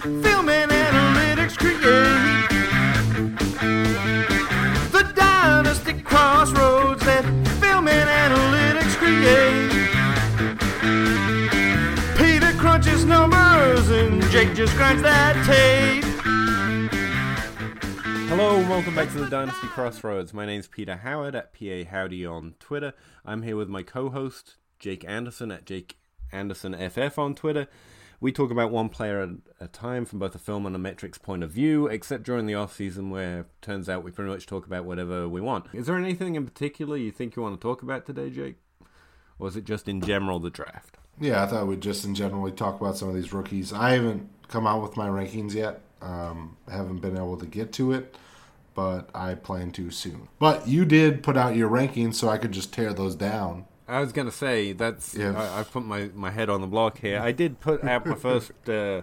Film 0.00 0.48
and 0.48 0.70
analytics 0.70 1.58
create. 1.58 2.48
The 4.92 5.12
dynasty 5.14 6.00
crossroads 6.00 7.04
that 7.04 7.24
film 7.60 7.86
and 7.86 8.08
analytics 8.08 8.96
create. 8.96 9.70
Peter 12.16 12.52
crunches 12.58 13.04
numbers 13.04 13.90
and 13.90 14.22
Jake 14.30 14.54
just 14.54 14.74
grinds 14.76 15.02
that 15.02 15.34
tape. 15.44 16.04
Hello 18.28 18.56
and 18.58 18.70
welcome 18.70 18.94
back 18.94 19.10
to 19.10 19.18
the 19.18 19.28
Dynasty 19.28 19.66
Crossroads. 19.66 20.32
My 20.32 20.46
name's 20.46 20.66
Peter 20.66 20.96
Howard 20.96 21.34
at 21.34 21.52
PA 21.52 21.84
Howdy 21.90 22.24
on 22.24 22.54
Twitter. 22.58 22.94
I'm 23.26 23.42
here 23.42 23.56
with 23.56 23.68
my 23.68 23.82
co-host 23.82 24.56
Jake 24.78 25.04
Anderson 25.06 25.50
at 25.50 25.66
Jake 25.66 25.98
Anderson 26.32 26.74
FF 26.88 27.18
on 27.18 27.34
Twitter. 27.34 27.68
We 28.22 28.32
talk 28.32 28.50
about 28.50 28.70
one 28.70 28.90
player 28.90 29.22
at 29.22 29.30
a 29.60 29.68
time 29.68 30.04
from 30.04 30.18
both 30.18 30.34
a 30.34 30.38
film 30.38 30.66
and 30.66 30.76
a 30.76 30.78
metrics 30.78 31.16
point 31.16 31.42
of 31.42 31.50
view, 31.50 31.86
except 31.86 32.24
during 32.24 32.44
the 32.44 32.54
off 32.54 32.74
season 32.74 33.08
where 33.08 33.46
turns 33.62 33.88
out 33.88 34.04
we 34.04 34.10
pretty 34.10 34.30
much 34.30 34.46
talk 34.46 34.66
about 34.66 34.84
whatever 34.84 35.26
we 35.26 35.40
want. 35.40 35.66
Is 35.72 35.86
there 35.86 35.96
anything 35.96 36.34
in 36.34 36.44
particular 36.44 36.98
you 36.98 37.10
think 37.12 37.34
you 37.34 37.42
want 37.42 37.58
to 37.58 37.62
talk 37.62 37.82
about 37.82 38.04
today, 38.04 38.28
Jake? 38.28 38.56
Or 39.38 39.48
is 39.48 39.56
it 39.56 39.64
just 39.64 39.88
in 39.88 40.02
general 40.02 40.38
the 40.38 40.50
draft? 40.50 40.98
Yeah, 41.18 41.42
I 41.42 41.46
thought 41.46 41.66
we'd 41.66 41.80
just 41.80 42.04
in 42.04 42.14
general 42.14 42.50
talk 42.50 42.78
about 42.78 42.98
some 42.98 43.08
of 43.08 43.14
these 43.14 43.32
rookies. 43.32 43.72
I 43.72 43.92
haven't 43.92 44.28
come 44.48 44.66
out 44.66 44.82
with 44.82 44.98
my 44.98 45.08
rankings 45.08 45.54
yet. 45.54 45.80
Um, 46.02 46.58
haven't 46.70 46.98
been 46.98 47.16
able 47.16 47.38
to 47.38 47.46
get 47.46 47.72
to 47.74 47.92
it, 47.92 48.16
but 48.74 49.08
I 49.14 49.34
plan 49.34 49.70
to 49.72 49.90
soon. 49.90 50.28
But 50.38 50.68
you 50.68 50.84
did 50.84 51.22
put 51.22 51.38
out 51.38 51.56
your 51.56 51.70
rankings, 51.70 52.16
so 52.16 52.28
I 52.28 52.36
could 52.36 52.52
just 52.52 52.72
tear 52.72 52.92
those 52.92 53.14
down. 53.14 53.64
I 53.90 54.00
was 54.00 54.12
gonna 54.12 54.30
say 54.30 54.72
that's. 54.72 55.14
Yeah. 55.14 55.36
I, 55.36 55.60
I 55.60 55.62
put 55.64 55.84
my, 55.84 56.10
my 56.14 56.30
head 56.30 56.48
on 56.48 56.60
the 56.60 56.66
block 56.66 56.98
here. 56.98 57.18
I 57.18 57.32
did 57.32 57.60
put 57.60 57.84
out 57.84 58.06
my 58.06 58.14
first 58.14 58.52
uh, 58.68 59.02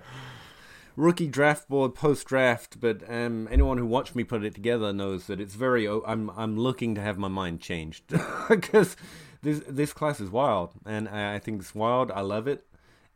rookie 0.96 1.28
draft 1.28 1.68
board 1.68 1.94
post 1.94 2.26
draft, 2.28 2.80
but 2.80 3.04
um, 3.10 3.48
anyone 3.52 3.78
who 3.78 3.86
watched 3.86 4.16
me 4.16 4.24
put 4.24 4.44
it 4.44 4.56
together 4.56 4.94
knows 4.94 5.28
that 5.28 5.40
it's 5.42 5.56
very. 5.56 5.88
I'm 5.88 6.32
I'm 6.32 6.58
looking 6.58 6.96
to 6.96 7.02
have 7.02 7.18
my 7.18 7.28
mind 7.28 7.62
changed 7.62 8.04
because 8.50 8.96
this 9.42 9.62
this 9.68 9.94
class 9.94 10.20
is 10.20 10.30
wild, 10.30 10.72
and 10.86 11.10
I 11.10 11.36
I 11.36 11.40
think 11.40 11.62
it's 11.62 11.76
wild. 11.76 12.12
I 12.12 12.22
love 12.22 12.48
it. 12.48 12.66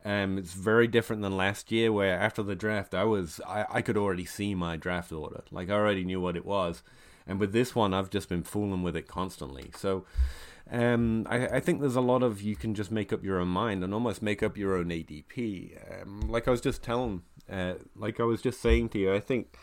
Um, 0.04 0.36
it's 0.36 0.52
very 0.52 0.88
different 0.88 1.22
than 1.22 1.36
last 1.36 1.70
year, 1.70 1.92
where 1.92 2.18
after 2.18 2.42
the 2.42 2.56
draft, 2.56 2.92
I 2.92 3.04
was 3.04 3.40
I, 3.46 3.66
I 3.70 3.82
could 3.82 3.96
already 3.96 4.24
see 4.24 4.54
my 4.54 4.76
draft 4.76 5.12
order, 5.12 5.42
like 5.50 5.70
I 5.70 5.74
already 5.74 6.04
knew 6.04 6.20
what 6.20 6.36
it 6.36 6.44
was, 6.44 6.82
and 7.26 7.38
with 7.38 7.52
this 7.52 7.74
one, 7.74 7.94
I've 7.94 8.10
just 8.10 8.28
been 8.28 8.42
fooling 8.42 8.82
with 8.82 8.96
it 8.96 9.06
constantly. 9.06 9.70
So, 9.76 10.04
um, 10.72 11.26
I, 11.28 11.46
I 11.46 11.60
think 11.60 11.80
there's 11.80 11.96
a 11.96 12.00
lot 12.00 12.22
of 12.22 12.40
you 12.40 12.56
can 12.56 12.74
just 12.74 12.90
make 12.90 13.12
up 13.12 13.22
your 13.22 13.38
own 13.38 13.48
mind 13.48 13.84
and 13.84 13.92
almost 13.92 14.22
make 14.22 14.42
up 14.42 14.56
your 14.56 14.74
own 14.74 14.86
ADP. 14.86 16.02
Um, 16.02 16.22
like 16.22 16.48
I 16.48 16.50
was 16.50 16.62
just 16.62 16.82
telling, 16.82 17.22
uh, 17.50 17.74
like 17.94 18.18
I 18.18 18.24
was 18.24 18.40
just 18.40 18.60
saying 18.60 18.88
to 18.90 18.98
you, 18.98 19.12
I 19.12 19.20
think 19.20 19.54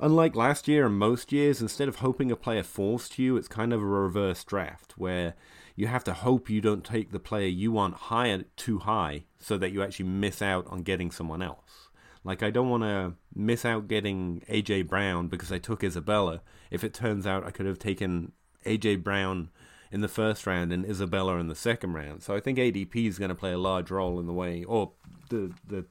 unlike 0.00 0.34
last 0.34 0.66
year 0.66 0.86
and 0.86 0.98
most 0.98 1.32
years, 1.32 1.60
instead 1.60 1.86
of 1.86 1.96
hoping 1.96 2.32
a 2.32 2.36
player 2.36 2.62
falls 2.62 3.10
to 3.10 3.22
you, 3.22 3.36
it's 3.36 3.46
kind 3.46 3.74
of 3.74 3.82
a 3.82 3.86
reverse 3.86 4.42
draft 4.42 4.94
where 4.96 5.34
you 5.76 5.86
have 5.86 6.04
to 6.04 6.14
hope 6.14 6.48
you 6.48 6.62
don't 6.62 6.82
take 6.82 7.12
the 7.12 7.20
player 7.20 7.46
you 7.46 7.70
want 7.70 7.94
higher 7.94 8.44
too 8.56 8.78
high 8.78 9.24
so 9.38 9.58
that 9.58 9.70
you 9.70 9.82
actually 9.82 10.06
miss 10.06 10.40
out 10.40 10.66
on 10.68 10.82
getting 10.82 11.10
someone 11.10 11.42
else. 11.42 11.90
Like 12.24 12.42
I 12.42 12.48
don't 12.48 12.70
want 12.70 12.84
to 12.84 13.12
miss 13.34 13.66
out 13.66 13.86
getting 13.86 14.42
AJ 14.48 14.88
Brown 14.88 15.28
because 15.28 15.52
I 15.52 15.58
took 15.58 15.84
Isabella. 15.84 16.40
If 16.70 16.84
it 16.84 16.94
turns 16.94 17.26
out 17.26 17.44
I 17.44 17.50
could 17.50 17.66
have 17.66 17.78
taken 17.78 18.32
AJ 18.64 19.02
Brown 19.02 19.50
in 19.94 20.00
the 20.00 20.08
first 20.08 20.44
round 20.44 20.72
and 20.72 20.84
Isabella 20.84 21.36
in 21.38 21.46
the 21.46 21.54
second 21.54 21.92
round. 21.92 22.20
So 22.24 22.34
I 22.34 22.40
think 22.40 22.58
ADP 22.58 23.06
is 23.06 23.16
going 23.16 23.28
to 23.28 23.34
play 23.34 23.52
a 23.52 23.58
large 23.58 23.92
role 23.92 24.18
in 24.18 24.26
the 24.26 24.32
way 24.32 24.64
or 24.64 24.90
the 25.28 25.52
the 25.64 25.86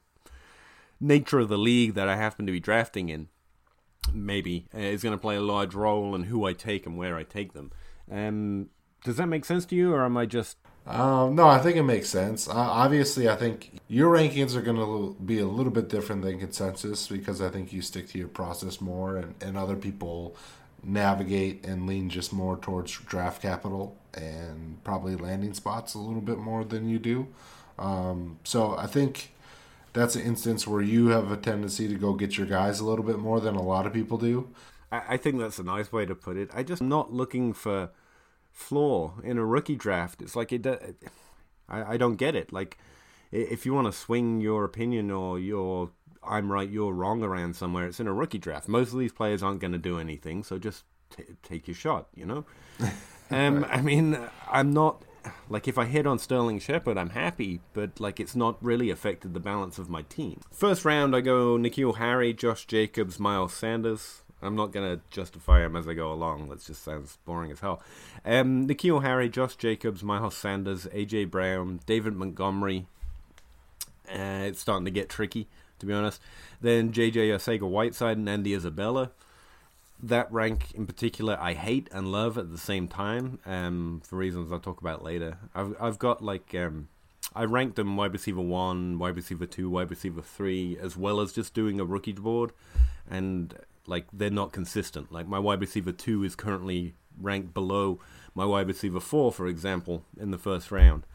nature 1.00 1.40
of 1.40 1.48
the 1.48 1.58
league 1.58 1.94
that 1.94 2.10
I 2.10 2.18
happen 2.18 2.46
to 2.46 2.52
be 2.52 2.60
drafting 2.60 3.08
in 3.08 3.30
maybe 4.14 4.68
uh, 4.76 4.80
is 4.80 5.04
going 5.04 5.16
to 5.18 5.22
play 5.22 5.38
a 5.38 5.42
large 5.42 5.74
role 5.74 6.14
in 6.16 6.24
who 6.24 6.46
I 6.46 6.52
take 6.52 6.86
and 6.86 6.98
where 6.98 7.16
I 7.16 7.24
take 7.24 7.54
them. 7.54 7.72
Um, 8.12 8.70
does 9.06 9.16
that 9.16 9.28
make 9.28 9.46
sense 9.46 9.66
to 9.68 9.76
you, 9.76 9.94
or 9.94 10.04
am 10.04 10.18
I 10.18 10.26
just 10.26 10.58
Um, 10.86 11.36
no, 11.36 11.48
I 11.48 11.60
think 11.60 11.78
it 11.78 11.84
makes 11.84 12.10
sense. 12.10 12.50
Uh, 12.50 12.54
obviously, 12.56 13.30
I 13.30 13.38
think 13.38 13.80
your 13.88 14.14
rankings 14.14 14.54
are 14.54 14.62
going 14.62 14.76
to 14.76 15.16
be 15.24 15.40
a 15.40 15.48
little 15.48 15.72
bit 15.72 15.88
different 15.88 16.24
than 16.24 16.40
consensus 16.40 17.08
because 17.08 17.42
I 17.42 17.48
think 17.48 17.72
you 17.72 17.82
stick 17.82 18.10
to 18.10 18.18
your 18.18 18.28
process 18.28 18.82
more, 18.82 19.16
and, 19.16 19.36
and 19.42 19.58
other 19.58 19.78
people 19.78 20.36
navigate 20.84 21.66
and 21.66 21.88
lean 21.88 22.10
just 22.10 22.34
more 22.34 22.58
towards 22.58 22.92
draft 22.92 23.42
capital 23.42 23.98
and 24.14 24.84
probably 24.84 25.16
landing 25.16 25.54
spots 25.54 25.94
a 25.94 26.00
little 26.00 26.22
bit 26.22 26.38
more 26.38 26.64
than 26.64 26.90
you 26.90 27.00
do. 27.00 27.28
Um, 27.80 28.40
so 28.44 28.76
I 28.78 28.88
think 28.88 29.32
that's 29.94 30.16
an 30.16 30.24
instance 30.24 30.68
where 30.68 30.82
you 30.82 31.08
have 31.08 31.32
a 31.32 31.38
tendency 31.38 31.88
to 31.88 31.96
go 31.96 32.14
get 32.14 32.38
your 32.38 32.48
guys 32.48 32.80
a 32.80 32.86
little 32.86 33.06
bit 33.06 33.20
more 33.20 33.40
than 33.40 33.56
a 33.56 33.62
lot 33.62 33.86
of 33.86 33.94
people 33.94 34.18
do. 34.18 34.50
I, 34.92 35.18
think 35.18 35.40
that's 35.40 35.58
a 35.58 35.64
nice 35.64 35.92
way 35.92 36.06
to 36.06 36.14
put 36.14 36.38
it. 36.38 36.52
I 36.54 36.62
just 36.62 36.82
not 36.82 37.12
looking 37.12 37.52
for 37.54 37.90
flaw 38.52 39.14
in 39.24 39.40
a 39.40 39.46
rookie 39.46 39.76
draft. 39.76 40.22
It's 40.22 40.36
like 40.36 40.52
it. 40.52 40.68
I, 41.68 41.94
I 41.94 41.98
don't 41.98 42.16
get 42.16 42.36
it. 42.36 42.54
Like 42.54 42.78
if 43.32 43.66
you 43.66 43.74
want 43.74 43.88
to 43.88 43.92
swing 43.92 44.40
your 44.40 44.64
opinion 44.64 45.10
or 45.10 45.40
your 45.40 45.90
I'm 46.26 46.52
right, 46.52 46.70
you're 46.70 46.94
wrong 46.94 47.24
around 47.24 47.56
somewhere, 47.56 47.88
it's 47.88 48.00
in 48.00 48.08
a 48.08 48.14
rookie 48.14 48.38
draft. 48.38 48.68
Most 48.68 48.94
of 48.94 49.00
these 49.00 49.12
players 49.12 49.44
aren't 49.44 49.60
going 49.60 49.74
to 49.74 49.78
do 49.78 50.00
anything, 50.00 50.44
so 50.44 50.58
just 50.58 50.84
t- 51.10 51.24
take 51.42 51.68
your 51.68 51.76
shot. 51.76 52.08
You 52.16 52.26
know. 52.26 52.46
Um, 53.32 53.66
I 53.68 53.82
mean, 53.82 54.20
I'm 54.52 54.74
not 54.74 55.02
like 55.50 55.68
if 55.68 55.78
I 55.78 55.86
hit 55.86 56.06
on 56.06 56.20
Sterling 56.20 56.60
Shepard, 56.60 56.98
I'm 56.98 57.12
happy, 57.12 57.62
but 57.74 58.00
like 58.00 58.20
it's 58.20 58.36
not 58.36 58.64
really 58.64 58.90
affected 58.90 59.34
the 59.34 59.40
balance 59.40 59.78
of 59.78 59.90
my 59.90 60.04
team. 60.04 60.42
First 60.52 60.86
round, 60.86 61.16
I 61.16 61.22
go 61.22 61.58
N'Keal 61.58 61.98
Harry, 61.98 62.34
Josh 62.34 62.66
Jacobs, 62.66 63.20
Miles 63.20 63.54
Sanders. 63.54 64.22
I'm 64.42 64.56
not 64.56 64.72
gonna 64.72 65.00
justify 65.10 65.62
them 65.62 65.76
as 65.76 65.88
I 65.88 65.94
go 65.94 66.12
along. 66.12 66.50
That 66.50 66.64
just 66.64 66.84
sounds 66.84 67.18
boring 67.26 67.52
as 67.52 67.62
hell. 67.62 67.82
Um, 68.26 68.68
N'Keal 68.68 69.02
Harry, 69.04 69.30
Josh 69.30 69.56
Jacobs, 69.56 70.04
Miles 70.04 70.36
Sanders, 70.36 70.86
AJ 70.88 71.32
Brown, 71.32 71.80
David 71.86 72.16
Montgomery. 72.16 72.88
Uh, 74.10 74.44
it's 74.48 74.60
starting 74.60 74.86
to 74.86 74.92
get 74.92 75.10
tricky, 75.10 75.48
to 75.84 75.88
be 75.88 75.94
honest. 75.94 76.22
Then 76.62 76.94
JJ 76.94 77.14
Arcega 77.14 77.70
Whiteside 77.70 78.18
and 78.18 78.30
Andy 78.30 78.54
Isabella 78.54 79.12
that 80.02 80.32
rank 80.32 80.72
in 80.76 80.86
particular 80.86 81.38
I 81.40 81.54
hate 81.54 81.88
and 81.92 82.12
love 82.12 82.38
at 82.38 82.52
the 82.52 82.58
same 82.58 82.88
time, 82.88 83.40
um, 83.46 84.02
for 84.06 84.18
reasons 84.18 84.52
I'll 84.52 84.60
talk 84.60 84.82
about 84.82 85.04
later. 85.04 85.38
I've 85.56 85.76
I've 85.80 86.00
got 86.00 86.22
like 86.22 86.54
um, 86.56 86.90
I 87.34 87.46
ranked 87.46 87.78
them 87.78 87.96
wide 87.96 88.14
receiver 88.14 88.42
one, 88.42 89.00
wide 89.00 89.16
receiver 89.16 89.46
two, 89.46 89.70
wide 89.70 89.90
receiver 89.90 90.22
three, 90.22 90.78
as 90.80 90.98
well 90.98 91.22
as 91.22 91.32
just 91.32 91.54
doing 91.54 91.80
a 91.80 91.86
rookie 91.86 92.12
board, 92.12 92.52
and 93.10 93.56
like 93.88 94.06
they're 94.12 94.30
not 94.30 94.52
consistent. 94.52 95.12
Like 95.12 95.28
my 95.28 95.40
wide 95.40 95.62
receiver 95.62 95.92
two 95.92 96.24
is 96.24 96.36
currently 96.36 96.94
ranked 97.20 97.54
below 97.54 98.00
my 98.36 98.46
wide 98.46 98.68
receiver 98.68 99.00
four, 99.00 99.32
for 99.32 99.48
example, 99.48 100.04
in 100.20 100.32
the 100.32 100.38
first 100.38 100.72
round, 100.72 101.06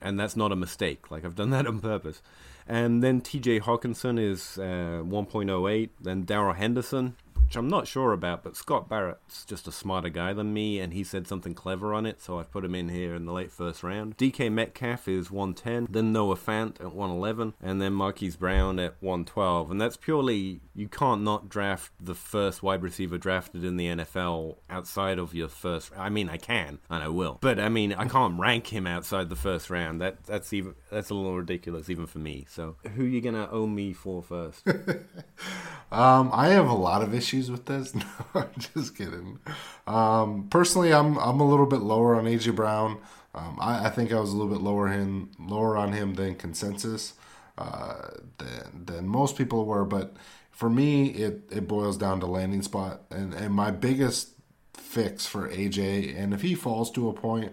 and 0.00 0.18
that's 0.18 0.36
not 0.36 0.52
a 0.52 0.56
mistake. 0.56 1.10
Like 1.10 1.24
I've 1.24 1.36
done 1.36 1.50
that 1.50 1.66
on 1.66 1.80
purpose. 1.80 2.22
And 2.70 3.02
then 3.02 3.20
T.J. 3.20 3.58
Hockenson 3.58 4.16
is 4.16 4.56
uh, 4.56 5.02
1.08. 5.02 5.88
Then 6.00 6.22
Darrell 6.22 6.54
Henderson, 6.54 7.16
which 7.50 7.56
I'm 7.56 7.66
not 7.66 7.88
sure 7.88 8.12
about, 8.12 8.44
but 8.44 8.54
Scott 8.54 8.88
Barrett's 8.88 9.44
just 9.44 9.66
a 9.66 9.72
smarter 9.72 10.08
guy 10.08 10.32
than 10.32 10.54
me, 10.54 10.78
and 10.78 10.92
he 10.92 11.02
said 11.02 11.26
something 11.26 11.52
clever 11.52 11.92
on 11.92 12.06
it, 12.06 12.22
so 12.22 12.38
I've 12.38 12.52
put 12.52 12.64
him 12.64 12.76
in 12.76 12.90
here 12.90 13.12
in 13.12 13.24
the 13.24 13.32
late 13.32 13.50
first 13.50 13.82
round. 13.82 14.16
DK 14.16 14.52
Metcalf 14.52 15.08
is 15.08 15.32
110, 15.32 15.88
then 15.90 16.12
Noah 16.12 16.36
Fant 16.36 16.76
at 16.80 16.94
111, 16.94 17.54
and 17.60 17.82
then 17.82 17.92
Marquise 17.92 18.36
Brown 18.36 18.78
at 18.78 18.94
112. 19.00 19.68
And 19.68 19.80
that's 19.80 19.96
purely, 19.96 20.60
you 20.76 20.86
can't 20.86 21.22
not 21.22 21.48
draft 21.48 21.90
the 21.98 22.14
first 22.14 22.62
wide 22.62 22.84
receiver 22.84 23.18
drafted 23.18 23.64
in 23.64 23.76
the 23.76 23.86
NFL 23.86 24.58
outside 24.70 25.18
of 25.18 25.34
your 25.34 25.48
first. 25.48 25.90
I 25.98 26.08
mean, 26.08 26.28
I 26.28 26.36
can, 26.36 26.78
and 26.88 27.02
I 27.02 27.08
will, 27.08 27.38
but 27.40 27.58
I 27.58 27.68
mean, 27.68 27.92
I 27.94 28.06
can't 28.06 28.38
rank 28.38 28.68
him 28.68 28.86
outside 28.86 29.28
the 29.28 29.34
first 29.34 29.70
round. 29.70 30.00
That 30.00 30.22
That's 30.22 30.52
even 30.52 30.76
that's 30.88 31.10
a 31.10 31.16
little 31.16 31.36
ridiculous, 31.36 31.90
even 31.90 32.06
for 32.06 32.20
me. 32.20 32.46
So, 32.48 32.76
who 32.94 33.02
are 33.02 33.08
you 33.08 33.20
going 33.20 33.34
to 33.34 33.50
owe 33.50 33.66
me 33.66 33.92
for 33.92 34.22
first? 34.22 34.64
Um, 35.92 36.30
I 36.32 36.50
have 36.50 36.68
a 36.68 36.74
lot 36.74 37.02
of 37.02 37.12
issues 37.14 37.39
with 37.48 37.66
this. 37.66 37.94
No, 38.34 38.40
I'm 38.42 38.50
just 38.58 38.96
kidding. 38.96 39.38
Um, 39.86 40.48
personally, 40.50 40.92
I'm 40.92 41.16
I'm 41.18 41.38
a 41.38 41.48
little 41.48 41.66
bit 41.66 41.80
lower 41.80 42.16
on 42.16 42.24
AJ 42.24 42.56
Brown. 42.56 42.98
Um, 43.32 43.58
I, 43.60 43.86
I 43.86 43.90
think 43.90 44.12
I 44.12 44.18
was 44.18 44.32
a 44.32 44.36
little 44.36 44.52
bit 44.52 44.62
lower 44.62 44.88
him 44.88 45.30
lower 45.38 45.76
on 45.76 45.92
him 45.92 46.14
than 46.14 46.34
consensus 46.34 47.14
uh, 47.56 48.08
than 48.38 48.84
than 48.86 49.08
most 49.08 49.36
people 49.36 49.64
were. 49.64 49.84
But 49.84 50.16
for 50.50 50.68
me, 50.68 51.10
it 51.10 51.44
it 51.50 51.68
boils 51.68 51.96
down 51.96 52.18
to 52.20 52.26
landing 52.26 52.62
spot, 52.62 53.02
and 53.10 53.32
and 53.32 53.54
my 53.54 53.70
biggest 53.70 54.30
fix 54.74 55.24
for 55.26 55.48
AJ, 55.48 56.18
and 56.18 56.34
if 56.34 56.42
he 56.42 56.54
falls 56.56 56.90
to 56.90 57.08
a 57.08 57.12
point 57.12 57.52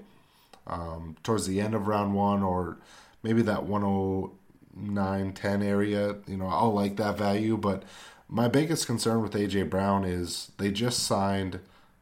um, 0.66 1.16
towards 1.24 1.46
the 1.46 1.62
end 1.62 1.76
of 1.76 1.88
round 1.88 2.16
one 2.16 2.42
or 2.42 2.78
maybe 3.24 3.42
that 3.44 3.64
109 3.64 5.34
10 5.34 5.62
area, 5.62 6.16
you 6.28 6.38
know, 6.38 6.48
I'll 6.48 6.74
like 6.74 6.98
that 6.98 7.18
value, 7.18 7.58
but 7.58 7.84
my 8.30 8.48
biggest 8.48 8.86
concern 8.86 9.22
with 9.22 9.34
AJ 9.34 9.70
Brown 9.70 10.04
is 10.04 10.52
they 10.58 10.72
just 10.72 11.00
signed 11.00 11.60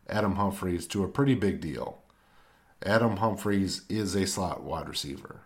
Adam 0.10 0.36
Humphries 0.36 0.88
to 0.88 1.04
a 1.04 1.10
pretty 1.10 1.36
big 1.36 1.62
deal. 1.62 2.00
Adam 2.84 3.18
Humphries 3.18 3.82
is 3.90 4.16
a 4.16 4.28
slot 4.28 4.64
wide 4.64 4.90
receiver. 4.90 5.42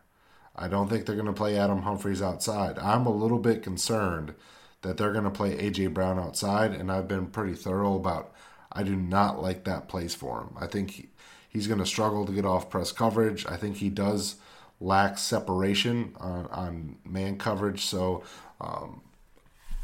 I 0.55 0.67
don't 0.67 0.89
think 0.89 1.05
they're 1.05 1.15
going 1.15 1.27
to 1.27 1.33
play 1.33 1.57
Adam 1.57 1.83
Humphries 1.83 2.21
outside. 2.21 2.77
I'm 2.79 3.05
a 3.05 3.13
little 3.13 3.39
bit 3.39 3.63
concerned 3.63 4.33
that 4.81 4.97
they're 4.97 5.13
going 5.13 5.25
to 5.25 5.29
play 5.29 5.57
AJ 5.57 5.93
Brown 5.93 6.19
outside, 6.19 6.71
and 6.71 6.91
I've 6.91 7.07
been 7.07 7.27
pretty 7.27 7.53
thorough 7.53 7.95
about. 7.95 8.33
I 8.71 8.83
do 8.83 8.95
not 8.95 9.41
like 9.41 9.63
that 9.63 9.87
place 9.87 10.13
for 10.13 10.41
him. 10.41 10.55
I 10.59 10.67
think 10.67 10.91
he, 10.91 11.09
he's 11.49 11.67
going 11.67 11.79
to 11.79 11.85
struggle 11.85 12.25
to 12.25 12.31
get 12.31 12.45
off 12.45 12.69
press 12.69 12.91
coverage. 12.91 13.45
I 13.47 13.57
think 13.57 13.77
he 13.77 13.89
does 13.89 14.35
lack 14.79 15.17
separation 15.17 16.15
on, 16.19 16.45
on 16.47 16.97
man 17.03 17.37
coverage. 17.37 17.85
So 17.85 18.23
um, 18.61 19.01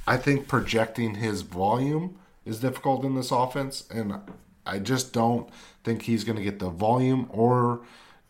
I 0.08 0.18
think 0.18 0.48
projecting 0.48 1.16
his 1.16 1.42
volume 1.42 2.18
is 2.46 2.60
difficult 2.60 3.04
in 3.04 3.16
this 3.16 3.32
offense, 3.32 3.86
and 3.90 4.20
I 4.66 4.80
just 4.80 5.14
don't 5.14 5.50
think 5.84 6.04
he's 6.04 6.24
going 6.24 6.38
to 6.38 6.44
get 6.44 6.60
the 6.60 6.70
volume 6.70 7.28
or 7.32 7.82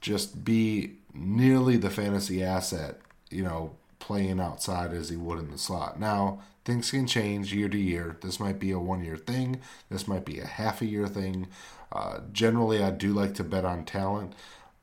just 0.01 0.43
be 0.45 0.93
nearly 1.13 1.77
the 1.77 1.89
fantasy 1.89 2.43
asset, 2.43 2.99
you 3.29 3.43
know, 3.43 3.75
playing 3.99 4.39
outside 4.39 4.93
as 4.93 5.09
he 5.09 5.15
would 5.15 5.39
in 5.39 5.51
the 5.51 5.57
slot. 5.57 5.99
Now, 5.99 6.41
things 6.63 6.91
can 6.91 7.07
change 7.07 7.53
year 7.53 7.69
to 7.69 7.77
year. 7.77 8.17
This 8.21 8.39
might 8.39 8.59
be 8.59 8.71
a 8.71 8.79
one 8.79 9.03
year 9.03 9.17
thing, 9.17 9.61
this 9.89 10.07
might 10.07 10.25
be 10.25 10.39
a 10.39 10.45
half 10.45 10.81
a 10.81 10.85
year 10.85 11.07
thing. 11.07 11.47
Uh, 11.91 12.19
generally, 12.31 12.83
I 12.83 12.91
do 12.91 13.13
like 13.13 13.35
to 13.35 13.43
bet 13.43 13.63
on 13.63 13.85
talent. 13.85 14.33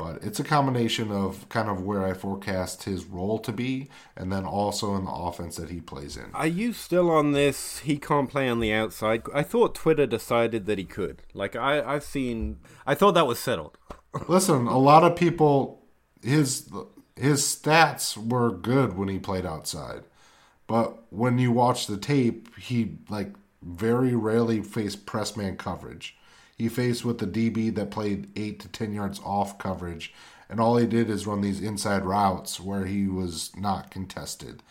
But 0.02 0.25
it's 0.25 0.40
a 0.40 0.44
combination 0.44 1.12
of 1.12 1.49
kind 1.49 1.69
of 1.69 1.82
where 1.82 2.04
I 2.04 2.12
forecast 2.12 2.82
his 2.82 3.04
role 3.04 3.38
to 3.38 3.52
be, 3.52 3.88
and 4.16 4.32
then 4.32 4.44
also 4.44 4.96
in 4.96 5.04
the 5.04 5.12
offense 5.12 5.54
that 5.56 5.70
he 5.70 5.81
plays 5.81 6.16
in. 6.16 6.25
Are 6.34 6.46
you 6.46 6.72
still 6.72 7.08
on 7.08 7.31
this? 7.31 7.78
He 7.78 7.99
can't 7.99 8.28
play 8.28 8.49
on 8.49 8.58
the 8.58 8.72
outside. 8.72 9.22
I 9.32 9.44
thought 9.44 9.76
Twitter 9.76 10.06
decided 10.06 10.66
that 10.66 10.78
he 10.78 10.84
could. 10.84 11.22
Like 11.34 11.54
I, 11.54 11.81
I've 11.82 12.02
seen. 12.02 12.58
I 12.84 12.96
thought 12.96 13.12
that 13.12 13.28
was 13.28 13.38
settled. 13.38 13.78
Listen, 14.26 14.66
a 14.66 14.78
lot 14.78 15.04
of 15.04 15.14
people, 15.14 15.84
his 16.20 16.69
his 17.14 17.43
stats 17.43 18.16
were 18.16 18.50
good 18.50 18.96
when 18.96 19.06
he 19.06 19.20
played 19.20 19.46
outside, 19.46 20.02
but 20.66 21.00
when 21.12 21.38
you 21.38 21.52
watch 21.52 21.87
the 21.87 21.96
tape, 21.96 22.48
he 22.58 22.96
like 23.08 23.34
very 23.62 24.16
rarely 24.16 24.62
faced 24.62 25.06
press 25.06 25.37
man 25.37 25.56
coverage. 25.56 26.16
He 26.56 26.69
faced 26.69 27.04
with 27.04 27.19
the 27.19 27.26
DB 27.26 27.75
that 27.75 27.90
played 27.90 28.28
eight 28.37 28.60
to 28.60 28.69
ten 28.69 28.93
yards 28.93 29.20
off 29.25 29.58
coverage, 29.58 30.12
and 30.49 30.60
all 30.60 30.76
he 30.76 30.87
did 30.87 31.10
is 31.10 31.26
run 31.26 31.40
these 31.40 31.60
inside 31.60 32.04
routes 32.04 32.60
where 32.60 32.87
he 32.87 33.06
was 33.06 33.50
not 33.56 33.90
contested. 33.90 34.62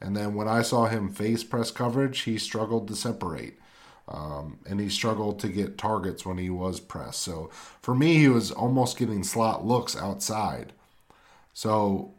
And 0.00 0.16
then 0.16 0.34
when 0.34 0.48
I 0.48 0.62
saw 0.62 0.86
him 0.86 1.10
face 1.10 1.44
press 1.44 1.70
coverage, 1.70 2.20
he 2.20 2.38
struggled 2.38 2.88
to 2.88 2.96
separate. 2.96 3.58
Um, 4.08 4.58
and 4.66 4.80
he 4.80 4.88
struggled 4.88 5.38
to 5.40 5.48
get 5.48 5.78
targets 5.78 6.26
when 6.26 6.36
he 6.36 6.50
was 6.50 6.80
pressed. 6.80 7.22
So 7.22 7.50
for 7.80 7.94
me, 7.94 8.16
he 8.16 8.28
was 8.28 8.50
almost 8.50 8.98
getting 8.98 9.22
slot 9.22 9.64
looks 9.64 9.96
outside. 9.96 10.72
So 11.52 12.14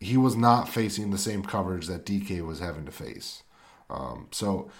he 0.00 0.16
was 0.16 0.36
not 0.36 0.68
facing 0.68 1.10
the 1.10 1.18
same 1.18 1.42
coverage 1.42 1.86
that 1.86 2.06
DK 2.06 2.44
was 2.46 2.60
having 2.60 2.86
to 2.86 2.92
face. 2.92 3.42
Um, 3.90 4.28
so 4.30 4.70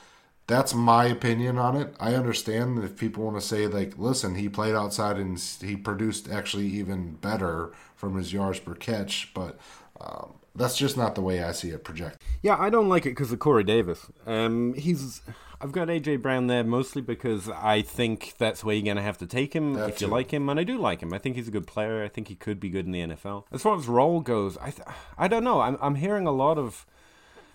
that's 0.47 0.75
my 0.75 1.07
opinion 1.07 1.59
on 1.59 1.77
it. 1.77 1.95
I 1.99 2.15
understand 2.15 2.77
that 2.79 2.85
if 2.85 2.97
people 2.97 3.25
want 3.25 3.37
to 3.37 3.47
say 3.47 3.67
like, 3.67 3.99
listen, 3.99 4.35
he 4.35 4.49
played 4.49 4.75
outside 4.75 5.17
and 5.17 5.39
he 5.61 5.77
produced 5.77 6.31
actually 6.31 6.67
even 6.67 7.15
better 7.15 7.73
from 7.97 8.17
his 8.17 8.33
yards 8.33 8.59
per 8.61 8.75
catch, 8.75 9.33
but 9.33 9.59
um, 10.01 10.35
that's 10.55 10.77
just 10.77 10.97
not 10.97 11.15
the 11.15 11.23
way 11.23 11.43
I 11.43 11.53
see 11.53 11.71
it 11.71 11.83
projected. 11.83 12.21
Yeah, 12.43 12.57
I 12.59 12.69
don't 12.69 12.89
like 12.89 13.07
it 13.07 13.11
because 13.11 13.33
of 13.33 13.39
Corey 13.39 13.65
Davis. 13.65 14.07
Um, 14.27 14.75
he's 14.75 15.23
I've 15.61 15.73
got 15.73 15.89
AJ 15.89 16.21
Brown 16.21 16.47
there 16.47 16.63
mostly 16.63 17.01
because 17.01 17.49
I 17.49 17.81
think 17.81 18.35
that's 18.37 18.63
where 18.63 18.75
you're 18.75 18.85
going 18.85 18.97
to 18.97 19.03
have 19.03 19.19
to 19.19 19.27
take 19.27 19.55
him 19.55 19.75
That 19.75 19.89
if 19.89 20.01
you 20.03 20.09
like 20.09 20.31
him, 20.31 20.49
and 20.51 20.61
I 20.61 20.65
do 20.65 20.77
like 20.77 21.03
him. 21.03 21.15
I 21.15 21.19
think 21.19 21.37
he's 21.37 21.49
a 21.49 21.51
good 21.51 21.67
player. 21.67 22.05
I 22.05 22.09
think 22.09 22.29
he 22.29 22.35
could 22.35 22.61
be 22.61 22.69
good 22.69 22.85
in 22.85 22.93
the 22.93 23.01
NFL. 23.01 23.45
As 23.51 23.63
far 23.63 23.77
as 23.77 23.89
role 23.89 24.21
goes, 24.21 24.59
I 24.59 24.71
th- 24.71 24.87
I 25.17 25.27
don't 25.27 25.43
know. 25.43 25.61
I'm 25.61 25.79
I'm 25.81 25.95
hearing 25.95 26.27
a 26.27 26.33
lot 26.33 26.59
of 26.59 26.85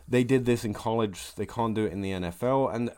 they 0.10 0.24
did 0.24 0.46
this 0.46 0.66
in 0.66 0.74
college, 0.74 1.36
they 1.36 1.46
can't 1.46 1.74
do 1.76 1.86
it 1.86 1.92
in 1.94 2.02
the 2.02 2.12
NFL, 2.12 2.74
and 2.74 2.90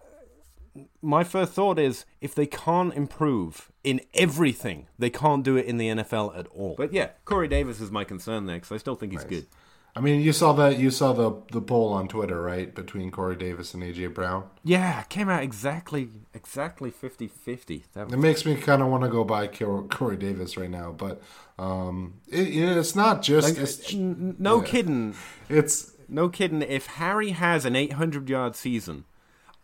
my 1.02 1.24
first 1.24 1.52
thought 1.52 1.78
is 1.78 2.06
if 2.22 2.34
they 2.34 2.46
can't 2.46 2.94
improve 2.94 3.72
in 3.84 4.00
everything, 4.14 4.88
they 4.98 5.10
can't 5.10 5.44
do 5.44 5.58
it 5.58 5.66
in 5.66 5.78
the 5.78 5.88
NFL 5.90 6.38
at 6.38 6.48
all. 6.48 6.76
But 6.78 6.94
yeah, 6.94 7.10
Corey 7.26 7.48
Davis 7.50 7.82
is 7.82 7.92
my 7.92 8.04
concern 8.06 8.46
there 8.46 8.56
because 8.58 8.72
I 8.72 8.78
still 8.78 8.96
think 8.96 9.12
he's 9.12 9.26
good. 9.26 9.48
I 9.94 10.00
mean, 10.00 10.22
you 10.22 10.32
saw 10.32 10.54
that 10.54 10.80
you 10.80 10.90
saw 10.90 11.12
the 11.12 11.42
the 11.52 11.60
poll 11.60 11.92
on 11.92 12.08
Twitter, 12.08 12.42
right, 12.42 12.74
between 12.74 13.12
Corey 13.12 13.36
Davis 13.36 13.74
and 13.74 13.84
AJ 13.84 14.14
Brown. 14.14 14.46
Yeah, 14.64 15.02
it 15.02 15.10
came 15.10 15.28
out 15.28 15.44
exactly 15.44 16.08
exactly 16.34 16.90
50-50. 16.92 17.84
That 17.94 18.10
It 18.10 18.18
makes 18.18 18.46
me 18.46 18.56
kind 18.56 18.82
of 18.82 18.88
want 18.88 19.04
to 19.04 19.10
go 19.10 19.26
buy 19.26 19.48
Corey 19.48 20.16
Davis 20.16 20.56
right 20.56 20.70
now, 20.70 20.94
but 20.94 21.22
um, 21.60 22.22
it, 22.30 22.48
it's 22.56 22.96
not 22.96 23.22
just 23.22 23.58
it's, 23.58 23.94
N- 23.94 24.38
no 24.40 24.62
Yeah. 24.62 24.66
kidding. 24.68 25.16
it's 25.50 25.91
No 26.12 26.30
kidding. 26.30 26.62
If 26.62 26.86
Harry 26.88 27.30
has 27.30 27.66
an 27.66 27.76
800 27.76 28.30
yard 28.30 28.56
season, 28.56 29.06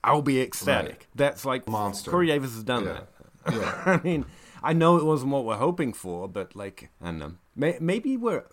I'll 0.04 0.22
be 0.22 0.42
ecstatic. 0.42 0.90
Right. 0.92 1.08
That's 1.16 1.44
like 1.46 1.68
Monster. 1.68 2.10
Corey 2.10 2.28
Davis 2.28 2.54
has 2.54 2.64
done 2.64 2.86
Yeah. 2.86 3.00
that. 3.46 3.54
yeah. 3.54 3.82
I 3.86 4.02
mean, 4.04 4.26
I 4.64 4.74
know 4.74 4.96
it 4.98 5.04
wasn't 5.06 5.32
what 5.32 5.44
we're 5.46 5.58
hoping 5.58 5.92
for, 5.94 6.28
but 6.28 6.56
like, 6.56 6.90
I 7.02 7.06
don't 7.08 7.20
know. 7.20 7.34
May- 7.56 7.78
Maybe 7.82 8.16
we're. 8.18 8.46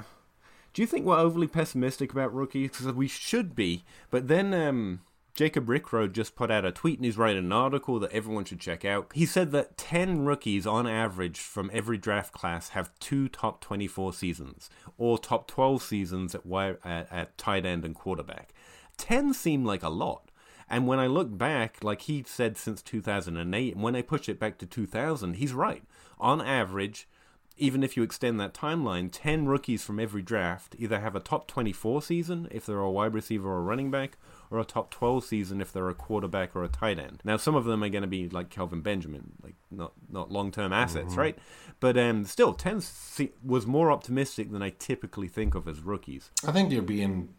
Do 0.72 0.82
you 0.82 0.86
think 0.86 1.06
we're 1.06 1.16
overly 1.18 1.46
pessimistic 1.46 2.10
about 2.12 2.34
rookies? 2.34 2.70
Because 2.70 2.92
we 2.92 3.06
should 3.06 3.54
be. 3.54 3.84
But 4.10 4.26
then 4.26 4.52
um, 4.52 5.02
Jacob 5.34 5.66
Rickroad 5.66 6.12
just 6.12 6.36
put 6.36 6.48
out 6.48 6.64
a 6.64 6.70
tweet 6.70 6.98
and 6.98 7.04
he's 7.04 7.18
writing 7.18 7.44
an 7.44 7.52
article 7.52 7.98
that 7.98 8.12
everyone 8.12 8.44
should 8.44 8.60
check 8.60 8.84
out. 8.84 9.10
He 9.14 9.26
said 9.26 9.50
that 9.50 9.76
10 9.76 10.24
rookies 10.24 10.64
on 10.64 10.86
average 10.86 11.40
from 11.40 11.70
every 11.72 11.98
draft 11.98 12.32
class 12.32 12.68
have 12.70 12.96
two 13.00 13.28
top 13.28 13.60
24 13.60 14.12
seasons 14.12 14.70
or 14.96 15.18
top 15.18 15.48
12 15.48 15.82
seasons 15.82 16.36
at, 16.36 16.44
wi- 16.44 16.76
at, 16.84 17.12
at 17.12 17.36
tight 17.36 17.66
end 17.66 17.84
and 17.84 17.96
quarterback. 17.96 18.54
10 18.96 19.34
seem 19.34 19.64
like 19.64 19.82
a 19.82 19.88
lot. 19.88 20.30
And 20.70 20.86
when 20.86 21.00
I 21.00 21.08
look 21.08 21.36
back, 21.36 21.82
like 21.82 22.02
he 22.02 22.24
said 22.26 22.56
since 22.56 22.80
2008, 22.80 23.74
and 23.74 23.82
when 23.82 23.96
I 23.96 24.02
push 24.02 24.28
it 24.28 24.38
back 24.38 24.58
to 24.58 24.66
2000, 24.66 25.34
he's 25.34 25.52
right. 25.52 25.82
On 26.20 26.40
average, 26.40 27.08
even 27.56 27.82
if 27.82 27.96
you 27.96 28.04
extend 28.04 28.38
that 28.38 28.54
timeline, 28.54 29.08
10 29.10 29.46
rookies 29.46 29.82
from 29.82 29.98
every 29.98 30.22
draft 30.22 30.76
either 30.78 31.00
have 31.00 31.16
a 31.16 31.20
top 31.20 31.48
24 31.48 32.02
season 32.02 32.48
if 32.50 32.66
they're 32.66 32.78
a 32.78 32.90
wide 32.90 33.14
receiver 33.14 33.50
or 33.50 33.62
running 33.62 33.90
back, 33.90 34.16
or 34.54 34.60
a 34.60 34.64
top 34.64 34.90
12 34.90 35.24
season 35.24 35.60
if 35.60 35.72
they're 35.72 35.88
a 35.88 35.94
quarterback 35.94 36.54
or 36.54 36.62
a 36.64 36.68
tight 36.68 36.98
end. 36.98 37.20
Now, 37.24 37.36
some 37.36 37.54
of 37.54 37.64
them 37.64 37.82
are 37.82 37.88
going 37.88 38.02
to 38.02 38.08
be 38.08 38.28
like 38.28 38.50
Kelvin 38.50 38.80
Benjamin, 38.80 39.32
like 39.42 39.54
not, 39.70 39.92
not 40.10 40.30
long 40.30 40.50
term 40.52 40.72
assets, 40.72 41.14
right? 41.16 41.36
But 41.80 41.98
um, 41.98 42.24
still, 42.24 42.54
10 42.54 42.80
se- 42.80 43.32
was 43.44 43.66
more 43.66 43.90
optimistic 43.90 44.52
than 44.52 44.62
I 44.62 44.70
typically 44.70 45.28
think 45.28 45.54
of 45.54 45.66
as 45.66 45.80
rookies. 45.80 46.30
I 46.46 46.52
think 46.52 46.70
you're 46.72 46.82
being 46.82 47.30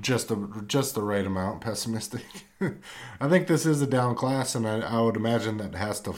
just 0.00 0.28
the 0.28 0.64
just 0.66 0.94
the 0.94 1.02
right 1.02 1.26
amount 1.26 1.60
pessimistic. 1.60 2.24
I 3.20 3.28
think 3.28 3.48
this 3.48 3.66
is 3.66 3.82
a 3.82 3.86
down 3.86 4.14
class, 4.14 4.54
and 4.54 4.66
I, 4.66 4.78
I 4.80 5.00
would 5.00 5.16
imagine 5.16 5.58
that 5.58 5.74
has 5.74 6.00
to. 6.02 6.14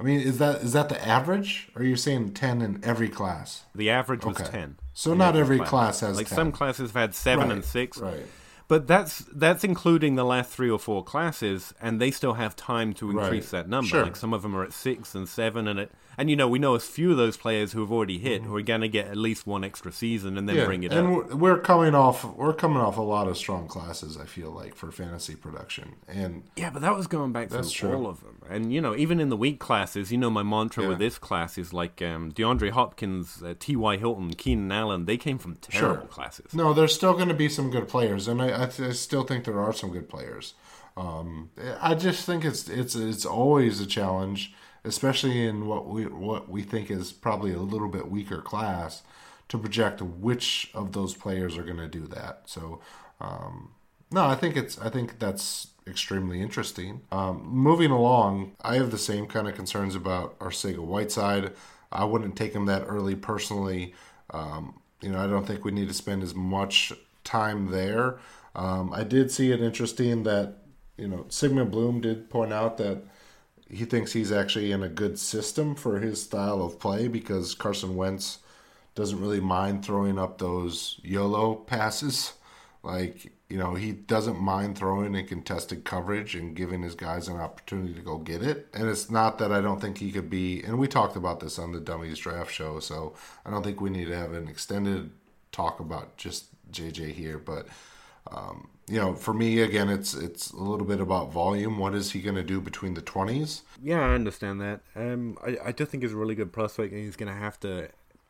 I 0.00 0.04
mean, 0.04 0.20
is 0.20 0.38
that 0.38 0.62
is 0.62 0.74
that 0.74 0.88
the 0.90 1.04
average? 1.06 1.70
Or 1.74 1.82
are 1.82 1.84
you 1.84 1.96
saying 1.96 2.34
ten 2.34 2.60
in 2.60 2.80
every 2.84 3.08
class? 3.08 3.64
The 3.74 3.90
average 3.90 4.24
was 4.24 4.38
Okay. 4.40 4.50
10. 4.50 4.76
So 4.92 5.14
not 5.14 5.34
every 5.36 5.58
class 5.60 6.00
has 6.00 6.16
Like 6.16 6.28
10. 6.28 6.36
some 6.36 6.52
classes 6.52 6.90
have 6.90 7.00
had 7.00 7.14
7 7.14 7.44
Right, 7.44 7.52
and 7.52 7.64
6. 7.64 7.98
right. 7.98 8.26
But 8.68 8.86
that's 8.86 9.20
that's 9.32 9.64
including 9.64 10.14
the 10.16 10.24
last 10.24 10.50
three 10.50 10.68
or 10.70 10.78
four 10.78 11.02
classes, 11.02 11.72
and 11.80 12.00
they 12.00 12.10
still 12.10 12.34
have 12.34 12.54
time 12.54 12.92
to 12.94 13.10
increase 13.10 13.52
Right. 13.52 13.62
that 13.64 13.68
number. 13.68 13.88
Sure. 13.88 14.02
Like 14.04 14.16
some 14.16 14.34
of 14.34 14.42
them 14.42 14.54
are 14.54 14.62
at 14.62 14.72
six 14.74 15.14
and 15.14 15.26
seven, 15.26 15.66
and 15.66 15.80
it 15.80 15.90
and 16.18 16.28
you 16.28 16.36
know 16.36 16.48
we 16.48 16.58
know 16.58 16.74
a 16.74 16.80
few 16.80 17.12
of 17.12 17.16
those 17.16 17.36
players 17.38 17.72
who 17.72 17.80
have 17.80 17.90
already 17.92 18.18
hit 18.18 18.42
who 18.42 18.54
are 18.56 18.60
going 18.62 18.80
to 18.82 18.88
get 18.88 19.06
at 19.06 19.16
least 19.16 19.46
one 19.46 19.64
extra 19.64 19.90
season 19.90 20.36
and 20.36 20.48
then 20.48 20.66
bring 20.66 20.82
it 20.82 20.92
and 20.92 21.06
up. 21.06 21.12
we're- 21.14 21.34
we're 21.34 21.58
coming 21.60 21.94
off 21.94 22.24
we're 22.36 22.52
coming 22.52 22.78
off 22.82 22.98
a 22.98 23.02
lot 23.02 23.26
of 23.26 23.38
strong 23.38 23.68
classes. 23.68 24.18
I 24.18 24.26
feel 24.26 24.50
like 24.50 24.74
for 24.74 24.90
fantasy 24.90 25.34
production, 25.34 25.94
and 26.06 26.42
Yeah, 26.56 26.68
but 26.70 26.82
that 26.82 26.94
was 26.94 27.06
going 27.06 27.32
back 27.32 27.48
through 27.48 27.62
true. 27.70 27.94
all 27.94 28.06
of 28.06 28.20
them, 28.22 28.36
and 28.50 28.70
you 28.72 28.82
know 28.82 28.94
even 28.96 29.18
in 29.18 29.30
the 29.30 29.36
weak 29.36 29.58
classes, 29.60 30.12
you 30.12 30.18
know 30.18 30.28
my 30.28 30.42
mantra 30.42 30.82
Yeah. 30.82 30.88
with 30.90 30.98
this 30.98 31.16
class 31.18 31.56
is 31.56 31.72
like 31.72 32.02
um, 32.02 32.32
DeAndre 32.32 32.70
Hopkins, 32.70 33.42
uh, 33.42 33.54
T. 33.58 33.76
Y. 33.76 33.96
Hilton, 33.96 34.34
Keenan 34.34 34.70
Allen. 34.72 35.06
They 35.06 35.16
came 35.16 35.38
from 35.38 35.54
terrible 35.56 36.06
classes. 36.08 36.52
no, 36.52 36.74
there's 36.74 36.94
still 36.94 37.14
going 37.14 37.28
to 37.28 37.34
be 37.34 37.48
some 37.48 37.70
good 37.70 37.88
players, 37.88 38.28
and 38.28 38.42
I, 38.42 38.57
I, 38.58 38.66
th- 38.66 38.88
I 38.90 38.92
still 38.92 39.24
think 39.24 39.44
there 39.44 39.60
are 39.60 39.72
some 39.72 39.90
good 39.90 40.08
players. 40.08 40.54
Um, 40.96 41.50
I 41.80 41.94
just 41.94 42.26
think 42.26 42.44
it's 42.44 42.68
it's 42.68 42.94
it's 42.96 43.24
always 43.24 43.80
a 43.80 43.86
challenge, 43.86 44.52
especially 44.84 45.46
in 45.46 45.66
what 45.66 45.86
we 45.86 46.06
what 46.06 46.48
we 46.48 46.62
think 46.62 46.90
is 46.90 47.12
probably 47.12 47.52
a 47.52 47.58
little 47.60 47.88
bit 47.88 48.10
weaker 48.10 48.42
class, 48.42 49.02
to 49.48 49.58
project 49.58 50.02
which 50.02 50.70
of 50.74 50.92
those 50.92 51.14
players 51.14 51.56
are 51.56 51.62
going 51.62 51.76
to 51.78 51.88
do 51.88 52.06
that. 52.08 52.42
So, 52.46 52.80
um, 53.20 53.70
no, 54.10 54.24
I 54.26 54.34
think 54.34 54.56
it's 54.56 54.78
I 54.80 54.90
think 54.90 55.18
that's 55.18 55.68
extremely 55.86 56.40
interesting. 56.42 57.02
Um, 57.12 57.42
moving 57.46 57.90
along, 57.90 58.56
I 58.60 58.74
have 58.76 58.90
the 58.90 58.98
same 58.98 59.26
kind 59.26 59.48
of 59.48 59.54
concerns 59.54 59.94
about 59.94 60.38
Arcega 60.38 60.78
Whiteside. 60.78 61.52
I 61.90 62.04
wouldn't 62.04 62.36
take 62.36 62.52
him 62.52 62.66
that 62.66 62.84
early 62.86 63.14
personally. 63.14 63.94
Um, 64.30 64.80
you 65.00 65.10
know, 65.10 65.20
I 65.22 65.26
don't 65.26 65.46
think 65.46 65.64
we 65.64 65.70
need 65.70 65.88
to 65.88 65.94
spend 65.94 66.22
as 66.22 66.34
much 66.34 66.92
time 67.24 67.70
there. 67.70 68.18
Um, 68.54 68.92
I 68.92 69.04
did 69.04 69.30
see 69.30 69.52
it 69.52 69.60
interesting 69.60 70.22
that 70.24 70.58
you 70.96 71.08
know 71.08 71.26
Sigmund 71.28 71.70
Bloom 71.70 72.00
did 72.00 72.30
point 72.30 72.52
out 72.52 72.78
that 72.78 73.02
he 73.70 73.84
thinks 73.84 74.12
he's 74.12 74.32
actually 74.32 74.72
in 74.72 74.82
a 74.82 74.88
good 74.88 75.18
system 75.18 75.74
for 75.74 76.00
his 76.00 76.22
style 76.22 76.62
of 76.62 76.78
play 76.78 77.06
because 77.08 77.54
Carson 77.54 77.96
Wentz 77.96 78.38
doesn't 78.94 79.20
really 79.20 79.40
mind 79.40 79.84
throwing 79.84 80.18
up 80.18 80.38
those 80.38 80.98
YOLO 81.02 81.54
passes. 81.54 82.32
Like, 82.82 83.32
you 83.48 83.58
know, 83.58 83.74
he 83.74 83.92
doesn't 83.92 84.40
mind 84.40 84.78
throwing 84.78 85.14
in 85.14 85.26
contested 85.26 85.84
coverage 85.84 86.34
and 86.34 86.56
giving 86.56 86.82
his 86.82 86.94
guys 86.94 87.28
an 87.28 87.36
opportunity 87.36 87.92
to 87.94 88.00
go 88.00 88.18
get 88.18 88.42
it. 88.42 88.68
And 88.72 88.88
it's 88.88 89.10
not 89.10 89.38
that 89.38 89.52
I 89.52 89.60
don't 89.60 89.80
think 89.80 89.98
he 89.98 90.10
could 90.10 90.30
be, 90.30 90.62
and 90.62 90.78
we 90.78 90.88
talked 90.88 91.16
about 91.16 91.40
this 91.40 91.58
on 91.58 91.72
the 91.72 91.80
Dummies 91.80 92.18
Draft 92.18 92.52
Show, 92.52 92.80
so 92.80 93.14
I 93.44 93.50
don't 93.50 93.62
think 93.62 93.80
we 93.80 93.90
need 93.90 94.06
to 94.06 94.16
have 94.16 94.32
an 94.32 94.48
extended 94.48 95.10
talk 95.52 95.80
about 95.80 96.16
just 96.16 96.46
JJ 96.72 97.12
here. 97.12 97.38
But, 97.38 97.68
um, 98.32 98.68
you 98.86 98.96
know, 98.98 99.14
for 99.14 99.34
me, 99.34 99.60
again, 99.60 99.88
it's 99.88 100.14
it's 100.14 100.50
a 100.52 100.56
little 100.62 100.86
bit 100.86 101.00
about 101.00 101.32
volume. 101.32 101.78
What 101.78 101.94
is 101.94 102.12
he 102.12 102.20
going 102.20 102.36
to 102.36 102.42
do 102.42 102.60
between 102.60 102.94
the 102.94 103.02
20s? 103.02 103.62
Yeah, 103.82 104.00
I 104.00 104.14
understand 104.14 104.60
that. 104.60 104.80
Um, 104.96 105.36
I, 105.46 105.56
I 105.66 105.72
just 105.72 105.90
think 105.90 106.02
he's 106.02 106.12
a 106.12 106.16
really 106.16 106.34
good 106.34 106.52
prospect, 106.52 106.92
and 106.92 107.02
he's 107.04 107.16
going 107.16 107.32
to 107.32 107.38
have 107.38 107.60
to 107.60 107.88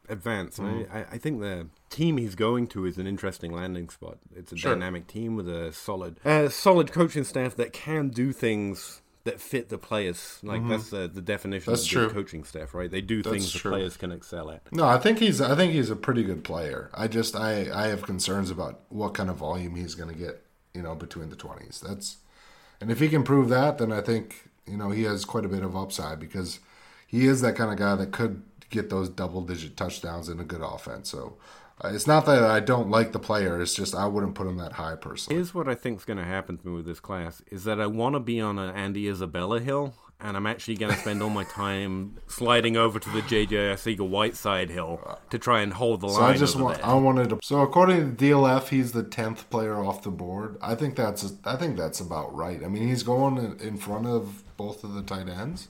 advance. 0.09 0.59
And 0.59 0.87
I, 0.93 1.05
I 1.13 1.19
think 1.19 1.41
the 1.41 1.69
team 1.91 2.17
he's 2.17 2.35
going 2.35 2.67
to 2.69 2.87
is 2.87 2.99
an 2.99 3.07
interesting 3.07 3.53
landing 3.53 3.89
spot. 3.89 4.19
It's 4.35 4.53
a 4.53 4.57
Sure. 4.57 4.73
dynamic 4.75 5.07
team 5.07 5.37
with 5.37 5.49
a 5.49 5.73
solid, 5.73 6.17
uh, 6.25 6.49
solid 6.49 6.93
coaching 6.93 7.25
staff 7.25 7.55
that 7.57 7.73
can 7.73 8.09
do 8.09 8.33
things 8.33 9.03
that 9.29 9.41
fit 9.41 9.69
the 9.69 9.77
players. 9.79 10.39
Like 10.43 10.67
that's 10.67 10.91
the, 10.91 11.07
the 11.07 11.21
definition 11.21 11.71
That's 11.71 11.85
of 11.85 11.89
true. 11.91 12.11
coaching 12.11 12.45
staff, 12.45 12.75
right? 12.75 12.91
They 12.91 13.03
do 13.03 13.23
That's 13.23 13.33
things 13.35 13.53
the 13.53 13.61
players 13.61 13.97
can 13.97 14.11
excel 14.11 14.51
at. 14.51 14.73
No, 14.73 14.87
I 14.87 14.99
think 14.99 15.19
he's 15.19 15.41
I 15.41 15.55
think 15.55 15.73
he's 15.73 15.91
a 15.91 15.97
pretty 15.97 16.25
good 16.25 16.45
player. 16.45 16.91
I 16.95 17.09
just 17.09 17.37
I 17.37 17.69
I 17.73 17.89
have 17.89 18.03
concerns 18.03 18.51
about 18.51 18.81
what 18.89 19.15
kind 19.15 19.29
of 19.29 19.37
volume 19.37 19.75
he's 19.75 19.95
going 19.95 20.13
to 20.13 20.19
get, 20.19 20.43
you 20.73 20.83
know, 20.83 20.95
between 20.95 21.29
the 21.29 21.37
20s. 21.37 21.81
That's 21.81 22.17
and 22.81 22.91
if 22.91 23.01
he 23.01 23.09
can 23.09 23.23
prove 23.23 23.49
that, 23.51 23.79
then 23.79 23.93
I 23.93 24.01
think, 24.01 24.49
you 24.67 24.77
know, 24.77 24.91
he 24.91 25.03
has 25.03 25.25
quite 25.25 25.45
a 25.45 25.49
bit 25.49 25.63
of 25.63 25.77
upside 25.77 26.19
because 26.19 26.61
he 27.07 27.27
is 27.27 27.43
that 27.43 27.55
kind 27.55 27.71
of 27.71 27.79
guy 27.79 27.97
that 27.97 28.13
could 28.13 28.43
get 28.71 28.89
those 28.89 29.09
double 29.09 29.43
digit 29.43 29.77
touchdowns 29.77 30.29
in 30.29 30.41
a 30.41 30.45
good 30.45 30.63
offense. 30.63 31.11
So 31.11 31.37
uh, 31.37 31.68
it's 31.85 32.07
not 32.07 32.27
that 32.27 32.43
I 32.43 32.61
don't 32.61 32.91
like 32.91 33.13
the 33.13 33.19
player, 33.19 33.61
it's 33.61 33.75
just 33.75 33.95
I 33.95 34.07
wouldn't 34.07 34.35
put 34.35 34.47
him 34.47 34.57
that 34.59 34.73
high 34.73 34.97
personally. 34.97 35.37
Here's 35.37 35.55
what 35.55 35.69
I 35.69 35.75
think 35.75 35.99
is 35.99 36.05
going 36.05 36.17
to 36.19 36.25
happen 36.25 36.59
to 36.59 36.67
me 36.67 36.75
with 36.75 36.87
this 36.87 37.01
class: 37.01 37.43
is 37.51 37.65
that 37.65 37.81
I 37.81 37.87
want 37.87 38.15
to 38.15 38.21
be 38.21 38.41
on 38.41 38.59
an 38.59 38.75
Andy 38.75 39.09
Isabella 39.09 39.61
hill, 39.61 39.95
and 40.21 40.37
I'm 40.37 40.47
actually 40.47 40.77
going 40.77 40.93
to 40.93 40.99
spend 40.99 41.23
all 41.23 41.31
my 41.31 41.45
time 41.45 42.17
sliding 42.27 42.77
over 42.77 42.99
to 42.99 43.11
the 43.11 43.21
JJ 43.23 43.49
Arcega 43.51 44.09
Whiteside 44.09 44.71
hill 44.71 45.19
to 45.31 45.39
try 45.39 45.61
and 45.61 45.73
hold 45.73 46.01
the 46.01 46.09
So 46.09 46.21
line. 46.21 46.35
I 46.35 46.37
just 46.37 46.57
want 46.57 46.79
there. 46.79 46.87
I 46.87 46.95
wanted 46.95 47.29
to 47.31 47.39
So 47.43 47.61
according 47.61 48.17
to 48.17 48.25
DLF, 48.25 48.69
he's 48.69 48.93
the 48.93 49.05
tenth 49.05 49.49
player 49.51 49.77
off 49.77 50.03
the 50.03 50.11
board. 50.11 50.57
I 50.61 50.75
think 50.75 50.97
that's 50.97 51.33
I 51.45 51.57
think 51.57 51.77
that's 51.77 52.01
about 52.01 52.35
right. 52.35 52.63
I 52.65 52.69
mean, 52.69 52.89
he's 52.89 53.03
going 53.05 53.37
in- 53.39 53.59
in 53.61 53.77
front 53.77 54.07
of 54.07 54.43
both 54.57 54.83
of 54.83 54.95
the 54.95 55.03
tight 55.03 55.29
ends. 55.29 55.69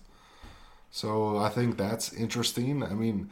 So 0.90 1.36
I 1.36 1.50
think 1.50 1.76
that's 1.76 2.12
interesting. 2.14 2.82
I 2.82 2.94
mean, 2.94 3.28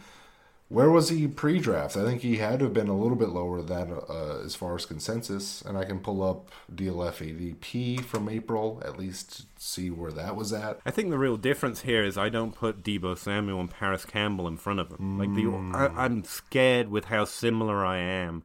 where 0.68 0.90
was 0.90 1.10
he 1.10 1.28
pre-draft? 1.28 1.96
I 1.96 2.04
think 2.04 2.22
he 2.22 2.38
had 2.38 2.58
to 2.58 2.64
have 2.64 2.74
been 2.74 2.88
a 2.88 2.96
little 2.96 3.16
bit 3.16 3.28
lower 3.28 3.62
than 3.62 3.92
uh, 3.92 4.40
as 4.44 4.56
far 4.56 4.74
as 4.74 4.84
consensus. 4.84 5.62
And 5.62 5.78
I 5.78 5.84
can 5.84 6.00
pull 6.00 6.24
up 6.24 6.50
DLF 6.74 7.18
ADP 7.18 8.04
from 8.04 8.28
April 8.28 8.82
at 8.84 8.98
least 8.98 9.38
to 9.38 9.62
see 9.62 9.90
where 9.90 10.10
that 10.12 10.34
was 10.34 10.52
at. 10.52 10.80
I 10.84 10.90
think 10.90 11.10
the 11.10 11.18
real 11.18 11.36
difference 11.36 11.82
here 11.82 12.02
is 12.02 12.18
I 12.18 12.30
don't 12.30 12.52
put 12.52 12.82
Deebo 12.82 13.16
Samuel 13.16 13.60
and 13.60 13.70
Parris 13.70 14.04
Campbell 14.04 14.48
in 14.48 14.56
front 14.56 14.80
of 14.80 14.90
him. 14.90 15.18
Like 15.18 15.34
the, 15.34 15.46
I, 15.76 16.04
I'm 16.04 16.24
scared 16.24 16.88
with 16.88 17.06
how 17.06 17.24
similar 17.24 17.84
I 17.84 17.98
am 17.98 18.42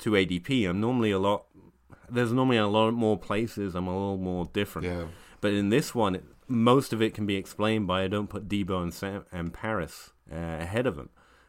to 0.00 0.10
ADP. 0.10 0.68
I'm 0.68 0.80
normally 0.80 1.10
a 1.10 1.18
lot. 1.18 1.46
There's 2.10 2.32
normally 2.32 2.58
a 2.58 2.68
lot 2.68 2.90
more 2.92 3.18
places. 3.18 3.74
I'm 3.74 3.86
a 3.86 3.92
little 3.92 4.18
more 4.18 4.44
different. 4.52 4.88
Yeah. 4.88 5.04
But 5.40 5.54
in 5.54 5.70
this 5.70 5.94
one, 5.94 6.20
most 6.48 6.92
of 6.92 7.00
it 7.00 7.14
can 7.14 7.24
be 7.24 7.36
explained 7.36 7.86
by 7.86 8.02
I 8.02 8.08
don't 8.08 8.28
put 8.28 8.46
Deebo 8.46 8.82
and 8.82 8.92
Sam 8.92 9.24
and 9.32 9.54
Parris 9.54 10.10
uh, 10.30 10.36
ahead 10.36 10.86
of 10.86 10.98
him. 10.98 11.08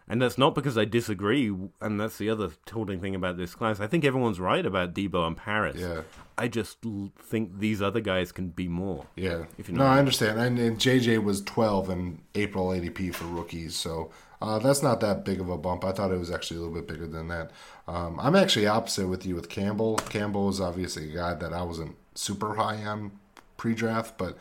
And 0.10 0.22
that's 0.22 0.38
not 0.38 0.56
because 0.56 0.78
I 0.78 0.86
disagree, 0.86 1.54
and 1.82 2.00
that's 2.00 2.18
the 2.18 2.30
other 2.30 2.52
tilting 2.66 3.02
thing 3.02 3.14
about 3.14 3.36
this 3.38 3.56
class. 3.56 3.82
I 3.82 3.88
think 3.88 4.06
everyone's 4.06 4.40
right 4.40 4.66
about 4.66 4.94
Deebo 4.94 5.28
and 5.28 5.36
Parris. 5.36 5.82
Yeah. 5.82 6.02
I 6.38 6.48
just 6.48 6.78
think 7.20 7.60
these 7.60 7.82
other 7.82 8.00
guys 8.00 8.32
can 8.32 8.50
be 8.50 8.70
more. 8.70 9.06
Yeah. 9.16 9.46
If 9.58 9.68
you 9.68 9.76
no, 9.76 9.80
know 9.80 9.84
what 9.86 9.90
I 9.90 9.94
mean. 9.96 10.00
understand. 10.00 10.40
And, 10.40 10.60
and 10.60 10.78
JJ 10.80 11.24
was 11.24 11.42
12 11.42 11.90
in 11.90 12.22
April 12.36 12.68
ADP 12.68 13.16
for 13.16 13.26
rookies, 13.26 13.76
so 13.76 14.12
uh, 14.42 14.60
that's 14.60 14.84
not 14.84 15.00
that 15.02 15.26
big 15.26 15.42
of 15.42 15.50
a 15.50 15.58
bump. 15.58 15.84
I 15.84 15.92
thought 15.92 16.12
it 16.12 16.20
was 16.20 16.32
actually 16.32 16.58
a 16.58 16.60
little 16.62 16.76
bit 16.76 16.88
bigger 16.88 17.08
than 17.08 17.28
that. 17.28 17.52
Um, 17.88 18.20
I'm 18.22 18.36
actually 18.36 18.68
opposite 18.68 19.08
with 19.08 19.26
you 19.26 19.36
with 19.36 19.50
Campbell. 19.50 19.98
Campbell 20.10 20.46
was 20.46 20.62
obviously 20.62 21.12
a 21.12 21.16
guy 21.16 21.34
that 21.34 21.54
I 21.54 21.64
wasn't 21.64 21.96
super 22.16 22.56
high 22.56 22.84
on 22.86 23.12
pre-draft, 23.58 24.18
but 24.18 24.38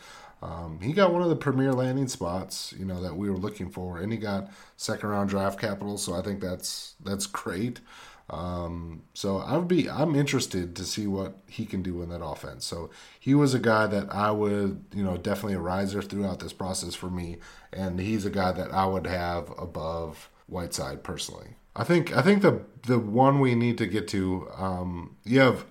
um, 0.47 0.81
he 0.81 0.93
got 0.93 1.13
one 1.13 1.23
of 1.23 1.29
the 1.29 1.37
premier 1.37 1.73
landing 1.73 2.09
spots, 2.09 2.73
you 2.79 2.85
know, 2.85 3.03
that 3.03 3.17
we 3.17 3.29
were 3.29 3.37
looking 3.37 3.71
for, 3.71 3.99
and 3.99 4.13
he 4.13 4.19
got 4.19 4.49
second 4.77 5.09
round 5.09 5.29
draft 5.29 5.59
capital. 5.59 5.99
So 5.99 6.15
I 6.15 6.23
think 6.23 6.41
that's 6.41 6.95
that's 7.03 7.27
great. 7.27 7.81
Um, 8.29 9.03
so 9.15 9.39
I 9.39 9.57
would 9.57 9.69
be 9.69 9.89
I'm 9.91 10.15
interested 10.15 10.77
to 10.77 10.85
see 10.85 11.07
what 11.07 11.39
he 11.49 11.65
can 11.65 11.83
do 11.83 12.03
in 12.03 12.11
that 12.11 12.25
offense. 12.25 12.65
So 12.65 12.91
he 13.19 13.35
was 13.35 13.55
a 13.55 13.59
guy 13.59 13.87
that 13.87 14.13
I 14.13 14.31
would, 14.31 14.85
you 14.95 15.03
know, 15.05 15.17
definitely 15.17 15.55
a 15.55 15.61
riser 15.61 16.03
throughout 16.03 16.41
this 16.41 16.53
process 16.53 16.95
for 16.95 17.11
me, 17.11 17.39
and 17.73 17.99
he's 17.99 18.25
a 18.25 18.31
guy 18.31 18.53
that 18.53 18.73
I 18.73 18.87
would 18.87 19.07
have 19.07 19.53
above 19.59 20.31
Whiteside 20.47 21.03
personally. 21.03 21.57
I 21.75 21.85
think 21.85 22.17
I 22.17 22.23
think 22.23 22.43
the 22.43 22.63
the 22.83 22.99
one 22.99 23.41
we 23.41 23.55
need 23.55 23.79
to 23.79 23.87
get 23.87 24.07
to, 24.09 24.49
um, 24.57 25.17
you 25.25 25.41
have, 25.41 25.67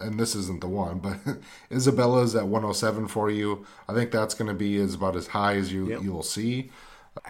and 0.00 0.18
this 0.18 0.34
isn't 0.34 0.60
the 0.60 0.68
one, 0.68 0.98
but 0.98 1.18
Isabella's 1.70 2.34
at 2.34 2.44
107 2.44 3.08
for 3.08 3.30
you. 3.30 3.66
I 3.88 3.94
think 3.94 4.10
that's 4.10 4.34
going 4.34 4.48
to 4.48 4.54
be 4.54 4.76
is 4.76 4.94
about 4.94 5.16
as 5.16 5.28
high 5.28 5.56
as 5.56 5.72
you 5.72 6.00
you'll 6.00 6.22
see. 6.22 6.70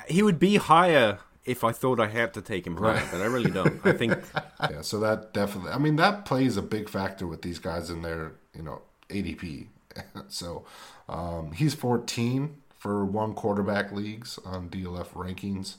He 0.09 0.23
would 0.23 0.39
be 0.39 0.57
higher 0.57 1.19
if 1.45 1.65
I 1.65 1.73
thought 1.73 1.99
I 1.99 2.07
had 2.09 2.35
to 2.35 2.43
take 2.43 2.67
him 2.67 2.77
higher, 2.77 3.03
but 3.11 3.21
I 3.21 3.25
really 3.27 3.51
don't. 3.51 3.85
I 3.85 3.93
think 3.93 4.15
Yeah, 4.71 4.83
so 4.83 5.01
that 5.01 5.33
definitely. 5.33 5.73
I 5.73 5.79
mean, 5.79 5.97
that 5.97 6.25
plays 6.25 6.57
a 6.57 6.63
big 6.63 6.89
factor 6.89 7.27
with 7.27 7.43
these 7.43 7.59
guys 7.59 7.91
in 7.91 8.03
their, 8.03 8.33
you 8.55 8.63
know, 8.63 8.83
ADP. 9.09 9.67
so 10.29 10.65
um, 11.09 11.53
he's 11.53 11.75
14 11.75 12.57
for 12.79 13.05
one 13.05 13.35
quarterback 13.35 13.91
leagues 13.93 14.39
on 14.45 14.69
DLF 14.69 15.09
rankings. 15.09 15.77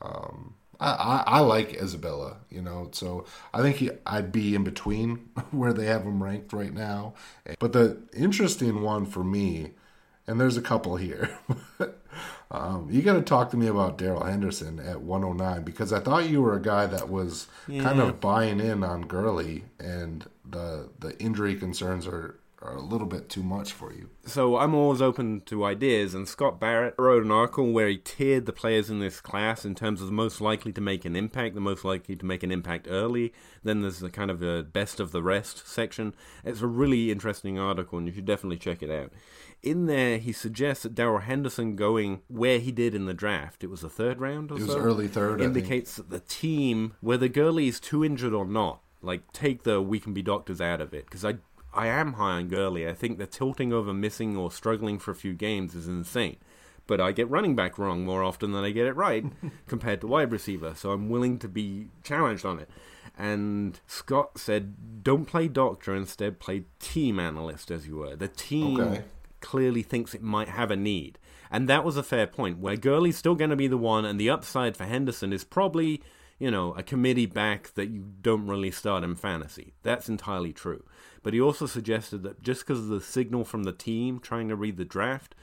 Um, 0.00 0.54
I, 0.80 0.92
I, 0.92 1.24
I 1.26 1.40
like 1.40 1.74
Isabella, 1.74 2.38
you 2.48 2.62
know, 2.62 2.88
so 2.92 3.26
I 3.52 3.60
think 3.60 3.76
he, 3.76 3.90
I'd 4.06 4.32
be 4.32 4.54
in 4.54 4.64
between 4.64 5.16
where 5.50 5.72
they 5.72 5.86
have 5.86 6.02
him 6.02 6.22
ranked 6.22 6.52
right 6.52 6.72
now. 6.72 7.14
But 7.58 7.72
the 7.72 7.98
interesting 8.14 8.82
one 8.82 9.06
for 9.06 9.22
me, 9.22 9.72
and 10.26 10.40
there's 10.40 10.56
a 10.56 10.62
couple 10.62 10.96
here. 10.96 11.30
um, 12.50 12.88
you 12.90 13.02
got 13.02 13.14
to 13.14 13.22
talk 13.22 13.50
to 13.50 13.56
me 13.56 13.66
about 13.66 13.98
Darrell 13.98 14.24
Henderson 14.24 14.78
at 14.78 15.02
109 15.02 15.62
because 15.62 15.92
I 15.92 16.00
thought 16.00 16.28
you 16.28 16.40
were 16.40 16.54
a 16.54 16.62
guy 16.62 16.86
that 16.86 17.10
was 17.10 17.46
kind 17.66 18.00
of 18.00 18.20
buying 18.20 18.60
in 18.60 18.82
on 18.82 19.02
Gurley, 19.02 19.64
and 19.78 20.26
the 20.48 20.88
the 20.98 21.18
injury 21.18 21.56
concerns 21.56 22.06
are 22.06 22.36
are 22.62 22.76
a 22.76 22.82
little 22.82 23.06
bit 23.06 23.28
too 23.28 23.42
much 23.42 23.72
for 23.72 23.92
you. 23.92 24.10
So 24.26 24.58
I'm 24.58 24.74
always 24.74 25.00
open 25.00 25.40
to 25.46 25.64
ideas, 25.64 26.14
and 26.14 26.28
Scott 26.28 26.60
Barrett 26.60 26.94
wrote 26.98 27.24
an 27.24 27.30
article 27.30 27.72
where 27.72 27.88
he 27.88 27.96
tiered 27.96 28.46
the 28.46 28.52
players 28.52 28.90
in 28.90 29.00
this 29.00 29.20
class 29.20 29.64
in 29.64 29.74
terms 29.74 30.00
of 30.00 30.06
the 30.06 30.12
most 30.12 30.40
likely 30.40 30.72
to 30.72 30.80
make 30.80 31.04
an 31.04 31.16
impact, 31.16 31.54
the 31.54 31.60
most 31.60 31.84
likely 31.84 32.16
to 32.16 32.26
make 32.26 32.42
an 32.42 32.52
impact 32.52 32.86
early. 32.90 33.32
Then 33.62 33.80
there's 33.80 34.00
the 34.00 34.10
kind 34.10 34.30
of 34.30 34.42
a 34.42 34.62
best 34.62 35.00
of 35.00 35.12
the 35.12 35.22
rest 35.22 35.66
section. 35.66 36.14
It's 36.44 36.60
a 36.60 36.66
really 36.66 37.10
interesting 37.10 37.58
article, 37.58 37.98
and 37.98 38.06
you 38.06 38.12
should 38.12 38.26
definitely 38.26 38.58
check 38.58 38.82
it 38.82 38.90
out. 38.90 39.12
In 39.62 39.86
there, 39.86 40.18
he 40.18 40.32
suggests 40.32 40.82
that 40.84 40.94
Darrell 40.94 41.18
Henderson 41.18 41.76
going 41.76 42.22
where 42.28 42.58
he 42.58 42.72
did 42.72 42.94
in 42.94 43.06
the 43.06 43.14
draft, 43.14 43.62
it 43.64 43.68
was 43.68 43.80
the 43.82 43.90
third 43.90 44.20
round 44.20 44.50
or 44.50 44.56
It 44.58 44.62
was 44.62 44.72
so? 44.72 44.78
early 44.78 45.08
third. 45.08 45.40
Indicates 45.40 45.96
that 45.96 46.10
the 46.10 46.20
team, 46.20 46.94
whether 47.00 47.28
Gurley 47.28 47.68
is 47.68 47.80
too 47.80 48.04
injured 48.04 48.32
or 48.32 48.46
not, 48.46 48.80
like 49.02 49.32
take 49.32 49.62
the 49.62 49.80
we 49.80 49.98
can 49.98 50.12
be 50.12 50.22
doctors 50.22 50.60
out 50.60 50.80
of 50.80 50.92
it, 50.92 51.06
because 51.06 51.24
I 51.24 51.36
I 51.72 51.86
am 51.86 52.14
high 52.14 52.32
on 52.32 52.48
Gurley. 52.48 52.88
I 52.88 52.94
think 52.94 53.18
the 53.18 53.26
tilting 53.26 53.72
over 53.72 53.92
missing 53.94 54.36
or 54.36 54.50
struggling 54.50 54.98
for 54.98 55.10
a 55.10 55.14
few 55.16 55.34
games 55.34 55.74
is 55.74 55.86
insane. 55.86 56.36
But 56.86 57.00
I 57.00 57.12
get 57.12 57.30
running 57.30 57.54
back 57.54 57.78
wrong 57.78 58.04
more 58.04 58.24
often 58.24 58.50
than 58.52 58.64
I 58.64 58.70
get 58.70 58.86
it 58.86 58.96
right 58.96 59.24
compared 59.68 60.00
to 60.00 60.08
wide 60.08 60.32
receiver, 60.32 60.74
so 60.74 60.90
I'm 60.90 61.08
willing 61.08 61.38
to 61.38 61.48
be 61.48 61.86
challenged 62.02 62.44
on 62.44 62.58
it. 62.58 62.68
And 63.16 63.78
Scott 63.86 64.38
said, 64.38 65.04
don't 65.04 65.24
play 65.26 65.46
doctor, 65.46 65.94
instead 65.94 66.40
play 66.40 66.64
team 66.80 67.20
analyst, 67.20 67.70
as 67.70 67.86
you 67.86 67.96
were. 67.96 68.16
The 68.16 68.28
team 68.28 68.80
Okay. 68.80 69.04
clearly 69.40 69.82
thinks 69.82 70.14
it 70.14 70.22
might 70.22 70.48
have 70.48 70.70
a 70.70 70.76
need. 70.76 71.18
And 71.50 71.68
that 71.68 71.84
was 71.84 71.96
a 71.96 72.02
fair 72.02 72.26
point, 72.26 72.58
where 72.58 72.76
Gurley's 72.76 73.16
still 73.16 73.34
going 73.34 73.50
to 73.50 73.56
be 73.56 73.66
the 73.68 73.76
one, 73.76 74.04
and 74.04 74.18
the 74.18 74.30
upside 74.30 74.76
for 74.76 74.84
Henderson 74.84 75.32
is 75.32 75.44
probably, 75.44 76.02
you 76.40 76.50
know, 76.50 76.72
a 76.72 76.82
committee 76.82 77.26
back 77.26 77.74
that 77.74 77.90
you 77.90 78.12
don't 78.22 78.48
really 78.48 78.70
start 78.70 79.04
in 79.04 79.14
fantasy. 79.14 79.74
That's 79.82 80.08
entirely 80.08 80.54
true. 80.54 80.84
But 81.22 81.34
he 81.34 81.40
also 81.40 81.66
suggested 81.66 82.22
that 82.22 82.42
just 82.42 82.62
because 82.62 82.80
of 82.80 82.88
the 82.88 83.00
signal 83.00 83.44
from 83.44 83.64
the 83.64 83.72
team 83.72 84.18
trying 84.18 84.48
to 84.48 84.56
read 84.56 84.78
the 84.78 84.86
draft, 84.86 85.34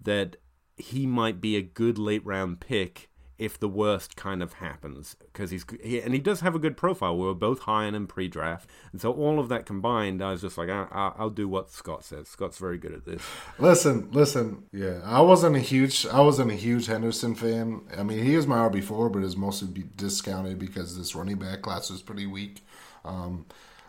that 0.00 0.36
he 0.76 1.06
might 1.06 1.40
be 1.40 1.56
a 1.56 1.62
good 1.62 1.98
late 1.98 2.24
round 2.24 2.60
pick 2.60 3.08
if 3.38 3.58
the 3.58 3.68
worst 3.68 4.16
kind 4.16 4.42
of 4.42 4.54
happens 4.54 5.16
because 5.20 5.50
he's 5.50 5.64
he, 5.82 6.00
and 6.00 6.14
he 6.14 6.20
does 6.20 6.40
have 6.40 6.54
a 6.54 6.58
good 6.58 6.76
profile. 6.76 7.16
We 7.16 7.26
were 7.26 7.34
both 7.34 7.60
high 7.60 7.86
on 7.86 7.94
him 7.94 8.06
pre-draft, 8.06 8.68
and 8.92 9.00
so 9.00 9.12
all 9.12 9.38
of 9.40 9.48
that 9.48 9.66
combined, 9.66 10.22
I 10.22 10.32
was 10.32 10.42
just 10.42 10.58
like, 10.58 10.68
I, 10.68 10.86
I, 10.92 11.12
I'll 11.16 11.30
do 11.30 11.48
what 11.48 11.70
Scott 11.70 12.04
says. 12.04 12.28
Scott's 12.28 12.58
very 12.58 12.78
good 12.78 12.92
at 12.92 13.04
this. 13.04 13.22
Listen, 13.58 14.08
listen. 14.12 14.64
Yeah, 14.72 15.00
I 15.04 15.20
wasn't 15.20 15.56
a 15.56 15.60
huge, 15.60 16.06
I 16.06 16.20
wasn't 16.20 16.50
a 16.50 16.56
huge 16.56 16.86
Henderson 16.86 17.34
fan. 17.34 17.82
I 17.96 18.02
mean, 18.02 18.24
he 18.24 18.36
was 18.36 18.46
my 18.46 18.58
RB 18.58 18.82
four, 18.82 19.08
but 19.10 19.22
is 19.22 19.36
mostly 19.36 19.68
be 19.68 19.84
discounted 19.96 20.58
because 20.58 20.96
this 20.96 21.14
running 21.14 21.36
back 21.36 21.62
class 21.62 21.90
was 21.90 22.02
pretty 22.02 22.26
weak. 22.26 22.64
Um, 23.04 23.46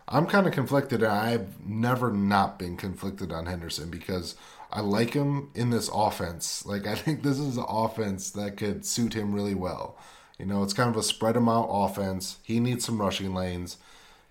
I'm 0.08 0.26
kind 0.26 0.48
of 0.48 0.54
conflicted. 0.54 1.02
and 1.02 1.12
I've 1.12 1.66
never 1.66 2.12
not 2.12 2.60
been 2.60 2.78
conflicted 2.78 3.32
on 3.32 3.46
Henderson 3.46 3.90
because 3.90 4.36
I 4.72 4.82
like 4.82 5.14
him 5.14 5.50
in 5.54 5.70
this 5.70 5.90
offense. 5.94 6.66
Like 6.66 6.88
I 6.88 6.96
think 6.96 7.24
this 7.24 7.40
is 7.40 7.58
an 7.58 7.66
offense 7.68 8.32
that 8.32 8.58
could 8.58 8.86
suit 8.86 9.14
him 9.14 9.34
really 9.34 9.56
well. 9.56 9.98
You 10.40 10.46
know, 10.46 10.64
it's 10.64 10.74
kind 10.74 10.90
of 10.90 10.98
a 10.98 11.04
spread 11.04 11.38
him 11.38 11.48
out 11.48 11.68
offense. 11.70 12.40
He 12.44 12.60
needs 12.60 12.86
some 12.86 13.00
rushing 13.00 13.34
lanes. 13.34 13.78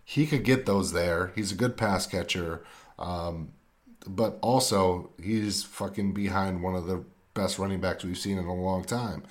He 0.05 0.27
could 0.27 0.45
get 0.45 0.67
those 0.67 0.93
there. 0.93 1.33
He's 1.35 1.53
a 1.53 1.57
good 1.57 1.77
pass 1.77 2.07
catcher. 2.07 2.65
Um, 2.99 3.53
but 4.07 4.39
also 4.43 5.11
he's 5.23 5.63
fucking 5.63 6.13
behind 6.13 6.63
one 6.63 6.75
of 6.75 6.87
the 6.87 7.05
best 7.35 7.59
running 7.59 7.81
backs 7.81 8.05
we've 8.05 8.19
seen 8.19 8.37
in 8.37 8.45
a 8.45 8.55
long 8.55 8.85
time. 8.85 9.23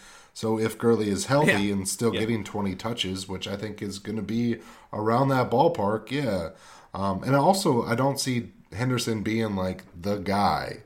So 0.42 0.58
if 0.58 0.80
Gurley 0.80 1.08
is 1.08 1.28
healthy 1.28 1.52
Yeah. 1.52 1.74
and 1.74 1.88
still 1.88 2.12
Yeah. 2.16 2.22
getting 2.22 2.44
20 2.44 2.74
touches, 2.74 3.30
which 3.30 3.48
I 3.48 3.56
think 3.56 3.80
is 3.80 4.00
going 4.00 4.16
to 4.16 4.24
be 4.24 4.58
around 4.92 5.28
that 5.28 5.52
ballpark, 5.52 6.10
yeah. 6.10 6.50
Um, 6.96 7.22
and 7.24 7.36
also, 7.36 7.86
I 7.86 7.94
don't 7.94 8.20
see 8.20 8.52
Henderson 8.74 9.22
being 9.22 9.56
like 9.56 9.84
the 9.96 10.16
guy 10.18 10.78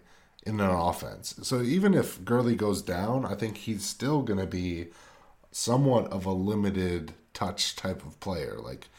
in 0.46 0.60
an 0.60 0.70
offense. 0.70 1.36
So 1.44 1.62
even 1.62 1.94
if 1.94 2.26
Gurley 2.26 2.58
goes 2.58 2.82
down, 2.82 3.26
I 3.26 3.34
think 3.36 3.56
he's 3.60 3.86
still 3.86 4.24
going 4.24 4.40
to 4.42 4.46
be 4.46 4.88
somewhat 5.54 6.12
of 6.12 6.26
a 6.26 6.34
limited 6.34 7.14
touch 7.34 7.78
type 7.78 8.06
of 8.06 8.20
player. 8.20 8.58
Like 8.62 8.90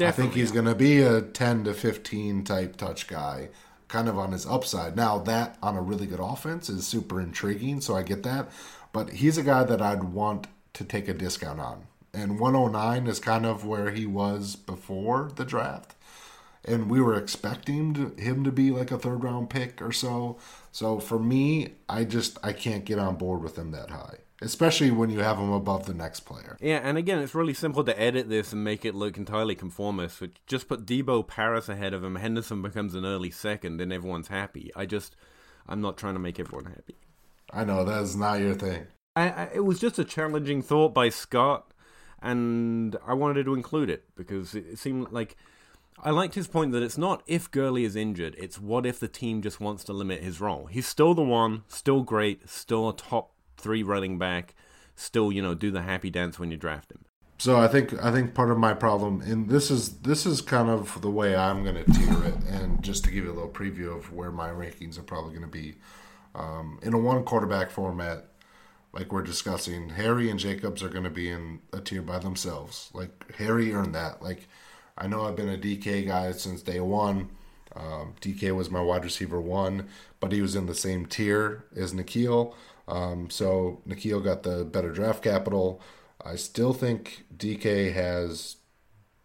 I 0.00 0.10
think 0.10 0.34
he's 0.34 0.50
going 0.50 0.64
to 0.66 0.74
be 0.74 1.00
a 1.00 1.22
10 1.22 1.62
to 1.62 1.74
15 1.74 2.42
type 2.42 2.74
touch 2.76 3.06
guy, 3.06 3.50
kind 3.86 4.08
of 4.08 4.18
on 4.18 4.32
his 4.32 4.46
upside. 4.46 4.96
Now, 4.96 5.18
that 5.18 5.58
on 5.62 5.76
a 5.76 5.80
really 5.80 6.06
good 6.08 6.18
offense 6.20 6.68
is 6.68 6.88
super 6.88 7.20
intriguing, 7.20 7.80
so 7.80 7.94
I 7.94 8.02
get 8.02 8.24
that. 8.24 8.50
But 8.92 9.10
he's 9.10 9.38
a 9.38 9.42
guy 9.42 9.64
that 9.64 9.82
I'd 9.82 10.04
want 10.04 10.46
to 10.74 10.84
take 10.84 11.08
a 11.08 11.14
discount 11.14 11.60
on. 11.60 11.86
And 12.14 12.38
109 12.38 13.06
is 13.06 13.18
kind 13.18 13.46
of 13.46 13.64
where 13.64 13.90
he 13.90 14.04
was 14.04 14.54
before 14.54 15.30
the 15.34 15.44
draft. 15.44 15.94
And 16.64 16.90
we 16.90 17.00
were 17.00 17.16
expecting 17.16 17.94
to, 17.94 18.22
him 18.22 18.44
to 18.44 18.52
be 18.52 18.70
like 18.70 18.90
a 18.90 18.98
third 18.98 19.24
round 19.24 19.50
pick 19.50 19.80
or 19.82 19.92
so. 19.92 20.38
So 20.70 21.00
for 21.00 21.18
me, 21.18 21.74
I 21.88 22.04
just 22.04 22.38
I 22.42 22.52
can't 22.52 22.84
get 22.84 22.98
on 22.98 23.16
board 23.16 23.42
with 23.42 23.58
him 23.58 23.72
that 23.72 23.90
high, 23.90 24.18
especially 24.40 24.90
when 24.90 25.10
you 25.10 25.20
have 25.20 25.38
him 25.38 25.50
above 25.50 25.86
the 25.86 25.94
next 25.94 26.20
player. 26.20 26.56
Yeah, 26.60 26.80
and 26.82 26.96
again, 26.96 27.18
it's 27.18 27.34
really 27.34 27.54
simple 27.54 27.82
to 27.84 28.00
edit 28.00 28.28
this 28.28 28.52
and 28.52 28.62
make 28.62 28.84
it 28.84 28.94
look 28.94 29.16
entirely 29.16 29.56
conformist. 29.56 30.20
Which 30.20 30.36
just 30.46 30.68
put 30.68 30.86
Deebo 30.86 31.26
Parris 31.26 31.68
ahead 31.68 31.94
of 31.94 32.04
him. 32.04 32.16
Henderson 32.16 32.62
becomes 32.62 32.94
an 32.94 33.04
early 33.04 33.30
second, 33.30 33.80
and 33.80 33.92
everyone's 33.92 34.28
happy. 34.28 34.70
I 34.76 34.86
just, 34.86 35.16
I'm 35.66 35.80
not 35.80 35.96
trying 35.96 36.14
to 36.14 36.20
make 36.20 36.38
everyone 36.38 36.66
happy. 36.66 36.96
I 37.52 37.64
know 37.64 37.84
that 37.84 38.02
is 38.02 38.16
not 38.16 38.40
your 38.40 38.54
thing. 38.54 38.86
I, 39.14 39.28
I, 39.28 39.48
it 39.54 39.64
was 39.64 39.78
just 39.78 39.98
a 39.98 40.04
challenging 40.04 40.62
thought 40.62 40.94
by 40.94 41.10
Scott, 41.10 41.72
and 42.22 42.96
I 43.06 43.14
wanted 43.14 43.44
to 43.44 43.54
include 43.54 43.90
it 43.90 44.04
because 44.16 44.54
it, 44.54 44.78
seemed 44.78 45.12
like 45.12 45.36
I 46.02 46.10
liked 46.10 46.34
his 46.34 46.48
point 46.48 46.72
that 46.72 46.82
it's 46.82 46.96
not 46.96 47.22
if 47.26 47.50
Gurley 47.50 47.84
is 47.84 47.94
injured, 47.94 48.34
it's 48.38 48.58
what 48.58 48.86
if 48.86 48.98
the 48.98 49.08
team 49.08 49.42
just 49.42 49.60
wants 49.60 49.84
to 49.84 49.92
limit 49.92 50.22
his 50.22 50.40
role. 50.40 50.66
He's 50.66 50.86
still 50.86 51.14
the 51.14 51.22
one, 51.22 51.64
still 51.68 52.02
great, 52.02 52.48
still 52.48 52.88
a 52.88 52.96
top 52.96 53.32
three 53.58 53.82
running 53.82 54.18
back, 54.18 54.54
still 54.96 55.30
you 55.30 55.42
know 55.42 55.54
do 55.54 55.70
the 55.70 55.82
happy 55.82 56.08
dance 56.08 56.38
when 56.38 56.50
you 56.50 56.56
draft 56.56 56.90
him. 56.90 57.04
So 57.38 57.58
I 57.58 57.68
think 57.68 57.92
I 58.02 58.12
think 58.12 58.34
part 58.34 58.50
of 58.50 58.58
my 58.58 58.72
problem, 58.72 59.20
and 59.20 59.48
this 59.48 59.70
is 59.70 59.98
this 59.98 60.24
is 60.24 60.40
kind 60.40 60.70
of 60.70 61.02
the 61.02 61.10
way 61.10 61.36
I'm 61.36 61.64
going 61.64 61.84
to 61.84 61.92
tier 61.92 62.24
it, 62.24 62.36
and 62.48 62.82
just 62.82 63.04
to 63.04 63.10
give 63.10 63.24
you 63.24 63.32
a 63.32 63.34
little 63.34 63.50
preview 63.50 63.94
of 63.94 64.12
where 64.12 64.30
my 64.30 64.48
rankings 64.48 64.98
are 64.98 65.02
probably 65.02 65.30
going 65.30 65.42
to 65.42 65.48
be, 65.48 65.74
um, 66.34 66.78
in 66.82 66.94
a 66.94 66.98
one 66.98 67.24
quarterback 67.24 67.70
format, 67.70 68.26
like 68.92 69.12
we're 69.12 69.22
discussing, 69.22 69.90
Harry 69.90 70.30
and 70.30 70.38
Jacobs 70.38 70.82
are 70.82 70.88
going 70.88 71.04
to 71.04 71.10
be 71.10 71.30
in 71.30 71.60
a 71.72 71.80
tier 71.80 72.02
by 72.02 72.18
themselves. 72.18 72.90
Like 72.92 73.34
Harry 73.36 73.72
earned 73.72 73.94
that. 73.94 74.22
Like 74.22 74.48
I 74.96 75.06
know 75.06 75.24
I've 75.24 75.36
been 75.36 75.48
a 75.48 75.58
DK 75.58 76.06
guy 76.06 76.32
since 76.32 76.62
day 76.62 76.80
one. 76.80 77.30
Um, 77.74 78.14
DK 78.20 78.54
was 78.54 78.70
my 78.70 78.82
wide 78.82 79.04
receiver 79.04 79.40
one, 79.40 79.88
but 80.20 80.32
he 80.32 80.42
was 80.42 80.54
in 80.54 80.66
the 80.66 80.74
same 80.74 81.06
tier 81.06 81.64
as 81.74 81.94
N'Keal. 81.94 82.54
Um, 82.86 83.30
so 83.30 83.80
N'Keal 83.88 84.22
got 84.22 84.42
the 84.42 84.64
better 84.64 84.90
draft 84.90 85.22
capital. 85.22 85.80
I 86.22 86.36
still 86.36 86.74
think 86.74 87.24
DK 87.34 87.94
has 87.94 88.56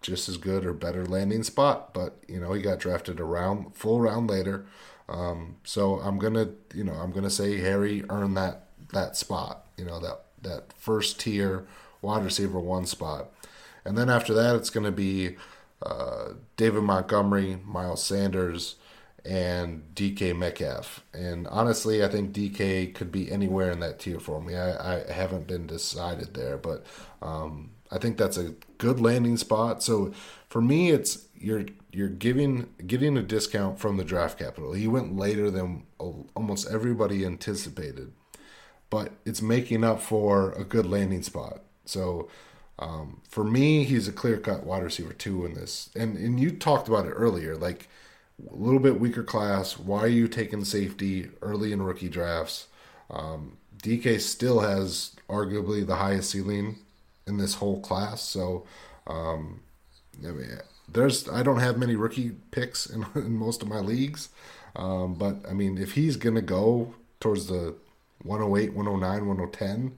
just 0.01 0.29
as 0.29 0.37
good 0.37 0.65
or 0.65 0.73
better 0.73 1.05
landing 1.05 1.43
spot, 1.43 1.93
but 1.93 2.23
you 2.27 2.39
know 2.39 2.53
he 2.53 2.61
got 2.61 2.79
drafted 2.79 3.19
a 3.19 3.25
round, 3.25 3.75
full 3.75 3.99
round 3.99 4.29
later. 4.29 4.65
Um, 5.09 5.57
so 5.63 5.99
I'm 5.99 6.19
gonna, 6.19 6.49
you 6.73 6.83
know, 6.83 6.93
I'm 6.93 7.11
gonna 7.11 7.29
say 7.29 7.57
Harry 7.59 8.03
earned 8.09 8.37
that 8.37 8.67
that 8.93 9.15
spot. 9.15 9.65
You 9.77 9.85
know 9.85 9.99
that 9.99 10.21
that 10.41 10.73
first 10.73 11.19
tier 11.19 11.65
wide 12.01 12.23
receiver 12.23 12.59
one 12.59 12.85
spot, 12.85 13.29
and 13.85 13.97
then 13.97 14.09
after 14.09 14.33
that 14.33 14.55
it's 14.55 14.69
gonna 14.69 14.91
be 14.91 15.37
uh, 15.81 16.29
David 16.57 16.83
Montgomery, 16.83 17.59
Miles 17.65 18.03
Sanders, 18.03 18.75
and 19.23 19.83
DK 19.93 20.35
Metcalf. 20.35 21.03
And 21.13 21.47
honestly, 21.47 22.03
I 22.03 22.07
think 22.07 22.33
DK 22.33 22.93
could 22.93 23.11
be 23.11 23.31
anywhere 23.31 23.71
in 23.71 23.79
that 23.81 23.99
tier 23.99 24.19
for 24.19 24.41
me. 24.41 24.55
I, 24.55 24.95
I 24.95 25.11
haven't 25.11 25.47
been 25.47 25.67
decided 25.67 26.33
there, 26.33 26.57
but 26.57 26.85
um, 27.21 27.71
I 27.91 27.97
think 27.97 28.17
that's 28.17 28.37
a 28.37 28.53
good 28.77 28.99
landing 28.99 29.37
spot. 29.37 29.83
So 29.83 30.13
for 30.49 30.61
me, 30.61 30.91
it's 30.91 31.26
you're 31.39 31.65
you're 31.91 32.07
giving 32.07 32.69
getting 32.85 33.17
a 33.17 33.23
discount 33.23 33.79
from 33.79 33.97
the 33.97 34.03
draft 34.03 34.39
capital. 34.39 34.73
He 34.73 34.87
went 34.87 35.15
later 35.15 35.49
than 35.49 35.83
almost 36.35 36.69
everybody 36.69 37.25
anticipated, 37.25 38.11
but 38.89 39.11
it's 39.25 39.41
making 39.41 39.83
up 39.83 40.01
for 40.01 40.51
a 40.53 40.63
good 40.63 40.85
landing 40.85 41.23
spot. 41.23 41.61
So 41.85 42.29
um, 42.79 43.21
for 43.29 43.43
me, 43.43 43.83
he's 43.83 44.07
a 44.07 44.11
clear 44.11 44.37
cut 44.37 44.65
wide 44.65 44.83
receiver 44.83 45.13
two 45.13 45.45
in 45.45 45.53
this. 45.53 45.89
And 45.95 46.17
and 46.17 46.39
you 46.39 46.51
talked 46.51 46.87
about 46.87 47.05
it 47.05 47.11
earlier, 47.11 47.55
like 47.55 47.87
a 48.51 48.55
little 48.55 48.79
bit 48.79 48.99
weaker 48.99 49.23
class. 49.23 49.77
Why 49.79 50.01
are 50.01 50.07
you 50.07 50.27
taking 50.27 50.63
safety 50.63 51.29
early 51.41 51.71
in 51.71 51.81
rookie 51.81 52.09
drafts? 52.09 52.67
Um, 53.09 53.57
DK 53.81 54.19
still 54.19 54.59
has 54.59 55.15
arguably 55.29 55.85
the 55.85 55.95
highest 55.95 56.31
ceiling 56.31 56.79
in 57.25 57.37
this 57.37 57.55
whole 57.55 57.79
class. 57.79 58.21
So, 58.21 58.65
um, 59.05 59.61
I 60.25 60.31
mean, 60.31 60.59
there's 60.87 61.27
I 61.29 61.43
don't 61.43 61.59
have 61.59 61.77
many 61.77 61.95
rookie 61.95 62.31
picks 62.51 62.85
in, 62.85 63.05
in 63.15 63.37
most 63.37 63.61
of 63.61 63.67
my 63.67 63.79
leagues, 63.79 64.29
um, 64.75 65.15
but 65.15 65.37
I 65.49 65.53
mean, 65.53 65.77
if 65.77 65.93
he's 65.93 66.17
gonna 66.17 66.41
go 66.41 66.93
towards 67.19 67.47
the 67.47 67.75
108, 68.23 68.73
109, 68.73 69.27
110, 69.27 69.97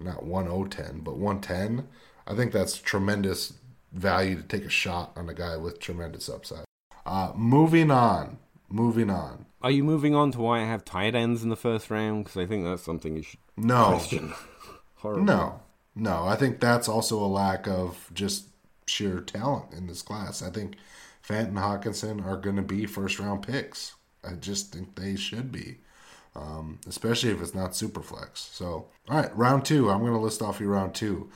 not 0.00 0.24
1010, 0.24 1.00
but 1.00 1.16
110, 1.16 1.88
I 2.26 2.34
think 2.34 2.52
that's 2.52 2.76
tremendous 2.78 3.54
value 3.92 4.36
to 4.36 4.42
take 4.42 4.64
a 4.64 4.70
shot 4.70 5.12
on 5.16 5.28
a 5.28 5.34
guy 5.34 5.56
with 5.56 5.78
tremendous 5.80 6.28
upside. 6.28 6.64
Uh, 7.06 7.32
moving 7.34 7.90
on, 7.90 8.38
moving 8.68 9.10
on. 9.10 9.46
Are 9.62 9.70
you 9.70 9.84
moving 9.84 10.14
on 10.14 10.30
to 10.32 10.40
why 10.40 10.60
I 10.60 10.66
have 10.66 10.84
tight 10.84 11.14
ends 11.14 11.42
in 11.42 11.48
the 11.48 11.56
first 11.56 11.90
round? 11.90 12.24
Because 12.24 12.36
I 12.36 12.46
think 12.46 12.64
that's 12.64 12.82
something 12.82 13.16
you 13.16 13.22
should 13.22 13.40
No, 13.56 13.90
question. 13.90 14.32
No, 15.04 15.60
no. 15.94 16.24
I 16.26 16.34
think 16.34 16.60
that's 16.60 16.88
also 16.88 17.22
a 17.22 17.26
lack 17.28 17.68
of 17.68 18.08
just 18.14 18.46
sheer 18.86 19.20
talent 19.20 19.72
in 19.72 19.86
this 19.86 20.02
class. 20.02 20.42
I 20.42 20.50
think 20.50 20.76
Fant 21.26 21.48
and 21.48 21.56
Hockenson 21.56 22.24
are 22.24 22.36
going 22.36 22.56
to 22.56 22.62
be 22.62 22.86
first 22.86 23.18
round 23.18 23.46
picks. 23.46 23.94
I 24.22 24.34
just 24.34 24.72
think 24.72 24.94
they 24.94 25.16
should 25.16 25.52
be, 25.52 25.78
um, 26.34 26.80
especially 26.86 27.30
if 27.30 27.40
it's 27.40 27.54
not 27.54 27.76
super 27.76 28.02
flex. 28.02 28.40
So, 28.40 28.86
all 29.08 29.16
right, 29.16 29.36
round 29.36 29.64
two. 29.64 29.90
I'm 29.90 30.00
going 30.00 30.12
to 30.12 30.18
list 30.18 30.42
off 30.42 30.60
your 30.60 30.70
round 30.70 30.94
two. 30.94 31.30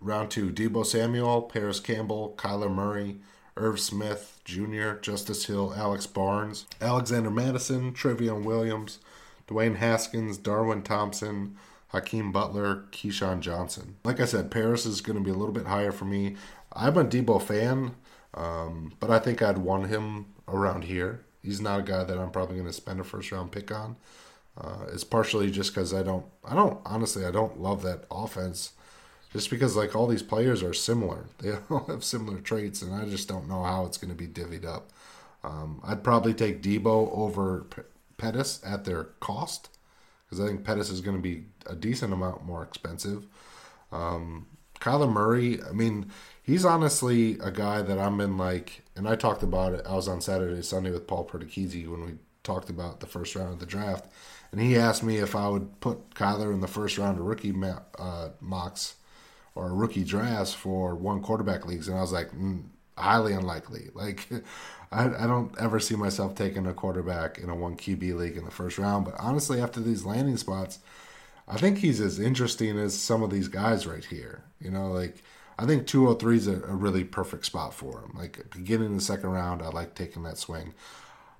Round 0.00 0.30
two: 0.30 0.50
Deebo 0.50 0.84
Samuel, 0.84 1.42
Parris 1.42 1.80
Campbell, 1.80 2.34
Kyler 2.38 2.72
Murray, 2.72 3.20
Irv 3.56 3.78
Smith 3.78 4.40
Jr., 4.44 4.94
Justice 5.00 5.44
Hill, 5.46 5.74
Alex 5.76 6.06
Barnes, 6.06 6.66
Alexander 6.80 7.30
Mattison, 7.30 7.92
Trayveon 7.92 8.44
Williams, 8.44 8.98
Dwayne 9.46 9.76
Haskins, 9.76 10.38
Darwin 10.38 10.82
Thompson, 10.82 11.56
Hakeem 11.88 12.32
Butler, 12.32 12.84
KeeSean 12.92 13.40
Johnson. 13.40 13.96
Like 14.04 14.20
I 14.20 14.24
said, 14.24 14.50
Parris 14.50 14.86
is 14.86 15.00
going 15.00 15.18
to 15.18 15.24
be 15.24 15.30
a 15.30 15.36
little 15.36 15.54
bit 15.54 15.66
higher 15.66 15.92
for 15.92 16.04
me. 16.04 16.36
I'm 16.72 16.96
a 16.96 17.04
Deebo 17.04 17.42
fan, 17.42 17.94
um, 18.34 18.92
but 19.00 19.10
I 19.10 19.18
think 19.18 19.42
I'd 19.42 19.58
want 19.58 19.88
him 19.88 20.26
around 20.48 20.84
here. 20.84 21.20
He's 21.42 21.60
not 21.60 21.80
a 21.80 21.82
guy 21.82 22.04
that 22.04 22.18
I'm 22.18 22.30
probably 22.30 22.56
going 22.56 22.66
to 22.68 22.72
spend 22.72 23.00
a 23.00 23.04
first 23.04 23.32
round 23.32 23.52
pick 23.52 23.72
on. 23.72 23.96
Uh, 24.56 24.86
it's 24.92 25.04
partially 25.04 25.50
just 25.50 25.74
because 25.74 25.94
I 25.94 26.02
don't, 26.02 26.26
I 26.44 26.54
don't 26.54 26.78
honestly, 26.84 27.24
I 27.24 27.30
don't 27.30 27.60
love 27.60 27.82
that 27.82 28.04
offense. 28.10 28.72
Just 29.32 29.48
because 29.48 29.76
like 29.76 29.94
all 29.94 30.06
these 30.06 30.22
players 30.24 30.62
are 30.62 30.74
similar, 30.74 31.26
they 31.38 31.52
all 31.70 31.86
have 31.86 32.04
similar 32.04 32.38
traits, 32.40 32.82
and 32.82 32.94
I 32.94 33.04
just 33.06 33.28
don't 33.28 33.48
know 33.48 33.62
how 33.62 33.86
it's 33.86 33.98
going 33.98 34.10
to 34.10 34.16
be 34.16 34.26
divvied 34.26 34.66
up. 34.66 34.90
Um, 35.42 35.80
I'd 35.84 36.04
probably 36.04 36.34
take 36.34 36.62
Deebo 36.62 37.10
over 37.16 37.62
P- 37.70 37.82
Pettis 38.18 38.60
at 38.64 38.84
their 38.84 39.04
cost 39.20 39.70
because 40.26 40.44
I 40.44 40.48
think 40.48 40.64
Pettis 40.64 40.90
is 40.90 41.00
going 41.00 41.16
to 41.16 41.22
be 41.22 41.44
a 41.66 41.74
decent 41.74 42.12
amount 42.12 42.44
more 42.44 42.62
expensive. 42.62 43.26
Um, 43.90 44.46
Kyler 44.80 45.10
Murray, 45.10 45.62
I 45.62 45.72
mean, 45.72 46.10
he's 46.50 46.64
honestly 46.64 47.38
a 47.38 47.50
guy 47.52 47.80
that 47.80 47.96
I'm 47.96 48.20
in 48.20 48.36
like, 48.36 48.82
and 48.96 49.08
I 49.08 49.14
talked 49.14 49.44
about 49.44 49.72
it. 49.72 49.86
I 49.86 49.94
was 49.94 50.08
on 50.08 50.20
Saturday, 50.20 50.62
Sunday 50.62 50.90
with 50.90 51.06
Paul 51.06 51.24
Perticchese 51.24 51.86
when 51.86 52.04
we 52.04 52.12
talked 52.42 52.68
about 52.68 52.98
the 52.98 53.06
first 53.06 53.36
round 53.36 53.52
of 53.52 53.60
the 53.60 53.66
draft, 53.66 54.06
and 54.50 54.60
he 54.60 54.76
asked 54.76 55.04
me 55.04 55.18
if 55.18 55.36
I 55.36 55.48
would 55.48 55.78
put 55.80 56.10
Kyler 56.10 56.52
in 56.52 56.60
the 56.60 56.66
first 56.66 56.98
round 56.98 57.20
of 57.20 57.24
rookie 57.24 57.52
ma- 57.52 57.82
uh, 57.96 58.30
mocks 58.40 58.96
or 59.54 59.72
rookie 59.72 60.02
drafts 60.02 60.52
for 60.52 60.96
one 60.96 61.22
quarterback 61.22 61.66
leagues, 61.66 61.86
and 61.86 61.96
I 61.96 62.00
was 62.00 62.12
like, 62.12 62.32
mm, 62.32 62.64
highly 62.98 63.32
unlikely. 63.32 63.90
Like, 63.94 64.26
I, 64.90 65.04
I 65.04 65.26
don't 65.28 65.56
ever 65.56 65.78
see 65.78 65.94
myself 65.94 66.34
taking 66.34 66.66
a 66.66 66.74
quarterback 66.74 67.38
in 67.38 67.48
a 67.48 67.54
one 67.54 67.76
QB 67.76 68.16
league 68.16 68.36
in 68.36 68.44
the 68.44 68.50
first 68.50 68.76
round. 68.76 69.04
But 69.04 69.14
honestly, 69.20 69.60
after 69.60 69.78
these 69.78 70.04
landing 70.04 70.36
spots, 70.36 70.80
I 71.46 71.58
think 71.58 71.78
he's 71.78 72.00
as 72.00 72.18
interesting 72.18 72.76
as 72.76 72.98
some 72.98 73.22
of 73.22 73.30
these 73.30 73.46
guys 73.46 73.86
right 73.86 74.04
here. 74.04 74.42
You 74.58 74.72
know, 74.72 74.90
like 74.90 75.22
I 75.60 75.66
think 75.66 75.86
203 75.86 76.36
is 76.36 76.46
a, 76.46 76.54
a 76.54 76.74
really 76.74 77.04
perfect 77.04 77.44
spot 77.44 77.74
for 77.74 78.00
him. 78.00 78.12
Like 78.16 78.50
beginning 78.50 78.94
the 78.96 79.02
second 79.02 79.30
round, 79.30 79.60
I 79.60 79.68
like 79.68 79.94
taking 79.94 80.22
that 80.22 80.38
swing. 80.38 80.72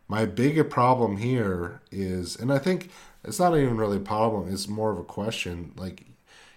My 0.08 0.26
bigger 0.26 0.64
problem 0.64 1.16
here 1.16 1.80
is, 1.90 2.36
and 2.36 2.52
I 2.52 2.58
think 2.58 2.90
it's 3.24 3.38
not 3.38 3.56
even 3.56 3.78
really 3.78 3.96
a 3.96 4.00
problem, 4.00 4.52
it's 4.52 4.68
more 4.68 4.90
of 4.90 4.98
a 4.98 5.04
question. 5.04 5.72
Like 5.76 6.04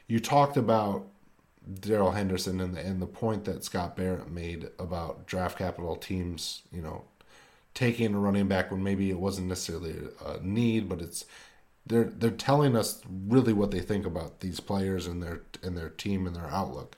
you 0.08 0.20
talked 0.20 0.58
about 0.58 1.06
Darrell 1.80 2.12
Henderson 2.12 2.60
and 2.60 2.76
the, 2.76 2.82
and 2.82 3.02
the 3.02 3.08
point 3.08 3.46
that 3.46 3.64
Scott 3.64 3.96
Barrett 3.96 4.30
made 4.30 4.70
about 4.78 5.26
draft 5.26 5.58
capital 5.58 5.96
teams, 5.96 6.64
you 6.70 6.82
know, 6.82 7.06
taking 7.74 8.14
a 8.14 8.20
running 8.20 8.50
back 8.50 8.72
when 8.72 8.84
maybe 8.84 9.10
it 9.10 9.20
wasn't 9.20 9.48
necessarily 9.48 9.96
a 10.26 10.40
need, 10.42 10.90
but 10.90 11.02
it's 11.02 11.26
they're 11.86 12.06
they're 12.06 12.32
telling 12.32 12.76
us 12.76 13.02
really 13.28 13.54
what 13.54 13.72
they 13.72 13.80
think 13.80 14.06
about 14.06 14.42
these 14.42 14.60
players 14.60 15.08
and 15.08 15.24
their 15.24 15.42
and 15.62 15.78
their 15.78 15.90
team 15.90 16.28
and 16.28 16.36
their 16.36 16.50
outlook. 16.50 16.98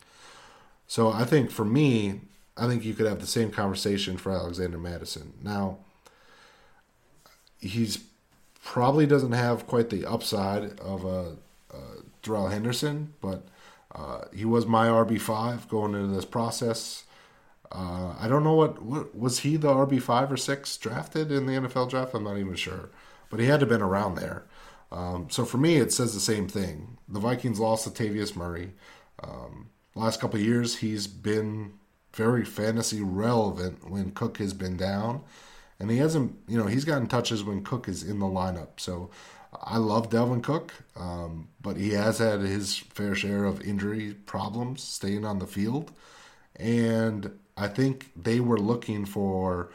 So 0.88 1.12
I 1.12 1.26
think 1.26 1.52
for 1.52 1.66
me, 1.66 2.22
I 2.58 2.68
think 2.68 2.86
you 2.86 2.94
could 2.94 3.08
have 3.08 3.20
the 3.20 3.28
same 3.28 3.52
conversation 3.52 4.18
for 4.18 4.32
Alexander 4.32 4.78
Mattison. 4.78 5.34
Now, 5.44 5.80
he's 7.60 8.00
probably 8.64 9.06
doesn't 9.06 9.34
have 9.34 9.68
quite 9.68 9.90
the 9.90 10.06
upside 10.06 10.80
of 10.80 11.06
a, 11.06 11.36
a 11.72 11.80
Darrell 12.22 12.48
Henderson, 12.48 13.14
but 13.22 13.46
uh, 13.94 14.22
he 14.34 14.46
was 14.46 14.66
my 14.66 14.88
RB 14.88 15.20
five 15.20 15.68
going 15.70 15.94
into 15.94 16.14
this 16.14 16.26
process. 16.26 17.04
Uh, 17.72 18.16
I 18.20 18.28
don't 18.28 18.44
know 18.44 18.54
what, 18.54 18.82
what 18.82 19.18
was 19.18 19.40
he 19.40 19.58
the 19.58 19.68
RB 19.68 20.02
five 20.02 20.32
or 20.32 20.38
six 20.38 20.78
drafted 20.78 21.32
in 21.32 21.46
the 21.46 21.54
NFL 21.54 21.90
draft. 21.90 22.14
I'm 22.14 22.24
not 22.24 22.38
even 22.38 22.56
sure, 22.56 22.90
but 23.30 23.40
he 23.40 23.48
had 23.48 23.60
to 23.60 23.66
have 23.66 23.70
been 23.70 23.82
around 23.82 24.16
there. 24.16 24.46
Um, 24.92 25.28
so 25.30 25.46
for 25.46 25.58
me, 25.58 25.78
it 25.78 25.92
says 25.92 26.14
the 26.14 26.20
same 26.20 26.48
thing. 26.48 26.98
The 27.08 27.20
Vikings 27.20 27.60
lost 27.60 27.88
Latavius 27.88 28.36
Murray. 28.36 28.72
Um, 29.22 29.70
last 29.96 30.20
couple 30.20 30.40
of 30.40 30.46
years, 30.46 30.78
he's 30.78 31.08
been 31.08 31.74
very 32.14 32.46
fantasy 32.46 33.02
relevant 33.02 33.90
when 33.90 34.12
Cook 34.12 34.38
has 34.38 34.54
been 34.54 34.78
down, 34.78 35.22
and 35.80 35.90
he 35.90 35.98
hasn't. 35.98 36.38
You 36.48 36.58
know, 36.58 36.68
he's 36.68 36.86
gotten 36.86 37.08
touches 37.08 37.44
when 37.44 37.64
Cook 37.64 37.88
is 37.88 38.04
in 38.04 38.20
the 38.20 38.26
lineup. 38.26 38.80
So 38.80 39.10
I 39.64 39.78
love 39.78 40.10
Dalvin 40.10 40.44
Cook, 40.44 40.74
um, 40.96 41.50
but 41.62 41.78
he 41.78 41.92
has 41.92 42.20
had 42.20 42.42
his 42.42 42.78
fair 42.78 43.16
share 43.16 43.46
of 43.46 43.62
injury 43.62 44.14
problems 44.14 44.84
staying 44.84 45.26
on 45.26 45.40
the 45.40 45.48
field, 45.48 45.92
and 46.56 47.32
I 47.58 47.68
think 47.68 48.12
they 48.16 48.40
were 48.40 48.60
looking 48.60 49.06
for 49.06 49.72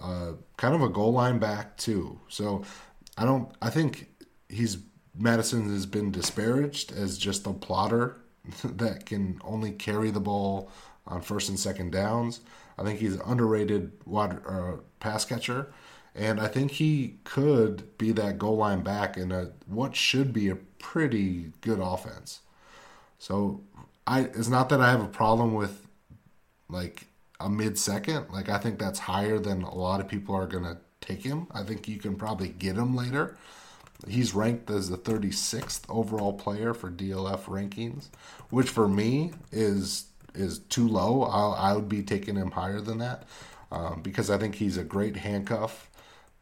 uh, 0.00 0.32
kind 0.56 0.74
of 0.74 0.82
a 0.82 0.88
goal 0.88 1.12
line 1.12 1.38
back 1.38 1.76
too. 1.76 2.20
So 2.28 2.64
I 3.16 3.24
don't. 3.24 3.50
I 3.60 3.70
think 3.70 4.08
he's 4.48 4.78
Mattison 5.14 5.70
has 5.70 5.86
been 5.86 6.10
disparaged 6.10 6.92
as 6.92 7.18
just 7.18 7.46
a 7.46 7.52
plotter 7.52 8.16
that 8.64 9.06
can 9.06 9.40
only 9.44 9.72
carry 9.72 10.10
the 10.10 10.20
ball 10.20 10.70
on 11.06 11.20
first 11.20 11.48
and 11.48 11.58
second 11.58 11.92
downs. 11.92 12.40
I 12.78 12.84
think 12.84 13.00
he's 13.00 13.14
an 13.14 13.22
underrated 13.24 13.92
wide 14.06 14.40
uh, 14.46 14.76
pass 15.00 15.24
catcher, 15.24 15.72
and 16.14 16.40
I 16.40 16.48
think 16.48 16.72
he 16.72 17.16
could 17.24 17.96
be 17.98 18.12
that 18.12 18.38
goal 18.38 18.56
line 18.56 18.82
back 18.82 19.16
in 19.16 19.30
a 19.32 19.52
what 19.66 19.94
should 19.94 20.32
be 20.32 20.48
a 20.48 20.56
pretty 20.56 21.52
good 21.60 21.78
offense. 21.80 22.40
So 23.18 23.62
I 24.06 24.22
it's 24.22 24.48
not 24.48 24.68
that 24.70 24.80
I 24.80 24.90
have 24.90 25.02
a 25.02 25.08
problem 25.08 25.54
with 25.54 25.86
like 26.68 27.06
a 27.40 27.48
mid 27.48 27.78
second. 27.78 28.26
Like 28.30 28.48
I 28.48 28.58
think 28.58 28.78
that's 28.78 28.98
higher 29.00 29.38
than 29.38 29.62
a 29.62 29.74
lot 29.74 30.00
of 30.00 30.08
people 30.08 30.34
are 30.34 30.46
gonna 30.46 30.78
take 31.00 31.22
him. 31.22 31.46
I 31.52 31.62
think 31.62 31.88
you 31.88 31.98
can 31.98 32.16
probably 32.16 32.48
get 32.48 32.76
him 32.76 32.96
later. 32.96 33.36
He's 34.08 34.34
ranked 34.34 34.70
as 34.70 34.88
the 34.88 34.98
36th 34.98 35.82
overall 35.88 36.32
player 36.32 36.74
for 36.74 36.90
DLF 36.90 37.44
rankings, 37.44 38.08
which 38.50 38.68
for 38.68 38.88
me 38.88 39.32
is 39.50 40.06
is 40.34 40.60
too 40.60 40.88
low. 40.88 41.22
I, 41.24 41.70
I 41.70 41.74
would 41.74 41.88
be 41.88 42.02
taking 42.02 42.36
him 42.36 42.52
higher 42.52 42.80
than 42.80 42.98
that 42.98 43.24
um, 43.70 44.00
because 44.02 44.30
I 44.30 44.38
think 44.38 44.56
he's 44.56 44.76
a 44.76 44.84
great 44.84 45.16
handcuff 45.16 45.90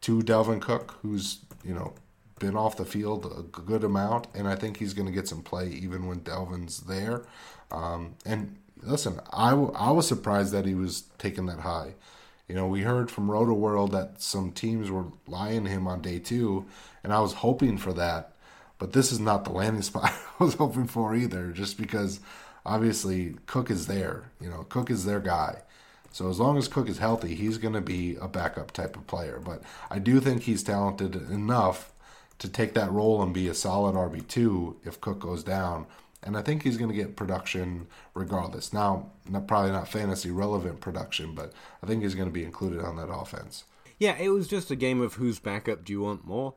to 0.02 0.20
Dalvin 0.20 0.60
Cook, 0.60 0.98
who's 1.02 1.40
you 1.64 1.74
know 1.74 1.94
been 2.38 2.56
off 2.56 2.76
the 2.76 2.84
field 2.84 3.26
a 3.26 3.42
good 3.42 3.84
amount, 3.84 4.26
and 4.34 4.48
I 4.48 4.56
think 4.56 4.78
he's 4.78 4.94
going 4.94 5.06
to 5.06 5.12
get 5.12 5.28
some 5.28 5.42
play 5.42 5.68
even 5.68 6.06
when 6.06 6.20
Dalvin's 6.20 6.80
there. 6.80 7.22
Um, 7.70 8.14
and 8.24 8.56
listen, 8.82 9.20
I, 9.32 9.50
w- 9.50 9.72
I 9.76 9.90
was 9.90 10.08
surprised 10.08 10.52
that 10.52 10.64
he 10.64 10.74
was 10.74 11.02
taken 11.18 11.46
that 11.46 11.60
high. 11.60 11.94
You 12.50 12.56
know, 12.56 12.66
we 12.66 12.80
heard 12.80 13.12
from 13.12 13.28
Rotoworld 13.28 13.92
that 13.92 14.20
some 14.20 14.50
teams 14.50 14.90
were 14.90 15.04
lying 15.28 15.66
him 15.66 15.86
on 15.86 16.02
day 16.02 16.18
two, 16.18 16.66
and 17.04 17.12
I 17.12 17.20
was 17.20 17.34
hoping 17.34 17.78
for 17.78 17.92
that. 17.92 18.32
But 18.76 18.92
this 18.92 19.12
is 19.12 19.20
not 19.20 19.44
the 19.44 19.52
landing 19.52 19.82
spot 19.90 20.12
I 20.40 20.42
was 20.42 20.54
hoping 20.54 20.88
for 20.88 21.14
either, 21.14 21.52
just 21.52 21.78
because 21.78 22.18
obviously 22.66 23.36
Cook 23.46 23.70
is 23.70 23.86
there. 23.86 24.32
You 24.40 24.50
know, 24.50 24.66
Cook 24.68 24.90
is 24.90 25.04
their 25.04 25.20
guy. 25.20 25.62
So 26.10 26.28
as 26.28 26.40
long 26.40 26.58
as 26.58 26.66
Cook 26.66 26.88
is 26.88 26.98
healthy, 26.98 27.36
he's 27.36 27.56
going 27.56 27.74
to 27.74 27.80
be 27.80 28.16
a 28.16 28.26
backup 28.26 28.72
type 28.72 28.96
of 28.96 29.06
player. 29.06 29.40
But 29.40 29.62
I 29.88 30.00
do 30.00 30.18
think 30.18 30.42
he's 30.42 30.64
talented 30.64 31.14
enough 31.30 31.92
to 32.40 32.48
take 32.48 32.74
that 32.74 32.90
role 32.90 33.22
and 33.22 33.32
be 33.32 33.46
a 33.46 33.54
solid 33.54 33.94
RB2 33.94 34.74
if 34.84 35.00
Cook 35.00 35.20
goes 35.20 35.44
down. 35.44 35.86
And 36.22 36.36
I 36.36 36.42
think 36.42 36.62
he's 36.62 36.76
going 36.76 36.90
to 36.90 36.96
get 36.96 37.16
production 37.16 37.86
regardless. 38.14 38.72
Now, 38.72 39.10
not, 39.28 39.46
probably 39.46 39.70
not 39.72 39.88
fantasy 39.88 40.30
relevant 40.30 40.80
production, 40.80 41.34
but 41.34 41.52
I 41.82 41.86
think 41.86 42.02
he's 42.02 42.14
going 42.14 42.28
to 42.28 42.32
be 42.32 42.44
included 42.44 42.80
on 42.82 42.96
that 42.96 43.08
offense. 43.10 43.64
Yeah, 43.98 44.16
it 44.18 44.28
was 44.28 44.46
just 44.48 44.70
a 44.70 44.76
game 44.76 45.00
of 45.00 45.14
whose 45.14 45.38
backup 45.38 45.84
do 45.84 45.92
you 45.92 46.02
want 46.02 46.26
more. 46.26 46.54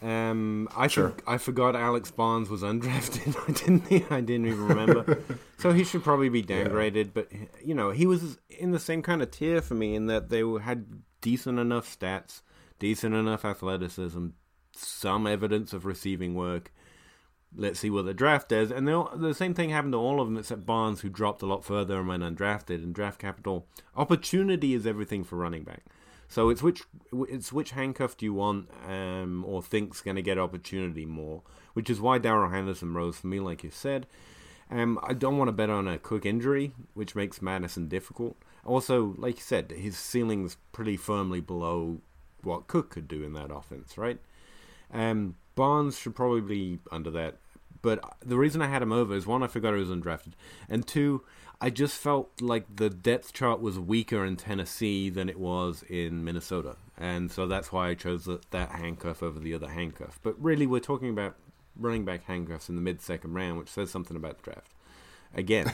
Um, 0.00 0.68
I 0.76 0.88
Sure. 0.88 1.10
for- 1.10 1.30
I 1.30 1.38
forgot 1.38 1.76
Alex 1.76 2.10
Barnes 2.10 2.48
was 2.48 2.62
undrafted. 2.62 3.36
I 3.48 3.52
didn't 3.52 4.10
I 4.10 4.20
didn't 4.20 4.46
even 4.46 4.66
remember. 4.66 5.22
so 5.58 5.72
he 5.72 5.84
should 5.84 6.02
probably 6.02 6.28
be 6.28 6.42
downgraded. 6.42 7.10
But 7.14 7.30
you 7.64 7.74
know, 7.74 7.90
he 7.90 8.06
was 8.06 8.38
in 8.50 8.72
the 8.72 8.80
same 8.80 9.02
kind 9.02 9.22
of 9.22 9.30
tier 9.30 9.62
for 9.62 9.74
me 9.74 9.94
in 9.94 10.06
that 10.06 10.28
they 10.28 10.40
had 10.62 11.02
decent 11.20 11.58
enough 11.60 11.86
stats, 11.86 12.40
decent 12.80 13.14
enough 13.14 13.44
athleticism, 13.44 14.28
some 14.74 15.26
evidence 15.26 15.72
of 15.72 15.84
receiving 15.86 16.34
work. 16.34 16.72
Let's 17.54 17.80
see 17.80 17.90
what 17.90 18.06
the 18.06 18.14
draft 18.14 18.48
does. 18.48 18.70
And 18.70 18.88
the 18.88 19.34
same 19.34 19.52
thing 19.52 19.70
happened 19.70 19.92
to 19.92 19.98
all 19.98 20.20
of 20.20 20.26
them 20.26 20.38
except 20.38 20.64
Barnes, 20.64 21.00
who 21.00 21.10
dropped 21.10 21.42
a 21.42 21.46
lot 21.46 21.64
further 21.64 21.98
and 21.98 22.08
went 22.08 22.22
undrafted. 22.22 22.82
And 22.82 22.94
draft 22.94 23.18
capital 23.18 23.66
opportunity 23.96 24.74
is 24.74 24.86
everything 24.86 25.22
for 25.22 25.36
running 25.36 25.62
back. 25.62 25.82
So 26.28 26.48
it's 26.48 26.62
which 26.62 26.84
it's 27.28 27.52
which 27.52 27.72
handcuff 27.72 28.16
do 28.16 28.24
you 28.24 28.32
want, 28.32 28.70
um, 28.88 29.44
or 29.46 29.62
think's 29.62 30.00
going 30.00 30.16
to 30.16 30.22
get 30.22 30.38
opportunity 30.38 31.04
more, 31.04 31.42
which 31.74 31.90
is 31.90 32.00
why 32.00 32.16
Darrell 32.16 32.48
Henderson 32.48 32.94
rose 32.94 33.18
for 33.18 33.26
me, 33.26 33.38
like 33.38 33.62
you 33.62 33.70
said. 33.70 34.06
Um, 34.70 34.98
I 35.02 35.12
don't 35.12 35.36
want 35.36 35.48
to 35.48 35.52
bet 35.52 35.68
on 35.68 35.86
a 35.86 35.98
quick 35.98 36.24
injury, 36.24 36.72
which 36.94 37.14
makes 37.14 37.42
Mattison 37.42 37.86
difficult. 37.86 38.38
Also, 38.64 39.14
like 39.18 39.36
you 39.36 39.42
said, 39.42 39.72
his 39.72 39.98
ceiling's 39.98 40.56
pretty 40.72 40.96
firmly 40.96 41.42
below 41.42 42.00
what 42.40 42.66
Cook 42.66 42.88
could 42.88 43.08
do 43.08 43.22
in 43.22 43.34
that 43.34 43.50
offense, 43.54 43.98
right? 43.98 44.18
Um, 44.90 45.36
Barnes 45.54 45.98
should 45.98 46.14
probably 46.14 46.40
be 46.40 46.78
under 46.90 47.10
that. 47.10 47.36
But 47.82 48.16
the 48.24 48.38
reason 48.38 48.62
I 48.62 48.68
had 48.68 48.82
him 48.82 48.92
over 48.92 49.14
is 49.14 49.26
one, 49.26 49.42
I 49.42 49.48
forgot 49.48 49.74
he 49.74 49.80
was 49.80 49.88
undrafted, 49.88 50.32
and 50.68 50.86
two, 50.86 51.22
I 51.60 51.70
just 51.70 51.96
felt 51.96 52.40
like 52.40 52.76
the 52.76 52.88
depth 52.88 53.32
chart 53.32 53.60
was 53.60 53.78
weaker 53.78 54.24
in 54.24 54.36
Tennessee 54.36 55.10
than 55.10 55.28
it 55.28 55.38
was 55.38 55.82
in 55.88 56.24
Minnesota, 56.24 56.76
and 56.96 57.30
so 57.30 57.46
that's 57.46 57.72
why 57.72 57.88
I 57.88 57.94
chose 57.94 58.24
that, 58.26 58.50
that 58.52 58.70
handcuff 58.70 59.22
over 59.22 59.40
the 59.40 59.52
other 59.52 59.68
handcuff. 59.68 60.20
But 60.22 60.40
really, 60.40 60.66
we're 60.66 60.80
talking 60.80 61.08
about 61.08 61.34
running 61.76 62.04
back 62.04 62.24
handcuffs 62.24 62.68
in 62.68 62.76
the 62.76 62.82
mid 62.82 63.02
second 63.02 63.34
round, 63.34 63.58
which 63.58 63.68
says 63.68 63.90
something 63.90 64.16
about 64.16 64.38
the 64.38 64.50
draft. 64.50 64.72
Again. 65.34 65.72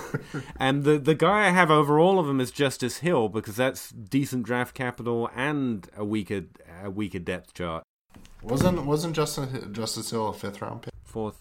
and 0.56 0.84
the 0.84 0.98
the 0.98 1.14
guy 1.14 1.46
I 1.46 1.50
have 1.50 1.70
over 1.70 1.98
all 1.98 2.18
of 2.18 2.26
them 2.26 2.40
is 2.40 2.50
Justice 2.50 2.98
Hill 2.98 3.28
because 3.28 3.56
that's 3.56 3.90
decent 3.90 4.44
draft 4.44 4.74
capital 4.74 5.28
and 5.34 5.88
a 5.96 6.04
weaker 6.04 6.44
a 6.82 6.90
weaker 6.90 7.18
depth 7.18 7.52
chart. 7.54 7.82
Wasn't 8.42 8.84
wasn't 8.84 9.14
Justin 9.14 9.72
Justice 9.72 10.10
Hill 10.10 10.28
a 10.28 10.32
fifth 10.32 10.60
round 10.60 10.82
pick? 10.82 10.92
Fourth. 11.04 11.40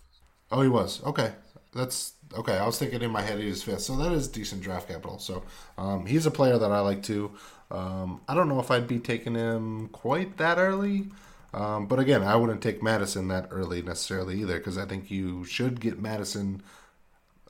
Oh, 0.51 0.61
he 0.61 0.69
was. 0.69 1.03
Okay, 1.03 1.33
that's 1.73 2.13
okay. 2.37 2.57
I 2.57 2.65
was 2.65 2.77
thinking 2.77 3.01
in 3.01 3.11
my 3.11 3.21
head 3.21 3.39
he 3.39 3.47
was 3.47 3.63
fifth, 3.63 3.81
so 3.81 3.95
that 3.97 4.11
is 4.11 4.27
decent 4.27 4.61
draft 4.61 4.87
capital. 4.87 5.17
So 5.17 5.43
um, 5.77 6.05
he's 6.05 6.25
a 6.25 6.31
player 6.31 6.57
that 6.57 6.71
I 6.71 6.79
like 6.81 7.03
too. 7.03 7.31
Um, 7.71 8.21
I 8.27 8.35
don't 8.35 8.49
know 8.49 8.59
if 8.59 8.69
I'd 8.69 8.87
be 8.87 8.99
taking 8.99 9.35
him 9.35 9.87
quite 9.89 10.37
that 10.37 10.57
early. 10.57 11.07
Um, 11.53 11.87
but 11.87 11.99
again, 11.99 12.23
I 12.23 12.35
wouldn't 12.35 12.61
take 12.61 12.81
Mattison 12.81 13.27
that 13.27 13.47
early 13.51 13.81
necessarily 13.81 14.39
either 14.39 14.57
because 14.57 14.77
I 14.77 14.85
think 14.85 15.11
you 15.11 15.43
should 15.43 15.79
get 15.79 15.99
Mattison. 15.99 16.61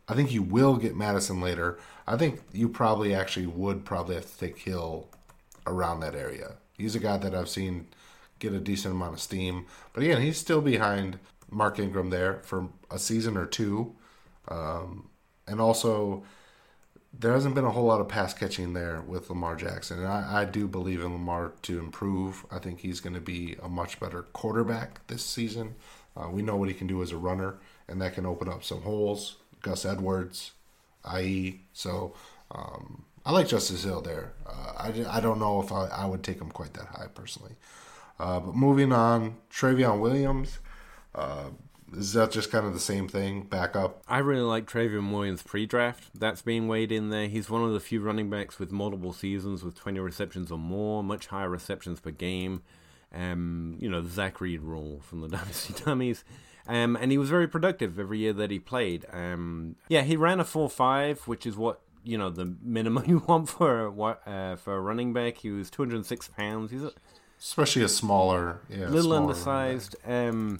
I 0.07 0.15
think 0.15 0.31
you 0.31 0.41
will 0.41 0.77
get 0.77 0.95
Mattison 0.95 1.39
later. 1.39 1.77
I 2.07 2.17
think 2.17 2.41
you 2.51 2.67
probably 2.67 3.13
actually 3.13 3.45
would 3.47 3.85
probably 3.85 4.15
have 4.15 4.31
to 4.31 4.37
take 4.37 4.57
Hill 4.57 5.07
around 5.67 5.99
that 5.99 6.15
area. 6.15 6.53
He's 6.77 6.95
a 6.95 6.99
guy 6.99 7.17
that 7.17 7.35
I've 7.35 7.49
seen 7.49 7.87
get 8.41 8.53
a 8.53 8.59
decent 8.59 8.93
amount 8.93 9.13
of 9.13 9.21
steam. 9.21 9.65
But 9.93 10.03
again, 10.03 10.21
he's 10.21 10.37
still 10.37 10.59
behind 10.59 11.19
Mark 11.49 11.79
Ingram 11.79 12.09
there 12.09 12.41
for 12.43 12.67
a 12.89 12.99
season 12.99 13.37
or 13.37 13.45
two. 13.45 13.95
Um, 14.49 15.09
and 15.47 15.61
also, 15.61 16.23
there 17.17 17.33
hasn't 17.33 17.55
been 17.55 17.65
a 17.65 17.71
whole 17.71 17.85
lot 17.85 18.01
of 18.01 18.07
pass 18.09 18.33
catching 18.33 18.73
there 18.73 19.01
with 19.01 19.29
Lamar 19.29 19.55
Jackson. 19.55 19.99
And 19.99 20.07
I, 20.07 20.41
I 20.41 20.45
do 20.45 20.67
believe 20.67 21.01
in 21.01 21.13
Lamar 21.13 21.53
to 21.63 21.79
improve. 21.79 22.45
I 22.51 22.59
think 22.59 22.79
he's 22.79 22.99
going 22.99 23.15
to 23.15 23.21
be 23.21 23.55
a 23.61 23.69
much 23.69 23.99
better 23.99 24.23
quarterback 24.23 25.05
this 25.07 25.23
season. 25.23 25.75
Uh, 26.17 26.29
we 26.29 26.41
know 26.41 26.57
what 26.57 26.67
he 26.67 26.73
can 26.75 26.87
do 26.87 27.01
as 27.01 27.11
a 27.11 27.17
runner, 27.17 27.55
and 27.87 28.01
that 28.01 28.15
can 28.15 28.25
open 28.25 28.49
up 28.49 28.63
some 28.63 28.81
holes. 28.81 29.37
Gus 29.61 29.85
Edwards, 29.85 30.51
i.e., 31.05 31.61
so 31.71 32.13
um, 32.49 33.05
I 33.25 33.31
like 33.31 33.47
Justice 33.47 33.83
Hill 33.83 34.01
there. 34.01 34.33
Uh, 34.45 34.73
I, 34.77 35.17
I 35.17 35.19
don't 35.21 35.39
know 35.39 35.61
if 35.61 35.71
I, 35.71 35.85
I 35.87 36.05
would 36.05 36.23
take 36.23 36.41
him 36.41 36.49
quite 36.49 36.73
that 36.73 36.87
high 36.87 37.07
personally. 37.13 37.53
Uh, 38.19 38.39
but 38.39 38.55
moving 38.55 38.91
on, 38.91 39.37
Trayveon 39.49 39.99
Williams. 39.99 40.59
Uh, 41.13 41.49
is 41.95 42.13
that 42.13 42.31
just 42.31 42.51
kind 42.51 42.65
of 42.65 42.73
the 42.73 42.79
same 42.79 43.07
thing? 43.07 43.43
Back 43.43 43.75
up. 43.75 44.01
I 44.07 44.19
really 44.19 44.41
like 44.41 44.65
Trayveon 44.65 45.11
Williams 45.11 45.43
pre-draft. 45.43 46.17
That's 46.17 46.41
being 46.41 46.67
weighed 46.67 46.91
in 46.91 47.09
there. 47.09 47.27
He's 47.27 47.49
one 47.49 47.63
of 47.63 47.73
the 47.73 47.79
few 47.79 47.99
running 48.01 48.29
backs 48.29 48.59
with 48.59 48.71
multiple 48.71 49.11
seasons 49.11 49.63
with 49.63 49.75
20 49.75 49.99
receptions 49.99 50.51
or 50.51 50.57
more, 50.57 51.03
much 51.03 51.27
higher 51.27 51.49
receptions 51.49 51.99
per 51.99 52.11
game. 52.11 52.61
Um, 53.13 53.75
you 53.79 53.89
know, 53.89 54.01
the 54.01 54.09
Zach 54.09 54.39
Reed 54.39 54.61
rule 54.61 55.01
from 55.01 55.21
the 55.21 55.27
Dynasty 55.37 55.73
Dummies. 55.83 56.23
Um, 56.67 56.95
and 56.95 57.11
he 57.11 57.17
was 57.17 57.29
very 57.29 57.47
productive 57.47 57.99
every 57.99 58.19
year 58.19 58.33
that 58.33 58.51
he 58.51 58.59
played. 58.59 59.05
Um, 59.11 59.75
yeah, 59.89 60.03
he 60.03 60.15
ran 60.15 60.39
a 60.39 60.45
4-5, 60.45 61.27
which 61.27 61.45
is 61.45 61.57
what 61.57 61.81
you 62.03 62.17
know 62.17 62.29
the 62.29 62.55
minimum 62.63 63.03
you 63.07 63.23
want 63.27 63.49
for 63.49 63.87
uh, 64.25 64.55
for 64.55 64.75
a 64.75 64.79
running 64.79 65.13
back. 65.13 65.37
He 65.37 65.51
was 65.51 65.69
206 65.69 66.29
pounds. 66.29 66.71
He's 66.71 66.83
a 66.83 66.91
especially 67.41 67.83
a 67.83 67.89
smaller, 67.89 68.61
yeah, 68.69 68.87
little 68.87 69.11
smaller 69.11 69.21
undersized. 69.21 69.95
Um, 70.05 70.59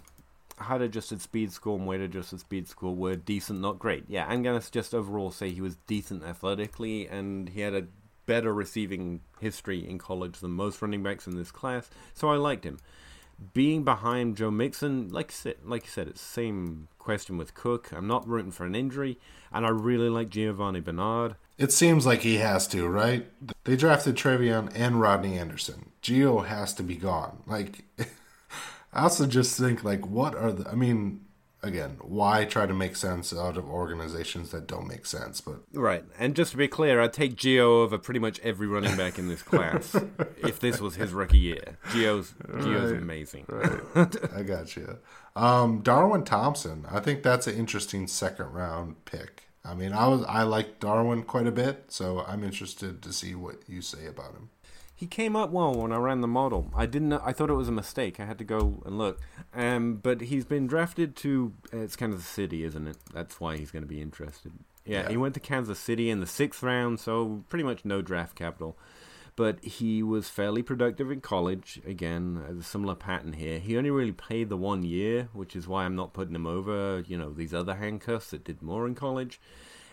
height 0.58 0.82
adjusted 0.82 1.22
speed 1.22 1.52
score 1.52 1.78
and 1.78 1.88
weight 1.88 2.02
adjusted 2.02 2.40
speed 2.40 2.68
score 2.68 2.96
were 2.96 3.16
decent, 3.16 3.60
not 3.60 3.80
great. 3.80 4.06
Yeah, 4.08 4.26
I'm 4.28 4.44
gonna 4.44 4.62
just 4.72 4.94
overall 4.94 5.32
say 5.32 5.52
he 5.52 5.62
was 5.62 5.78
decent 5.88 6.24
athletically, 6.24 7.08
and 7.08 7.50
he 7.50 7.62
had 7.62 7.74
a 7.74 7.88
better 8.26 8.54
receiving 8.54 9.22
history 9.40 9.88
in 9.88 9.98
college 9.98 10.40
than 10.40 10.52
most 10.52 10.82
running 10.82 11.04
backs 11.04 11.28
in 11.28 11.36
this 11.36 11.52
class. 11.52 11.90
So 12.14 12.30
I 12.30 12.36
liked 12.36 12.66
him. 12.66 12.80
Being 13.54 13.84
behind 13.84 14.38
Joe 14.38 14.52
Mixon, 14.52 15.10
like 15.10 15.32
said 15.32 15.56
like 15.64 15.84
you 15.84 15.90
said, 15.90 16.08
it's 16.08 16.22
the 16.22 16.34
same 16.34 16.88
question 17.00 17.38
with 17.38 17.54
Cook. 17.54 17.92
I'm 17.92 18.08
not 18.08 18.28
rooting 18.28 18.52
for 18.52 18.66
an 18.66 18.76
injury, 18.76 19.18
and 19.52 19.66
I 19.66 19.70
really 19.70 20.10
like 20.10 20.30
Giovani 20.30 20.80
Bernard. 20.80 21.36
It 21.62 21.72
seems 21.72 22.08
like 22.08 22.22
he 22.22 22.38
has 22.38 22.68
to, 22.70 22.88
right? 22.88 23.28
They 23.66 23.76
drafted 23.76 24.16
Trayveon 24.16 24.72
and 24.74 25.00
Rodney 25.00 25.38
Anderson. 25.38 25.92
Geo 26.02 26.40
has 26.40 26.74
to 26.74 26.82
be 26.82 26.96
gone. 26.96 27.44
Like, 27.46 27.84
I 28.94 29.04
also 29.04 29.28
just 29.28 29.60
think, 29.60 29.84
like, 29.84 30.08
what 30.08 30.34
are 30.34 30.52
the? 30.52 30.68
I 30.68 30.74
mean, 30.74 31.22
again, 31.62 31.98
why 32.02 32.46
try 32.46 32.66
to 32.66 32.74
make 32.74 32.96
sense 32.96 33.32
out 33.32 33.58
of 33.58 33.70
organizations 33.70 34.50
that 34.50 34.66
don't 34.66 34.88
make 34.88 35.06
sense? 35.06 35.40
But 35.40 35.62
right, 35.72 36.04
and 36.18 36.36
just 36.36 36.50
to 36.50 36.58
be 36.58 36.68
clear, 36.68 37.00
I'd 37.00 37.14
take 37.14 37.36
Geo 37.36 37.84
over 37.84 38.00
pretty 38.00 38.20
much 38.20 38.40
every 38.40 38.66
running 38.66 38.98
back 38.98 39.20
in 39.20 39.28
this 39.28 39.44
class 39.44 39.96
if 40.38 40.60
this 40.60 40.82
was 40.82 40.96
his 40.96 41.14
rookie 41.14 41.38
year. 41.38 41.78
Geo's 41.94 42.34
Geo's 42.64 42.92
Right, 42.92 43.02
amazing. 43.02 43.46
I 44.36 44.42
got 44.42 44.76
you. 44.76 44.98
Um, 45.36 45.82
Darwin 45.82 46.24
Thompson. 46.24 46.88
I 46.90 47.02
think 47.02 47.22
that's 47.22 47.46
an 47.46 47.56
interesting 47.56 48.08
second 48.08 48.52
round 48.52 49.06
pick. 49.06 49.44
I 49.64 49.74
mean, 49.76 49.94
I 49.94 50.08
was 50.08 50.24
I 50.24 50.44
like 50.44 50.80
Darwin 50.80 51.24
quite 51.24 51.48
a 51.48 51.52
bit, 51.52 51.86
so 51.90 52.24
I'm 52.28 52.44
interested 52.44 53.02
to 53.04 53.14
see 53.14 53.36
what 53.36 53.58
you 53.68 53.82
say 53.82 54.06
about 54.08 54.34
him. 54.34 54.50
He 54.96 55.08
came 55.08 55.36
up 55.36 55.50
well 55.50 55.74
when 55.74 55.92
I 55.92 55.98
ran 55.98 56.22
the 56.22 56.28
model. 56.28 56.72
I 56.76 56.86
didn't. 56.86 57.14
I 57.14 57.32
thought 57.34 57.50
it 57.50 57.56
was 57.56 57.68
a 57.68 57.72
mistake. 57.72 58.20
I 58.20 58.26
had 58.26 58.38
to 58.38 58.44
go 58.44 58.82
and 58.86 58.98
look. 58.98 59.20
Um, 59.54 59.96
but 59.96 60.22
he's 60.22 60.46
been 60.46 60.68
drafted 60.68 61.16
to. 61.18 61.54
It's 61.72 61.96
Kansas 61.96 62.26
City, 62.26 62.64
isn't 62.64 62.88
it? 62.88 62.98
That's 63.14 63.40
why 63.40 63.58
he's 63.58 63.72
going 63.72 63.82
to 63.84 63.88
be 63.90 64.02
interested. 64.02 64.52
Yeah, 64.86 65.04
Yeah. 65.04 65.10
he 65.10 65.18
went 65.18 65.34
to 65.36 65.40
Kansas 65.40 65.80
City 65.80 66.10
in 66.10 66.20
the 66.20 66.28
sixth 66.28 66.62
round, 66.64 67.00
so 67.00 67.44
pretty 67.50 67.64
much 67.64 67.84
no 67.86 68.02
draft 68.02 68.36
capital. 68.36 68.78
But 69.36 69.64
he 69.64 70.04
was 70.04 70.28
fairly 70.30 70.62
productive 70.62 71.10
in 71.10 71.22
college. 71.22 71.82
Again, 71.86 72.60
a 72.60 72.64
similar 72.64 72.96
pattern 72.96 73.34
here. 73.34 73.60
He 73.60 73.78
only 73.78 73.90
really 73.90 74.12
played 74.12 74.50
the 74.50 74.58
one 74.58 74.84
year, 74.84 75.30
which 75.34 75.56
is 75.56 75.68
why 75.68 75.86
I'm 75.86 75.96
not 75.96 76.14
putting 76.14 76.36
him 76.36 76.46
over. 76.46 77.04
You 77.08 77.18
know 77.18 77.32
these 77.32 77.54
other 77.54 77.76
handcuffs 77.76 78.32
that 78.32 78.44
did 78.44 78.62
more 78.62 78.86
in 78.86 78.96
college. 78.96 79.40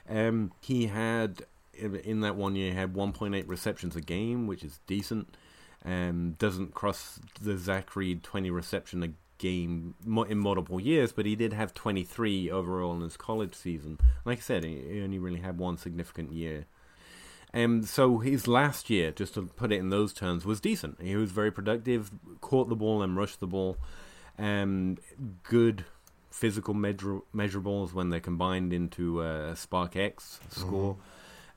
Um, 0.09 0.53
he 0.61 0.87
had 0.87 1.44
in 1.79 2.20
that 2.20 2.37
one 2.37 2.57
year 2.57 2.74
had 2.74 2.94
1.8 2.94 3.44
receptions 3.46 3.94
a 3.94 4.01
game, 4.01 4.46
which 4.46 4.64
is 4.64 4.81
decent. 4.87 5.37
Um, 5.85 6.35
doesn't 6.38 6.74
cross 6.74 7.20
the 7.40 7.57
Zach 7.57 7.94
Reed 7.94 8.24
20 8.24 8.51
reception 8.51 9.03
a 9.05 9.11
game 9.38 9.94
in 10.29 10.38
multiple 10.38 10.81
years, 10.81 11.12
but 11.12 11.24
he 11.24 11.37
did 11.37 11.53
have 11.53 11.72
23 11.72 12.51
overall 12.51 12.94
in 12.94 13.03
his 13.03 13.16
college 13.16 13.55
season. 13.55 13.98
Like 14.24 14.38
I 14.38 14.42
said, 14.42 14.64
he 14.64 15.01
only 15.03 15.18
really 15.18 15.40
had 15.40 15.59
one 15.59 15.79
significant 15.79 16.33
year. 16.33 16.66
Um, 17.54 17.82
so 17.82 18.18
his 18.18 18.46
last 18.46 18.90
year, 18.90 19.11
just 19.11 19.34
to 19.34 19.42
put 19.42 19.72
it 19.72 19.76
in 19.78 19.88
those 19.90 20.12
terms, 20.12 20.44
was 20.44 20.61
decent. 20.61 21.00
He 21.00 21.16
was 21.16 21.32
very 21.32 21.50
productive, 21.50 22.11
caught 22.40 22.68
the 22.68 22.76
ball 22.76 23.02
and 23.02 23.16
rushed 23.16 23.40
the 23.40 23.46
ball. 23.46 23.78
Um, 24.38 24.98
good 25.42 25.84
physical 26.30 26.74
measure- 26.74 27.22
measurables 27.34 27.92
when 27.92 28.11
they're 28.11 28.20
combined 28.20 28.72
into 28.72 29.22
a 29.22 29.54
SPARQ-x 29.54 30.40
score. 30.50 30.96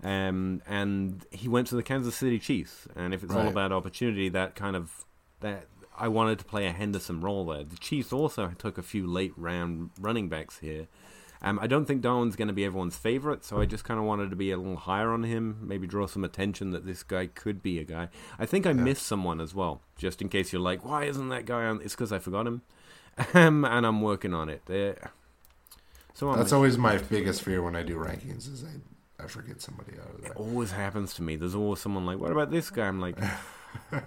Um, 0.03 0.61
and 0.65 1.25
he 1.29 1.47
went 1.47 1.67
to 1.67 1.75
the 1.75 1.83
Kansas 1.83 2.15
City 2.15 2.39
Chiefs. 2.39 2.87
And 2.95 3.13
if 3.13 3.21
it's 3.23 3.33
all 3.33 3.47
about 3.49 3.71
opportunity, 3.71 4.29
that 4.29 4.55
kind 4.55 4.75
of 4.75 5.05
that 5.41 5.67
I 5.97 6.07
wanted 6.07 6.39
to 6.39 6.45
play 6.45 6.65
a 6.65 6.71
Henderson 6.71 7.21
role 7.21 7.45
there. 7.45 7.63
The 7.63 7.75
Chiefs 7.77 8.11
also 8.11 8.53
took 8.57 8.77
a 8.77 8.81
few 8.81 9.05
late 9.05 9.33
round 9.35 9.91
running 9.99 10.29
backs 10.29 10.57
here. 10.59 10.87
Um, 11.41 11.57
I 11.59 11.67
don't 11.67 11.85
think 11.85 12.01
Darwin's 12.01 12.35
going 12.35 12.49
to 12.49 12.53
be 12.53 12.65
everyone's 12.65 12.95
favorite, 12.95 13.43
so 13.43 13.59
I 13.59 13.65
just 13.65 13.83
kind 13.83 13.99
of 13.99 14.05
wanted 14.05 14.29
to 14.29 14.35
be 14.35 14.51
a 14.51 14.57
little 14.57 14.77
higher 14.77 15.11
on 15.11 15.23
him, 15.23 15.57
maybe 15.61 15.87
draw 15.87 16.05
some 16.05 16.23
attention 16.23 16.71
that 16.71 16.85
this 16.85 17.03
guy 17.03 17.27
could 17.27 17.63
be 17.63 17.79
a 17.79 17.83
guy. 17.83 18.09
I 18.37 18.45
think 18.45 18.67
I 18.67 18.73
missed 18.73 19.05
someone 19.05 19.41
as 19.41 19.55
well, 19.55 19.81
just 19.97 20.21
in 20.21 20.29
case 20.29 20.53
you're 20.53 20.61
like, 20.61 20.85
why 20.85 21.05
isn't 21.05 21.29
that 21.29 21.45
guy 21.45 21.65
on? 21.65 21.81
It's 21.81 21.95
because 21.95 22.11
I 22.11 22.19
forgot 22.19 22.45
him, 22.47 22.61
um, 23.33 23.65
and 23.65 23.85
I'm 23.85 24.01
working 24.01 24.33
on 24.33 24.49
it. 24.49 24.61
Uh, 24.69 25.07
so 26.13 26.35
That's 26.35 26.53
always 26.53 26.77
my 26.77 26.97
biggest 26.97 27.41
fear 27.41 27.63
when 27.63 27.75
I 27.75 27.83
do 27.83 27.95
rankings 27.95 28.51
is 28.51 28.63
I, 28.63 29.23
I 29.23 29.27
forget 29.27 29.61
somebody 29.61 29.93
out 29.99 30.09
of 30.13 30.19
it 30.19 30.27
that. 30.27 30.37
always 30.37 30.71
happens 30.71 31.13
to 31.15 31.23
me. 31.23 31.37
There's 31.37 31.55
always 31.55 31.79
someone 31.79 32.05
like, 32.05 32.19
what 32.19 32.31
about 32.31 32.51
this 32.51 32.69
guy? 32.69 32.87
I'm 32.87 32.99
like, 32.99 33.17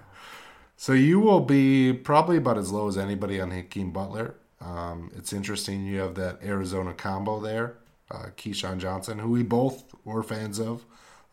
So 0.77 0.93
you 0.93 1.21
will 1.21 1.41
be 1.41 1.93
probably 1.93 2.37
about 2.37 2.59
as 2.59 2.71
low 2.73 2.89
as 2.89 2.99
anybody 2.99 3.41
on 3.41 3.51
Hakeem 3.51 3.93
Butler. 3.93 4.35
Um, 4.61 5.11
it's 5.17 5.33
interesting 5.33 5.85
you 5.85 6.01
have 6.01 6.15
that 6.15 6.43
Arizona 6.43 6.95
combo 6.95 7.41
there, 7.41 7.77
uh, 8.11 8.27
KeeSean 8.37 8.79
Johnson, 8.79 9.19
who 9.19 9.31
we 9.31 9.43
both 9.43 9.85
were 10.05 10.23
fans 10.23 10.59
of. 10.59 10.85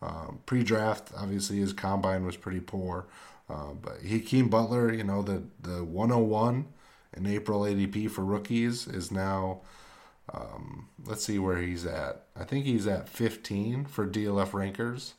Um, 0.02 0.40
pre-draft, 0.46 1.10
obviously 1.16 1.58
his 1.58 1.72
combine 1.72 2.26
was 2.26 2.36
pretty 2.36 2.60
poor, 2.60 3.06
Uh, 3.48 3.74
but 3.80 4.00
Hakeem 4.02 4.48
Butler, 4.48 4.92
you 4.92 5.04
know, 5.04 5.22
the, 5.22 5.42
the 5.60 5.84
101 5.84 6.66
in 7.16 7.26
April 7.26 7.60
ADP 7.60 8.10
for 8.10 8.24
rookies 8.24 8.86
is 8.86 9.10
now, 9.12 9.60
um, 10.32 10.88
let's 11.04 11.24
see 11.24 11.38
where 11.38 11.58
he's 11.58 11.84
at. 11.84 12.24
I 12.34 12.44
think 12.44 12.64
he's 12.64 12.86
at 12.86 13.08
15 13.08 13.84
for 13.84 14.06
DLF 14.06 14.54
rankers. 14.54 15.14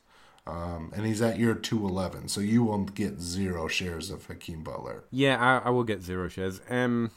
Um, 0.46 0.92
and 0.96 1.06
he's 1.06 1.22
at 1.22 1.40
year 1.40 1.54
211. 1.56 2.28
So 2.28 2.42
you 2.42 2.64
won't 2.64 2.96
get 2.96 3.22
zero 3.22 3.68
shares 3.70 4.10
of 4.10 4.26
Hakeem 4.26 4.62
Butler. 4.64 5.06
Yeah, 5.12 5.38
I, 5.40 5.68
I 5.68 5.70
will 5.70 5.86
get 5.86 6.02
zero 6.04 6.28
shares. 6.28 6.60
Um, 6.70 7.12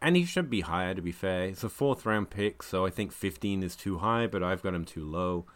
and 0.00 0.16
he 0.16 0.24
should 0.24 0.50
be 0.50 0.60
higher, 0.62 0.94
to 0.94 1.02
be 1.02 1.12
fair. 1.12 1.44
It's 1.44 1.64
a 1.64 1.68
fourth 1.68 2.04
round 2.06 2.30
pick, 2.30 2.62
so 2.62 2.84
I 2.86 2.90
think 2.90 3.12
15 3.12 3.62
is 3.62 3.76
too 3.76 3.98
high, 3.98 4.26
but 4.26 4.42
I've 4.42 4.62
got 4.62 4.74
him 4.74 4.84
too 4.84 5.04
low. 5.04 5.46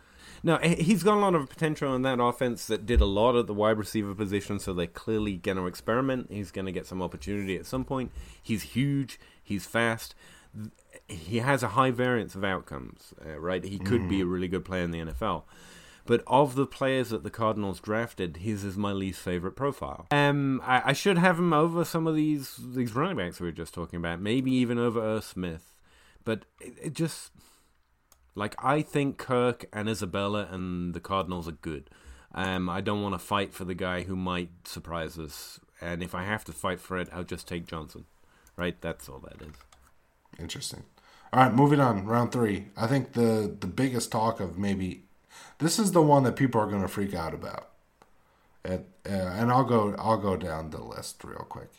No, 0.43 0.57
he's 0.59 1.03
got 1.03 1.19
a 1.19 1.21
lot 1.21 1.35
of 1.35 1.51
potential 1.51 1.95
in 1.95 2.03
that 2.03 2.21
offense 2.21 2.67
that 2.67 2.87
did 2.87 3.01
a 3.01 3.07
lot 3.07 3.37
at 3.37 3.47
the 3.47 3.55
wide 3.55 3.77
receiver 3.77 4.15
position, 4.15 4.59
so 4.59 4.73
they're 4.73 4.87
clearly 4.87 5.37
going 5.37 5.59
to 5.59 5.67
experiment. 5.67 6.29
He's 6.31 6.51
going 6.51 6.65
to 6.65 6.73
get 6.73 6.87
some 6.87 7.03
opportunity 7.03 7.57
at 7.57 7.67
some 7.67 7.85
point. 7.85 8.11
He's 8.43 8.63
huge, 8.63 9.21
he's 9.43 9.67
fast. 9.67 10.15
He 11.07 11.39
has 11.39 11.63
a 11.63 11.69
high 11.69 11.91
variance 11.91 12.35
of 12.35 12.45
outcomes, 12.45 13.13
uh, 13.25 13.39
right? 13.39 13.63
He 13.63 13.79
could 13.79 14.03
mm. 14.03 14.09
be 14.09 14.21
a 14.23 14.27
really 14.27 14.49
good 14.49 14.65
player 14.65 14.83
in 14.83 14.91
the 14.91 15.01
NFL. 15.01 15.43
But 16.07 16.23
of 16.27 16.55
the 16.55 16.67
players 16.67 17.11
that 17.11 17.23
the 17.23 17.31
Cardinals 17.31 17.81
drafted, 17.81 18.39
his 18.39 18.65
is 18.65 18.77
my 18.77 18.93
least 18.93 19.21
favorite 19.21 19.57
profile. 19.57 20.07
Um, 20.11 20.61
I, 20.65 20.83
I 20.87 20.93
should 20.93 21.19
have 21.19 21.39
him 21.39 21.53
over 21.53 21.85
some 21.85 22.07
of 22.07 22.15
these 22.15 22.57
these 22.59 22.95
running 22.95 23.17
backs 23.17 23.41
we 23.41 23.47
were 23.47 23.53
just 23.53 23.75
talking 23.75 23.99
about, 23.99 24.21
maybe 24.21 24.51
even 24.53 24.79
over 24.79 25.01
Irv 25.01 25.25
Smith. 25.25 25.75
But 26.25 26.45
it, 26.61 26.75
it 26.83 26.93
just 26.95 27.33
like 28.35 28.55
I 28.59 28.83
think 28.83 29.19
Kirk 29.19 29.67
and 29.73 29.89
Isabella 29.89 30.49
and 30.51 30.95
the 30.95 31.01
Cardinals 31.01 31.49
are 31.49 31.53
good. 31.53 31.91
Um, 32.35 32.69
I 32.69 32.81
don't 32.81 33.03
want 33.03 33.15
to 33.15 33.19
fight 33.19 33.53
for 33.53 33.65
the 33.65 33.75
guy 33.75 34.03
who 34.03 34.15
might 34.15 34.51
surprise 34.65 35.19
us, 35.19 35.59
and 35.81 36.03
if 36.03 36.15
I 36.15 36.25
have 36.25 36.45
to 36.45 36.53
fight 36.53 36.81
for 36.81 36.97
it, 36.97 37.09
I'll 37.13 37.25
just 37.25 37.49
take 37.49 37.67
Johnson. 37.67 38.05
Right, 38.57 38.81
that's 38.81 39.09
all 39.09 39.19
that 39.21 39.43
is. 39.43 39.55
Interesting. 40.39 40.85
All 41.33 41.43
right, 41.43 41.53
moving 41.53 41.81
on. 41.81 42.07
Round 42.07 42.33
three. 42.33 42.67
I 42.77 42.87
think 42.87 43.13
the 43.13 43.57
the 43.59 43.67
biggest 43.67 44.13
talk 44.13 44.41
of 44.41 44.59
maybe 44.59 45.05
this 45.59 45.79
is 45.79 45.93
the 45.93 46.03
one 46.03 46.23
that 46.25 46.37
people 46.37 46.61
are 46.61 46.67
going 46.67 46.83
to 46.83 46.89
freak 46.89 47.15
out 47.15 47.35
about. 47.35 47.69
At, 48.65 48.85
uh, 49.09 49.13
and 49.13 49.51
I'll 49.51 49.65
go 49.65 49.95
I'll 49.99 50.19
go 50.19 50.37
down 50.37 50.71
the 50.71 50.83
list 50.83 51.25
real 51.25 51.47
quick. 51.49 51.71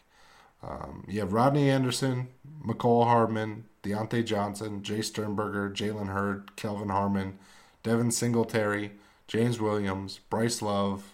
Um, 0.63 1.05
you 1.07 1.19
have 1.19 1.33
Rodney 1.33 1.69
Anderson, 1.69 2.29
Mecole 2.65 3.05
Hardman, 3.05 3.65
Diontae 3.83 4.25
Johnson, 4.25 4.81
Jace 4.81 5.05
Sternberger, 5.05 5.69
Jalen 5.69 6.07
Hurd, 6.13 6.55
Kelvin 6.55 6.89
Harmon, 6.89 7.39
Devin 7.83 8.11
Singletary, 8.11 8.91
James 9.27 9.59
Williams, 9.59 10.19
Bryce 10.29 10.61
Love, 10.61 11.13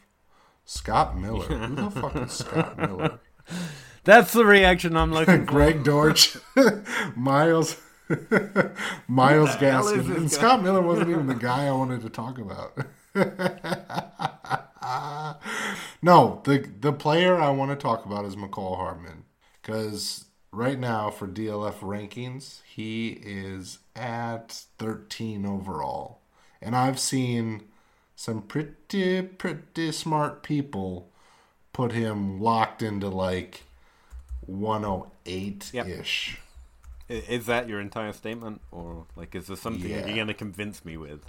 Scott 0.65 1.17
Miller. 1.17 1.45
Who 1.45 1.75
the 1.75 1.91
fuck 1.91 2.15
is 2.15 2.31
Scott 2.33 2.77
Miller? 2.77 3.19
That's 4.03 4.33
the 4.33 4.45
reaction 4.45 4.97
I'm 4.97 5.13
looking 5.13 5.39
for. 5.45 5.51
Greg 5.51 5.83
Dortch, 5.83 6.37
Myles, 7.15 7.77
Myles 9.07 9.55
Gaskin. 9.55 10.15
And 10.15 10.31
Scott 10.31 10.63
Miller 10.63 10.81
wasn't 10.81 11.09
even 11.09 11.27
the 11.27 11.35
guy 11.35 11.67
I 11.67 11.71
wanted 11.71 12.01
to 12.01 12.09
talk 12.09 12.37
about. 12.37 12.77
no, 16.01 16.41
the 16.43 16.69
the 16.79 16.93
player 16.93 17.35
I 17.35 17.49
want 17.49 17.71
to 17.71 17.75
talk 17.75 18.05
about 18.05 18.25
is 18.25 18.35
Mecole 18.35 18.77
Hardman 18.77 19.23
because 19.61 20.25
right 20.51 20.79
now 20.79 21.09
for 21.09 21.27
DLF 21.27 21.79
rankings, 21.79 22.61
he 22.63 23.19
is 23.23 23.79
at 23.95 24.63
13 24.79 25.45
overall. 25.45 26.21
And 26.61 26.75
I've 26.75 26.99
seen 26.99 27.63
some 28.15 28.41
pretty, 28.41 29.21
pretty 29.21 29.91
smart 29.91 30.43
people 30.43 31.09
put 31.73 31.91
him 31.91 32.41
locked 32.41 32.81
into 32.81 33.09
like 33.09 33.63
108 34.45 35.71
ish. 35.73 35.73
Yep. 35.73 35.87
Is 37.09 37.45
that 37.45 37.69
your 37.69 37.79
entire 37.79 38.13
statement, 38.13 38.61
or 38.71 39.05
like 39.15 39.33
is 39.35 39.47
there 39.47 39.55
something 39.55 39.89
yeah. 39.89 40.05
you're 40.05 40.15
going 40.15 40.27
to 40.27 40.33
convince 40.33 40.83
me 40.83 40.97
with? 40.97 41.21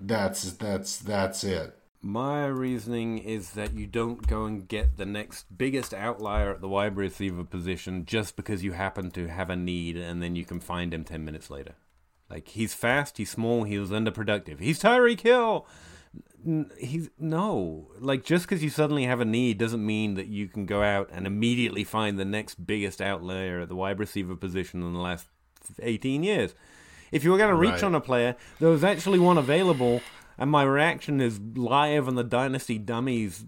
That's 0.00 0.52
that's 0.54 0.98
that's 0.98 1.44
it. 1.44 1.78
My 2.04 2.46
reasoning 2.46 3.18
is 3.18 3.50
that 3.50 3.74
you 3.74 3.86
don't 3.86 4.26
go 4.26 4.44
and 4.44 4.66
get 4.66 4.96
the 4.96 5.06
next 5.06 5.56
biggest 5.56 5.94
outlier 5.94 6.54
at 6.54 6.60
the 6.60 6.68
wide 6.68 6.96
receiver 6.96 7.44
position 7.44 8.04
just 8.06 8.34
because 8.34 8.64
you 8.64 8.72
happen 8.72 9.12
to 9.12 9.28
have 9.28 9.50
a 9.50 9.54
need 9.54 9.96
and 9.96 10.20
then 10.20 10.34
you 10.34 10.44
can 10.44 10.58
find 10.58 10.92
him 10.92 11.04
10 11.04 11.24
minutes 11.24 11.48
later. 11.48 11.76
Like, 12.28 12.48
he's 12.48 12.74
fast, 12.74 13.18
he's 13.18 13.30
small, 13.30 13.62
he 13.62 13.78
was 13.78 13.90
underproductive. 13.90 14.58
He's 14.58 14.82
Tyreek 14.82 15.20
Hill! 15.20 15.64
He's 16.78 17.08
no. 17.18 17.88
Like, 18.00 18.24
just 18.24 18.44
because 18.44 18.64
you 18.64 18.70
suddenly 18.70 19.04
have 19.04 19.20
a 19.20 19.24
need 19.24 19.58
doesn't 19.58 19.84
mean 19.84 20.14
that 20.14 20.26
you 20.26 20.48
can 20.48 20.66
go 20.66 20.82
out 20.82 21.08
and 21.12 21.26
immediately 21.26 21.84
find 21.84 22.18
the 22.18 22.24
next 22.24 22.66
biggest 22.66 23.00
outlier 23.00 23.60
at 23.60 23.68
the 23.68 23.76
wide 23.76 23.98
receiver 23.98 24.34
position 24.34 24.82
in 24.82 24.92
the 24.92 24.98
last 24.98 25.26
18 25.80 26.24
years. 26.24 26.54
If 27.12 27.24
you 27.24 27.30
were 27.30 27.38
going 27.38 27.50
to 27.50 27.56
reach 27.56 27.72
right. 27.72 27.84
on 27.84 27.94
a 27.94 28.00
player, 28.00 28.36
there 28.58 28.70
was 28.70 28.82
actually 28.82 29.18
one 29.18 29.38
available 29.38 30.00
and 30.38 30.50
my 30.50 30.62
reaction 30.62 31.20
is 31.20 31.40
live 31.40 32.08
on 32.08 32.14
the 32.14 32.24
Dynasty 32.24 32.78
Dummies 32.78 33.44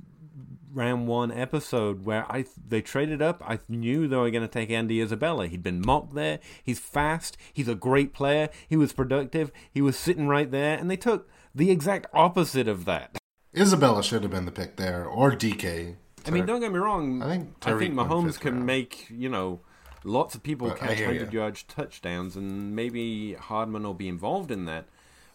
round 0.72 1.06
one 1.06 1.30
episode 1.30 2.04
where 2.04 2.24
I 2.30 2.44
they 2.66 2.82
traded 2.82 3.22
up. 3.22 3.42
I 3.44 3.58
knew 3.68 4.06
they 4.06 4.16
were 4.16 4.30
going 4.30 4.42
to 4.42 4.48
take 4.48 4.70
Andy 4.70 5.00
Isabella. 5.00 5.46
He'd 5.46 5.62
been 5.62 5.82
mocked 5.84 6.14
there. 6.14 6.40
He's 6.62 6.78
fast. 6.78 7.36
He's 7.52 7.68
a 7.68 7.74
great 7.74 8.12
player. 8.12 8.48
He 8.68 8.76
was 8.76 8.92
productive. 8.92 9.50
He 9.72 9.80
was 9.80 9.96
sitting 9.96 10.28
right 10.28 10.50
there, 10.50 10.76
and 10.76 10.90
they 10.90 10.96
took 10.96 11.28
the 11.54 11.70
exact 11.70 12.06
opposite 12.12 12.68
of 12.68 12.84
that. 12.84 13.16
Isabella 13.56 14.02
should 14.02 14.22
have 14.22 14.32
been 14.32 14.46
the 14.46 14.52
pick 14.52 14.76
there, 14.76 15.04
or 15.04 15.32
DK. 15.32 15.94
I 16.26 16.30
mean, 16.30 16.46
don't 16.46 16.60
get 16.60 16.72
me 16.72 16.78
wrong. 16.78 17.22
I 17.22 17.28
think 17.28 17.54
I 17.66 17.78
think 17.78 17.94
Mahomes 17.94 18.40
can 18.40 18.54
round. 18.54 18.66
make 18.66 19.06
you 19.10 19.28
know 19.28 19.60
lots 20.04 20.34
of 20.34 20.42
people 20.42 20.68
but 20.68 20.78
catch 20.78 21.00
hundred 21.00 21.32
yard 21.32 21.62
touchdowns, 21.68 22.36
and 22.36 22.74
maybe 22.74 23.34
Hardman 23.34 23.82
will 23.82 23.94
be 23.94 24.08
involved 24.08 24.50
in 24.50 24.64
that. 24.64 24.86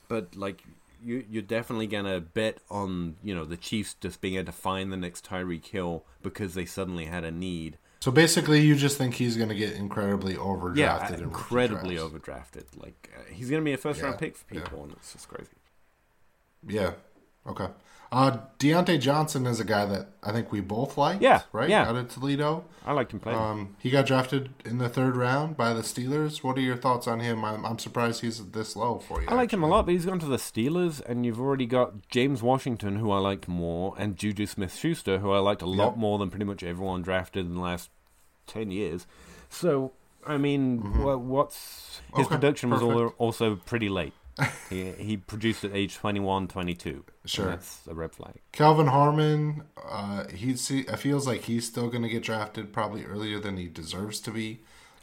But 0.08 0.36
like 0.36 0.64
you, 1.04 1.24
you're 1.30 1.42
definitely 1.42 1.88
gonna 1.88 2.20
bet 2.20 2.58
on 2.70 3.16
you 3.24 3.36
know 3.36 3.46
the 3.46 3.58
Chiefs 3.58 3.96
just 4.02 4.20
being 4.20 4.36
able 4.36 4.48
to 4.48 4.52
find 4.52 4.92
the 4.92 4.98
next 4.98 5.26
Tyreek 5.26 5.68
Hill 5.68 6.04
because 6.22 6.56
they 6.56 6.66
suddenly 6.66 7.06
had 7.06 7.24
a 7.24 7.32
need. 7.32 7.78
So 8.02 8.12
basically, 8.12 8.62
you 8.62 8.76
just 8.76 8.98
think 8.98 9.16
he's 9.16 9.36
going 9.36 9.50
to 9.50 9.56
get 9.56 9.74
incredibly 9.74 10.36
overdrafted. 10.36 10.78
Yeah, 10.78 11.18
incredibly 11.18 11.98
overdrafted. 11.98 12.64
Like 12.78 13.10
uh, 13.14 13.34
he's 13.34 13.50
going 13.50 13.62
to 13.62 13.66
be 13.66 13.74
a 13.74 13.78
first 13.78 14.00
yeah, 14.00 14.06
round 14.06 14.20
pick 14.20 14.38
for 14.38 14.46
people, 14.46 14.78
yeah. 14.78 14.84
and 14.84 14.92
it's 14.94 15.12
just 15.12 15.28
crazy. 15.28 15.52
Yeah. 16.68 16.94
Okay. 17.48 17.68
Uh, 18.12 18.40
Diontae 18.58 19.00
Johnson 19.00 19.46
is 19.46 19.60
a 19.60 19.64
guy 19.64 19.86
that 19.86 20.08
I 20.24 20.32
think 20.32 20.52
we 20.52 20.62
both 20.62 20.98
like. 20.98 21.22
Yeah, 21.22 21.44
right. 21.52 21.70
Yeah. 21.70 21.88
out 21.88 21.96
of 21.96 22.10
Toledo. 22.10 22.66
I 22.84 22.94
liked 22.94 23.14
him 23.14 23.20
playing. 23.20 23.38
Um, 23.38 23.76
he 23.78 23.92
got 23.92 24.08
drafted 24.08 24.50
in 24.66 24.80
the 24.80 24.90
third 24.90 25.16
round 25.16 25.56
by 25.56 25.74
the 25.74 25.82
Steelers. 25.82 26.44
What 26.44 26.58
are 26.58 26.62
your 26.62 26.76
thoughts 26.76 27.08
on 27.08 27.20
him? 27.20 27.46
I'm, 27.46 27.64
I'm 27.64 27.78
surprised 27.78 28.22
he's 28.22 28.44
this 28.48 28.76
low 28.76 28.98
for 28.98 29.22
you. 29.22 29.28
I 29.30 29.36
like 29.36 29.54
him 29.54 29.62
a 29.62 29.68
lot, 29.68 29.86
but 29.86 29.92
he's 29.92 30.08
gone 30.08 30.18
to 30.20 30.26
the 30.26 30.38
Steelers, 30.38 31.02
and 31.06 31.24
you've 31.24 31.40
already 31.40 31.68
got 31.68 32.10
James 32.10 32.42
Washington, 32.42 32.96
who 32.96 33.12
I 33.12 33.20
liked 33.20 33.48
more, 33.48 33.94
and 34.00 34.18
Juju 34.18 34.48
Smith-Schuster, 34.48 35.20
who 35.20 35.32
I 35.32 35.38
liked 35.38 35.62
a 35.62 35.68
lot 35.68 35.96
more 35.96 36.18
than 36.18 36.32
pretty 36.32 36.46
much 36.46 36.64
everyone 36.64 37.04
drafted 37.04 37.46
in 37.46 37.56
the 37.56 37.62
last 37.62 37.92
ten 38.48 38.72
years. 38.72 39.06
So, 39.50 39.92
I 40.26 40.38
mean, 40.38 40.82
mm-hmm. 40.82 41.28
what's 41.28 42.02
his 42.16 42.26
okay, 42.26 42.36
production 42.36 42.72
perfect. 42.72 42.92
was 42.92 43.14
also 43.20 43.56
pretty 43.56 43.90
late 43.90 44.14
he, 44.70 44.92
he 44.92 45.18
produced 45.18 45.64
at 45.64 45.74
age 45.74 45.96
21, 45.96 46.48
22. 46.48 47.04
Sure. 47.26 47.46
That's 47.46 47.82
a 47.88 47.94
red 47.94 48.14
flag. 48.14 48.36
Kelvin 48.52 48.88
Harmon, 48.88 49.64
uh, 49.84 50.28
he 50.28 50.54
feels 50.54 51.28
like 51.28 51.44
he's 51.44 51.66
still 51.66 51.90
going 51.90 52.04
to 52.04 52.10
get 52.10 52.24
drafted 52.24 52.74
probably 52.74 53.06
earlier 53.06 53.40
than 53.40 53.58
he 53.58 53.68
deserves 53.68 54.20
to 54.22 54.32
be. 54.32 54.62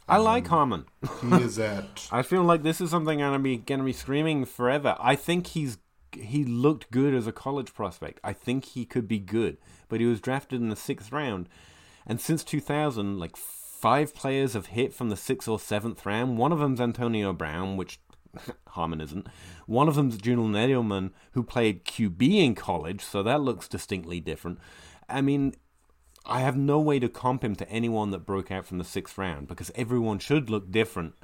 I 0.09 0.17
um, 0.17 0.25
like 0.25 0.47
Harmon. 0.47 0.87
he 1.23 1.35
is 1.43 1.59
at. 1.59 2.09
I 2.13 2.23
feel 2.23 2.43
like 2.43 2.63
this 2.63 2.81
is 2.81 2.91
something 2.91 3.23
I'm 3.23 3.33
gonna 3.33 3.43
be 3.43 3.57
gonna 3.57 3.83
be 3.83 3.93
screaming 3.93 4.45
forever. 4.45 4.97
I 5.01 5.17
think 5.17 5.49
he's 5.49 5.79
he 6.13 6.45
looked 6.45 6.91
good 6.91 7.13
as 7.15 7.27
a 7.27 7.33
college 7.33 7.75
prospect. 7.75 8.21
I 8.23 8.33
think 8.33 8.65
he 8.67 8.85
could 8.85 9.09
be 9.09 9.19
good, 9.19 9.59
but 9.89 10.01
he 10.01 10.07
was 10.07 10.21
drafted 10.21 10.61
in 10.61 10.69
the 10.69 10.77
sixth 10.77 11.13
round, 11.13 11.49
and 12.07 12.21
since 12.21 12.45
2000, 12.45 13.19
like 13.19 13.37
five 13.37 14.15
players 14.15 14.55
have 14.55 14.67
hit 14.67 14.95
from 14.95 15.11
the 15.11 15.17
sixth 15.17 15.49
or 15.49 15.59
seventh 15.59 16.07
round. 16.07 16.39
One 16.39 16.53
of 16.53 16.59
them's 16.59 16.81
Antonio 16.81 17.33
Brown, 17.33 17.77
which 17.77 17.99
Harmon 18.69 19.01
isn't. 19.01 19.27
One 19.67 19.89
of 19.89 19.95
them's 19.95 20.19
Julian 20.19 20.53
Edelman, 20.53 21.11
who 21.33 21.43
played 21.43 21.85
QB 21.85 22.23
in 22.23 22.55
college, 22.55 23.03
so 23.03 23.23
that 23.23 23.41
looks 23.41 23.69
distinctly 23.69 24.21
different. 24.21 24.59
I 25.09 25.21
mean, 25.21 25.55
I 26.25 26.41
have 26.41 26.57
no 26.57 26.81
way 26.81 26.99
to 26.99 27.09
comp 27.09 27.45
him 27.45 27.55
to 27.57 27.69
anyone 27.69 28.11
that 28.11 28.27
broke 28.27 28.51
out 28.51 28.67
from 28.67 28.79
the 28.79 28.85
sixth 28.85 29.17
round 29.17 29.47
because 29.47 29.71
everyone 29.75 30.19
should 30.19 30.51
look 30.51 30.71
different. 30.71 31.15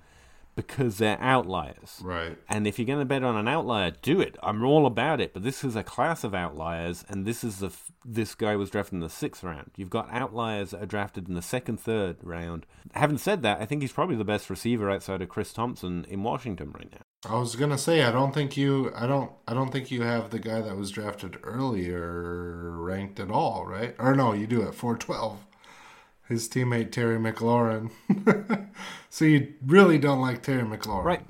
Because 0.55 0.99
they're 0.99 1.21
outliers. 1.21 2.01
Right. 2.03 2.37
And 2.49 2.67
if 2.67 2.79
you're 2.79 2.87
going 2.87 2.99
to 2.99 3.05
bet 3.05 3.25
on 3.25 3.37
an 3.37 3.49
outlier, 3.49 3.93
do 4.03 4.21
it. 4.21 4.37
I'm 4.43 4.65
all 4.65 4.87
about 4.87 5.21
it. 5.21 5.33
But 5.33 5.43
this 5.43 5.65
is 5.65 5.77
a 5.77 5.83
class 5.83 6.25
of 6.25 6.35
outliers, 6.35 7.05
and 7.09 7.25
this 7.25 7.43
is 7.43 7.59
the 7.59 7.67
f- 7.67 7.91
this 8.05 8.35
guy 8.35 8.57
was 8.57 8.71
drafted 8.71 8.95
in 8.95 9.01
the 9.01 9.09
sixth 9.09 9.43
round. 9.43 9.71
You've 9.77 9.91
got 9.91 10.13
outliers 10.13 10.71
that 10.71 10.83
are 10.83 10.87
drafted 10.87 11.29
in 11.29 11.35
the 11.35 11.43
second, 11.43 11.79
third 11.81 12.17
round. 12.23 12.67
Having 12.93 13.19
said 13.19 13.43
that, 13.43 13.61
I 13.61 13.67
think 13.67 13.83
he's 13.83 13.93
probably 13.93 14.17
the 14.17 14.25
best 14.25 14.51
receiver 14.51 14.91
outside 14.91 15.23
of 15.23 15.29
Chris 15.29 15.53
Thompson 15.53 16.05
in 16.09 16.23
Washington 16.23 16.73
right 16.73 16.91
now. 16.91 17.03
I 17.25 17.39
was 17.39 17.55
gonna 17.55 17.79
say 17.79 18.03
I 18.03 18.11
don't 18.11 18.35
think 18.35 18.57
you 18.57 18.93
I 18.97 19.07
don't 19.07 19.31
I 19.47 19.55
don't 19.55 19.71
think 19.71 19.93
you 19.93 20.03
have 20.03 20.31
the 20.31 20.41
guy 20.41 20.61
that 20.61 20.77
was 20.77 20.91
drafted 20.91 21.39
earlier 21.45 22.73
ranked 22.81 23.21
at 23.21 23.31
all, 23.31 23.65
right? 23.65 23.95
Or 23.99 24.17
no, 24.17 24.33
you 24.33 24.49
do 24.49 24.63
at 24.63 24.75
four 24.75 24.97
twelve. 24.97 25.39
His 26.33 26.49
teammate 26.49 26.91
Terry 26.93 27.19
McLaurin. 27.19 27.91
so 29.11 29.25
you 29.27 29.53
really 29.67 29.99
don't 29.99 30.21
like 30.23 30.43
Terry 30.43 30.63
McLaurin, 30.63 31.05
Right. 31.05 31.21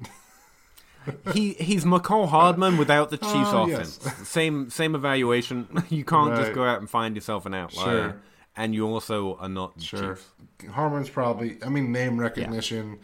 he 1.34 1.54
he's 1.54 1.84
Mecole 1.84 2.28
Hardman 2.28 2.76
without 2.78 3.10
the 3.10 3.16
Chiefs 3.18 3.50
Oh, 3.52 3.64
offense. 3.68 3.98
yes. 4.04 4.28
Same 4.28 4.70
same 4.70 4.94
evaluation. 4.94 5.66
You 5.90 6.04
can't 6.04 6.36
just 6.36 6.52
go 6.52 6.64
out 6.64 6.78
and 6.78 6.88
find 6.88 7.16
yourself 7.16 7.44
an 7.46 7.54
outlier. 7.54 8.10
Sure. 8.10 8.22
And 8.56 8.74
you 8.74 8.86
also 8.86 9.36
are 9.38 9.48
not 9.48 9.80
Sure. 9.82 10.14
Chiefs. 10.14 10.28
Harmon's 10.70 11.08
probably. 11.10 11.58
I 11.64 11.68
mean, 11.68 11.90
name 11.90 12.18
recognition. 12.18 13.00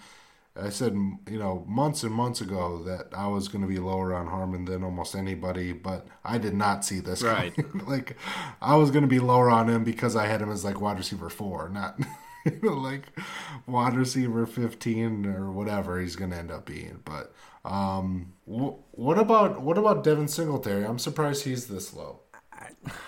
I 0.60 0.70
said, 0.70 0.92
you 0.94 1.38
know, 1.38 1.64
months 1.68 2.02
and 2.02 2.12
months 2.12 2.40
ago 2.40 2.82
that 2.84 3.08
I 3.16 3.26
was 3.28 3.48
going 3.48 3.62
to 3.62 3.68
be 3.68 3.78
lower 3.78 4.14
on 4.14 4.26
Harmon 4.26 4.64
than 4.64 4.82
almost 4.82 5.14
anybody, 5.14 5.72
but 5.72 6.06
I 6.24 6.38
did 6.38 6.54
not 6.54 6.84
see 6.84 7.00
this. 7.00 7.22
Right. 7.22 7.54
like, 7.86 8.16
I 8.60 8.76
was 8.76 8.90
going 8.90 9.02
to 9.02 9.08
be 9.08 9.20
lower 9.20 9.50
on 9.50 9.68
him 9.68 9.84
because 9.84 10.16
I 10.16 10.26
had 10.26 10.42
him 10.42 10.50
as 10.50 10.64
like 10.64 10.80
wide 10.80 10.98
receiver 10.98 11.30
four, 11.30 11.68
not 11.68 11.98
you 12.44 12.58
know, 12.62 12.74
like 12.74 13.04
wide 13.66 13.94
receiver 13.94 14.46
fifteen 14.46 15.26
or 15.26 15.50
whatever 15.50 16.00
he's 16.00 16.16
going 16.16 16.30
to 16.30 16.36
end 16.36 16.50
up 16.50 16.66
being. 16.66 17.00
But 17.04 17.32
um, 17.64 18.32
wh- 18.46 18.76
what 18.98 19.18
about 19.18 19.60
what 19.60 19.78
about 19.78 20.02
Devin 20.04 20.28
Singletary? 20.28 20.84
I'm 20.84 20.98
surprised 20.98 21.44
he's 21.44 21.66
this 21.66 21.94
low. 21.94 22.20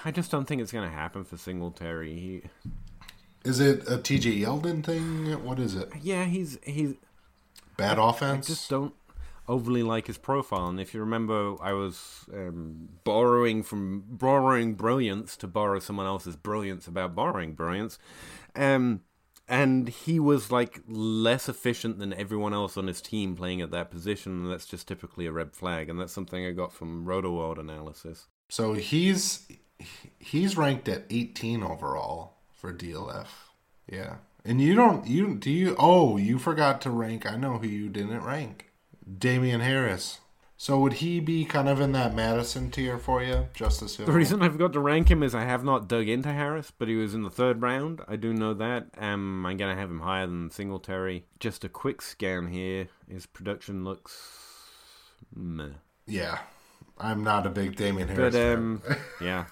I 0.05 0.11
just 0.11 0.31
don't 0.31 0.45
think 0.47 0.63
it's 0.63 0.73
going 0.73 0.89
to 0.89 0.95
happen 0.95 1.25
for 1.25 1.37
Singletary. 1.37 2.15
He, 2.15 2.43
Is 3.45 3.61
it 3.61 3.81
a 3.89 3.99
TJ 3.99 4.41
Yeldon 4.41 4.85
thing? 4.85 5.45
What 5.45 5.59
is 5.59 5.75
it? 5.75 5.91
yeah, 6.03 6.25
he's 6.25 6.59
he's 6.65 6.95
Bad 7.81 7.99
offense? 7.99 8.47
I 8.49 8.53
just 8.53 8.71
don't 8.71 8.95
overly 9.49 9.83
like 9.83 10.07
his 10.07 10.17
profile. 10.17 10.69
And 10.69 10.81
if 10.81 10.95
you 10.95 11.01
remember, 11.01 11.57
I 11.61 11.73
was 11.73 12.25
um, 12.33 12.89
borrowing 13.05 13.63
from 13.63 14.05
borrowing 14.07 14.75
brilliance 14.75 15.37
to 15.39 15.49
borrow 15.49 15.81
someone 15.81 16.07
else's 16.07 16.37
brilliance 16.37 16.87
about 16.87 17.15
borrowing 17.15 17.55
brilliance. 17.55 17.99
Um, 18.55 19.01
and 19.49 19.89
he 19.89 20.21
was 20.21 20.53
like 20.53 20.81
less 20.87 21.49
efficient 21.49 21.99
than 21.99 22.13
everyone 22.13 22.55
else 22.55 22.77
on 22.77 22.87
his 22.87 23.01
team 23.01 23.35
playing 23.35 23.61
at 23.61 23.73
that 23.73 23.91
position. 23.91 24.45
And 24.45 24.53
that's 24.53 24.67
just 24.67 24.87
typically 24.87 25.27
a 25.27 25.33
red 25.33 25.53
flag. 25.53 25.89
And 25.89 25.99
that's 25.99 26.13
something 26.13 26.47
I 26.47 26.53
got 26.53 26.73
from 26.73 27.05
Rotoworld 27.05 27.59
analysis. 27.59 28.29
So 28.49 28.75
he's 28.75 29.49
he's 30.21 30.57
ranked 30.57 30.89
at 30.89 31.05
18 31.11 31.65
overall 31.65 32.37
for 32.55 32.73
DLF. 32.73 33.27
Yeah. 33.91 34.17
And 34.45 34.61
you 34.61 34.75
don't 34.75 35.07
you 35.07 35.35
do 35.35 35.51
you 35.51 35.77
oh, 35.79 36.17
you 36.17 36.39
forgot 36.39 36.81
to 36.83 36.91
rank. 36.91 37.31
I 37.31 37.37
know 37.37 37.59
who 37.59 37.69
you 37.69 37.89
didn't 37.89 38.25
rank. 38.25 38.71
Damien 39.19 39.61
Harris. 39.61 40.21
So 40.57 40.79
would 40.81 40.95
he 40.95 41.21
be 41.21 41.47
kind 41.47 41.71
of 41.71 41.81
in 41.81 41.93
that 41.93 42.15
Mattison 42.15 42.71
tier 42.71 42.99
for 42.99 43.23
you, 43.23 43.49
Justice 43.55 43.97
Hill? 43.97 44.05
The 44.05 44.13
reason 44.13 44.43
I 44.43 44.51
forgot 44.51 44.75
to 44.75 44.81
rank 44.81 45.11
him 45.11 45.23
is 45.23 45.35
I 45.35 45.45
have 45.45 45.65
not 45.65 45.89
dug 45.89 46.07
into 46.07 46.31
Harris, 46.35 46.71
but 46.71 46.87
he 46.87 46.97
was 46.97 47.15
in 47.15 47.23
the 47.23 47.31
third 47.31 47.63
round. 47.63 48.03
I 48.07 48.17
do 48.17 48.35
know 48.35 48.53
that. 48.53 48.89
Um, 48.99 49.47
I'm 49.47 49.57
going 49.57 49.75
to 49.75 49.81
have 49.81 49.91
him 49.91 50.01
higher 50.01 50.27
than 50.27 50.51
Singletary. 50.51 51.25
Just 51.39 51.65
a 51.65 51.71
quick 51.71 52.03
scan 52.03 52.49
here. 52.49 52.89
His 53.09 53.25
production 53.25 53.85
looks 53.85 54.13
meh. 55.35 55.77
Yeah. 56.07 56.41
I'm 57.01 57.25
not 57.25 57.47
a 57.47 57.51
big 57.51 57.77
Damien 57.77 58.09
Harris. 58.09 58.35
But 58.35 58.39
fan. 58.39 58.57
um, 58.59 58.83
yeah, 59.23 59.45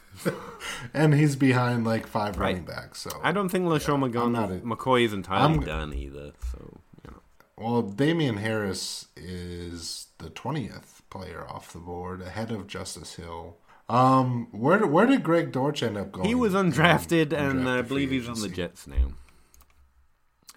and 0.95 1.15
he's 1.15 1.35
behind 1.37 1.85
like 1.85 2.07
five 2.07 2.39
Right. 2.39 2.49
running 2.51 2.65
backs. 2.65 3.01
So 3.01 3.11
I 3.23 3.33
don't 3.33 3.49
think 3.49 3.65
LeSean 3.65 3.95
I'm 3.95 4.33
not 4.33 4.51
McGon- 4.51 4.63
a- 4.73 4.77
McCoy 4.77 5.05
is 5.05 5.13
entirely 5.13 5.43
I'm- 5.55 5.61
done 5.61 5.95
either. 5.95 6.33
So 6.53 6.81
you 7.05 7.11
know, 7.11 7.21
Well, 7.57 7.83
Damien 7.83 8.37
Harris 8.39 9.07
is 9.17 10.09
the 10.19 10.31
twentieth 10.31 11.03
player 11.11 11.47
off 11.49 11.73
the 11.73 11.79
board, 11.79 12.21
ahead 12.23 12.51
of 12.51 12.67
Justice 12.67 13.15
Hill. 13.15 13.57
Um, 13.89 14.49
where 14.53 14.87
where 14.87 15.07
did 15.07 15.23
Greg 15.23 15.51
Dortch 15.53 15.83
end 15.83 15.97
up 15.97 16.13
going? 16.13 16.27
he 16.29 16.35
was 16.35 16.55
in 16.55 16.71
undrafted, 16.73 17.29
undrafted 17.29 17.33
and 17.33 17.69
I 17.69 17.81
believe 17.83 18.11
he's 18.11 18.29
on 18.29 18.39
the? 18.41 18.49
Jets 18.49 18.87
now. 18.87 19.13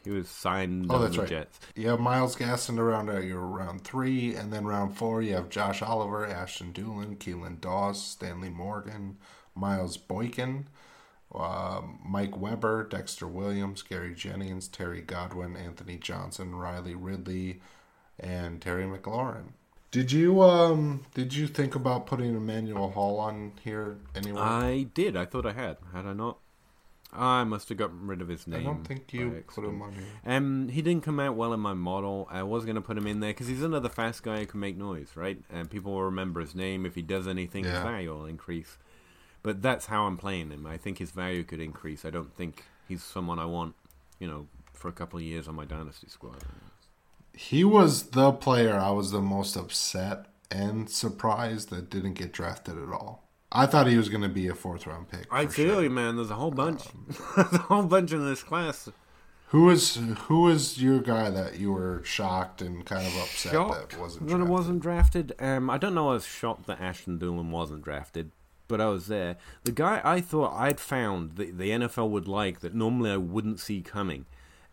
He 0.03 0.09
was 0.09 0.27
signed 0.29 0.87
Oh, 0.89 0.95
on 0.95 1.01
that's 1.01 1.15
the 1.15 1.21
right. 1.21 1.29
Jets. 1.29 1.59
You 1.75 1.89
have 1.89 1.99
Myles 1.99 2.35
Gaskin 2.35 2.77
around 2.79 3.09
uh, 3.09 3.19
your 3.19 3.41
round 3.41 3.83
three, 3.83 4.35
and 4.35 4.51
then 4.51 4.65
round 4.65 4.97
four 4.97 5.21
you 5.21 5.33
have 5.35 5.49
Josh 5.49 5.81
Oliver, 5.81 6.25
Ashton 6.25 6.73
Dulin, 6.73 7.17
Keelan 7.17 7.61
Doss, 7.61 8.01
Stanley 8.05 8.49
Morgan, 8.49 9.17
Miles 9.55 9.97
Boykin, 9.97 10.67
uh, 11.33 11.81
Mike 12.05 12.35
Weber, 12.37 12.83
Dexter 12.83 13.27
Williams, 13.27 13.81
Gary 13.83 14.13
Jennings, 14.15 14.67
Terry 14.67 15.01
Godwin, 15.01 15.55
Anthony 15.55 15.97
Johnson, 15.97 16.55
Riley 16.55 16.95
Ridley, 16.95 17.61
and 18.19 18.61
Terry 18.61 18.85
McLaurin. 18.85 19.53
Did 19.91 20.11
you 20.13 20.41
um 20.41 21.03
did 21.13 21.33
you 21.33 21.47
think 21.47 21.75
about 21.75 22.05
putting 22.05 22.33
Emmanuel 22.35 22.91
Hall 22.91 23.19
on 23.19 23.51
here 23.61 23.97
anywhere? 24.15 24.41
I 24.41 24.87
did. 24.93 25.17
I 25.17 25.25
thought 25.25 25.45
I 25.45 25.51
had. 25.51 25.77
Had 25.93 26.05
I 26.05 26.13
not? 26.13 26.37
I 27.13 27.43
must 27.43 27.67
have 27.69 27.77
gotten 27.77 28.07
rid 28.07 28.21
of 28.21 28.29
his 28.29 28.47
name. 28.47 28.61
I 28.61 28.63
don't 28.63 28.85
think 28.85 29.11
you 29.11 29.43
put 29.47 29.65
him 29.65 29.81
on 29.81 29.93
here. 29.93 30.03
Um, 30.25 30.69
he 30.69 30.81
didn't 30.81 31.03
come 31.03 31.19
out 31.19 31.35
well 31.35 31.53
in 31.53 31.59
my 31.59 31.73
model. 31.73 32.27
I 32.31 32.43
was 32.43 32.63
going 32.63 32.75
to 32.75 32.81
put 32.81 32.97
him 32.97 33.05
in 33.05 33.19
there 33.19 33.31
because 33.31 33.47
he's 33.47 33.63
another 33.63 33.89
fast 33.89 34.23
guy 34.23 34.39
who 34.39 34.45
can 34.45 34.61
make 34.61 34.77
noise, 34.77 35.09
right? 35.15 35.37
And 35.49 35.69
people 35.69 35.91
will 35.91 36.03
remember 36.03 36.39
his 36.39 36.55
name. 36.55 36.85
If 36.85 36.95
he 36.95 37.01
does 37.01 37.27
anything, 37.27 37.65
his 37.65 37.73
value 37.83 38.13
will 38.13 38.25
increase. 38.25 38.77
But 39.43 39.61
that's 39.61 39.87
how 39.87 40.03
I'm 40.03 40.17
playing 40.17 40.51
him. 40.51 40.65
I 40.65 40.77
think 40.77 40.99
his 40.99 41.11
value 41.11 41.43
could 41.43 41.59
increase. 41.59 42.05
I 42.05 42.11
don't 42.11 42.33
think 42.35 42.63
he's 42.87 43.03
someone 43.03 43.39
I 43.39 43.45
want, 43.45 43.75
you 44.19 44.27
know, 44.27 44.47
for 44.73 44.87
a 44.87 44.93
couple 44.93 45.19
of 45.19 45.23
years 45.25 45.47
on 45.47 45.55
my 45.55 45.65
dynasty 45.65 46.07
squad. 46.07 46.37
He 47.33 47.63
was 47.63 48.11
the 48.11 48.31
player 48.31 48.75
I 48.75 48.91
was 48.91 49.11
the 49.11 49.21
most 49.21 49.55
upset 49.55 50.27
and 50.49 50.89
surprised 50.89 51.69
that 51.69 51.89
didn't 51.89 52.13
get 52.13 52.31
drafted 52.31 52.77
at 52.77 52.89
all. 52.89 53.20
I 53.51 53.65
thought 53.65 53.87
he 53.87 53.97
was 53.97 54.07
going 54.09 54.21
to 54.23 54.29
be 54.29 54.47
a 54.47 54.55
fourth 54.55 54.87
round 54.87 55.09
pick. 55.09 55.27
I 55.31 55.45
feel 55.45 55.75
sure. 55.75 55.83
you, 55.83 55.89
man. 55.89 56.15
There's 56.15 56.31
a 56.31 56.35
whole 56.35 56.51
bunch. 56.51 56.83
There's 57.35 57.53
a 57.53 57.57
whole 57.59 57.83
bunch 57.83 58.11
in 58.13 58.25
this 58.25 58.43
class. 58.43 58.89
Who 59.47 59.69
is 59.69 59.99
who 60.27 60.47
is 60.47 60.81
your 60.81 60.99
guy 61.01 61.29
that 61.29 61.59
you 61.59 61.73
were 61.73 62.01
shocked 62.05 62.61
and 62.61 62.85
kind 62.85 63.05
of 63.05 63.13
upset 63.17 63.51
shocked 63.51 63.89
that 63.91 63.99
wasn't 63.99 64.29
that 64.29 64.39
it 64.39 64.45
wasn't 64.47 64.79
drafted. 64.81 65.33
Um, 65.39 65.69
I 65.69 65.77
don't 65.77 65.93
know. 65.93 66.11
I 66.11 66.13
was 66.13 66.25
shocked 66.25 66.67
that 66.67 66.79
Ashton 66.79 67.19
Dulin 67.19 67.49
wasn't 67.49 67.83
drafted, 67.83 68.31
but 68.69 68.79
I 68.79 68.85
was 68.87 69.07
there. 69.07 69.35
The 69.65 69.73
guy 69.73 69.99
I 70.05 70.21
thought 70.21 70.53
I'd 70.57 70.79
found 70.79 71.35
that 71.35 71.57
the 71.57 71.71
NFL 71.71 72.09
would 72.11 72.29
like 72.29 72.61
that 72.61 72.73
normally 72.73 73.11
I 73.11 73.17
wouldn't 73.17 73.59
see 73.59 73.81
coming, 73.81 74.25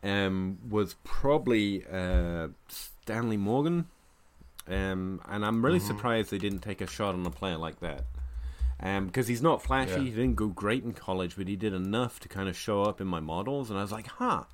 um, 0.04 0.58
was 0.70 0.94
probably 1.02 1.84
uh, 1.92 2.48
Stanley 2.68 3.36
Morgan. 3.36 3.86
Um, 4.68 5.20
and 5.28 5.44
I'm 5.44 5.64
really 5.64 5.78
Mm-hmm. 5.80 5.88
surprised 5.88 6.30
they 6.30 6.38
didn't 6.38 6.60
take 6.60 6.80
a 6.80 6.86
shot 6.86 7.14
on 7.16 7.26
a 7.26 7.30
player 7.30 7.56
like 7.56 7.80
that. 7.80 8.04
Um, 8.80 9.06
because 9.06 9.26
he's 9.26 9.42
not 9.42 9.62
flashy, 9.62 9.92
Yeah. 9.92 9.98
he 10.00 10.10
didn't 10.10 10.36
go 10.36 10.48
great 10.48 10.84
in 10.84 10.92
college, 10.92 11.34
but 11.36 11.48
he 11.48 11.56
did 11.56 11.72
enough 11.72 12.20
to 12.20 12.28
kind 12.28 12.48
of 12.48 12.56
show 12.56 12.82
up 12.84 13.00
in 13.00 13.06
my 13.08 13.18
models, 13.20 13.70
and 13.70 13.78
I 13.78 13.82
was 13.82 13.90
like, 13.92 14.06
"Huh, 14.06 14.44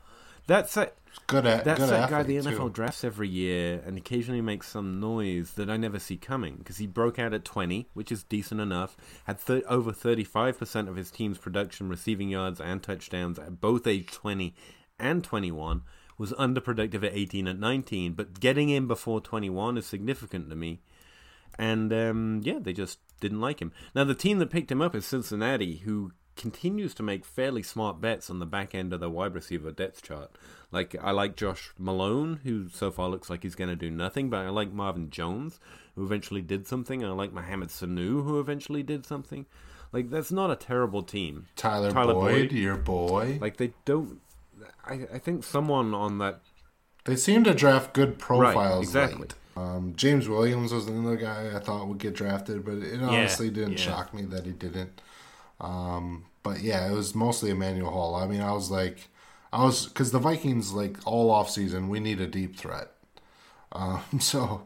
that's 0.46 0.76
it." 0.76 0.96
Good 1.28 1.46
at 1.46 1.64
That's 1.64 1.78
good 1.78 1.90
that 1.90 2.10
guy 2.10 2.22
the 2.24 2.38
NFL 2.38 2.66
too. 2.68 2.70
drafts 2.70 3.04
every 3.04 3.28
year 3.28 3.80
and 3.86 3.96
occasionally 3.96 4.40
makes 4.40 4.68
some 4.68 4.98
noise 4.98 5.52
that 5.52 5.70
I 5.70 5.76
never 5.76 6.00
see 6.00 6.16
coming 6.16 6.56
because 6.56 6.78
he 6.78 6.88
broke 6.88 7.20
out 7.20 7.32
at 7.32 7.44
20, 7.44 7.86
which 7.94 8.10
is 8.10 8.24
decent 8.24 8.60
enough. 8.60 8.96
Had 9.24 9.38
thir- 9.38 9.62
over 9.68 9.92
35% 9.92 10.88
of 10.88 10.96
his 10.96 11.12
team's 11.12 11.38
production 11.38 11.88
receiving 11.88 12.30
yards 12.30 12.60
and 12.60 12.82
touchdowns 12.82 13.38
at 13.38 13.60
both 13.60 13.86
age 13.86 14.10
20 14.10 14.56
and 14.98 15.22
21. 15.22 15.82
Was 16.18 16.32
underproductive 16.32 17.04
at 17.04 17.14
18 17.14 17.46
and 17.46 17.60
19, 17.60 18.14
but 18.14 18.40
getting 18.40 18.68
in 18.70 18.86
before 18.88 19.20
21 19.20 19.76
is 19.78 19.86
significant 19.86 20.48
to 20.50 20.56
me. 20.56 20.80
And 21.58 21.92
um, 21.92 22.40
yeah, 22.42 22.58
they 22.60 22.72
just 22.72 22.98
didn't 23.20 23.40
like 23.40 23.60
him. 23.60 23.72
Now, 23.94 24.04
the 24.04 24.14
team 24.14 24.38
that 24.38 24.50
picked 24.50 24.70
him 24.70 24.82
up 24.82 24.94
is 24.94 25.06
Cincinnati, 25.06 25.76
who 25.84 26.12
continues 26.36 26.94
to 26.94 27.02
make 27.02 27.24
fairly 27.24 27.62
smart 27.62 28.00
bets 28.00 28.28
on 28.28 28.38
the 28.38 28.46
back 28.46 28.74
end 28.74 28.92
of 28.92 29.00
the 29.00 29.10
wide 29.10 29.34
receiver 29.34 29.70
depth 29.70 30.02
chart. 30.02 30.30
Like, 30.70 30.96
I 31.00 31.12
like 31.12 31.36
Josh 31.36 31.72
Malone, 31.78 32.40
who 32.42 32.68
so 32.68 32.90
far 32.90 33.08
looks 33.08 33.30
like 33.30 33.42
he's 33.44 33.54
going 33.54 33.70
to 33.70 33.76
do 33.76 33.90
nothing, 33.90 34.30
but 34.30 34.44
I 34.44 34.48
like 34.48 34.72
Marvin 34.72 35.10
Jones, 35.10 35.60
who 35.94 36.04
eventually 36.04 36.42
did 36.42 36.66
something. 36.66 37.04
I 37.04 37.08
like 37.10 37.32
Mohamed 37.32 37.68
Sanu, 37.68 38.24
who 38.24 38.40
eventually 38.40 38.82
did 38.82 39.06
something. 39.06 39.46
Like, 39.92 40.10
that's 40.10 40.32
not 40.32 40.50
a 40.50 40.56
terrible 40.56 41.02
team. 41.02 41.46
Tyler, 41.54 41.92
Tyler 41.92 42.14
Boyd, 42.14 42.48
Boyd. 42.48 42.52
your 42.52 42.76
boy. 42.76 43.38
Like, 43.40 43.58
they 43.58 43.72
don't. 43.84 44.20
I, 44.84 45.06
I 45.14 45.18
think 45.18 45.44
someone 45.44 45.94
on 45.94 46.18
that 46.18 46.40
they 47.04 47.16
seem 47.16 47.44
to 47.44 47.54
draft 47.54 47.92
good 47.92 48.18
profiles. 48.18 48.56
Right, 48.56 48.82
exactly. 48.82 49.20
late. 49.22 49.34
Um, 49.56 49.94
James 49.96 50.28
Williams 50.28 50.72
was 50.72 50.86
another 50.88 51.16
guy 51.16 51.52
I 51.54 51.60
thought 51.60 51.86
would 51.86 51.98
get 51.98 52.14
drafted, 52.14 52.64
but 52.64 52.74
it 52.74 53.00
honestly 53.00 53.50
didn't 53.50 53.72
yeah. 53.72 53.78
shock 53.78 54.12
me 54.12 54.22
that 54.22 54.44
he 54.44 54.52
didn't. 54.52 55.00
Um, 55.60 56.26
but 56.42 56.60
yeah, 56.60 56.90
it 56.90 56.92
was 56.92 57.14
mostly 57.14 57.50
Emmanuel 57.50 57.90
Hall. 57.90 58.16
I 58.16 58.26
mean, 58.26 58.40
I 58.40 58.52
was 58.52 58.70
like, 58.70 59.08
I 59.52 59.64
was 59.64 59.86
because 59.86 60.10
the 60.10 60.18
Vikings 60.18 60.72
like 60.72 60.96
all 61.06 61.30
off 61.30 61.48
season 61.50 61.88
we 61.88 62.00
need 62.00 62.20
a 62.20 62.26
deep 62.26 62.56
threat. 62.56 62.90
Um, 63.72 64.02
so, 64.20 64.64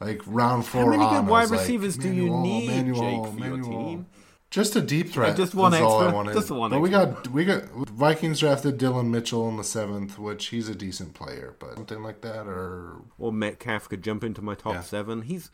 like 0.00 0.20
round 0.26 0.66
four. 0.66 0.84
How 0.84 0.90
many 0.90 1.02
on, 1.02 1.24
good 1.24 1.30
wide 1.30 1.42
was 1.42 1.50
like, 1.52 1.60
receivers 1.60 1.96
do 1.96 2.12
you 2.12 2.30
need, 2.30 2.68
Manuel, 2.68 3.24
Jake, 3.24 3.32
for 3.32 3.46
your 3.46 3.62
team? 3.62 4.06
Just 4.50 4.76
a 4.76 4.80
deep 4.80 5.10
threat. 5.10 5.36
just 5.36 5.54
one 5.54 5.72
That's 5.72 5.82
all 5.82 6.00
I 6.00 6.12
wanted. 6.12 6.34
Just 6.34 6.50
one 6.50 6.70
But 6.70 6.80
we 6.80 6.88
got 6.88 7.28
we 7.28 7.44
got 7.44 7.64
Vikings 7.90 8.40
drafted 8.40 8.78
Dillon 8.78 9.10
Mitchell 9.10 9.48
in 9.48 9.56
the 9.56 9.64
seventh, 9.64 10.18
which 10.18 10.46
he's 10.46 10.68
a 10.68 10.74
decent 10.74 11.14
player, 11.14 11.56
but 11.58 11.74
something 11.74 12.02
like 12.02 12.20
that 12.22 12.46
or 12.46 13.02
Or 13.18 13.32
Metcalf 13.32 13.88
could 13.88 14.02
jump 14.02 14.22
into 14.24 14.42
my 14.42 14.54
top 14.54 14.74
Yeah. 14.74 14.80
seven. 14.82 15.22
He's 15.22 15.50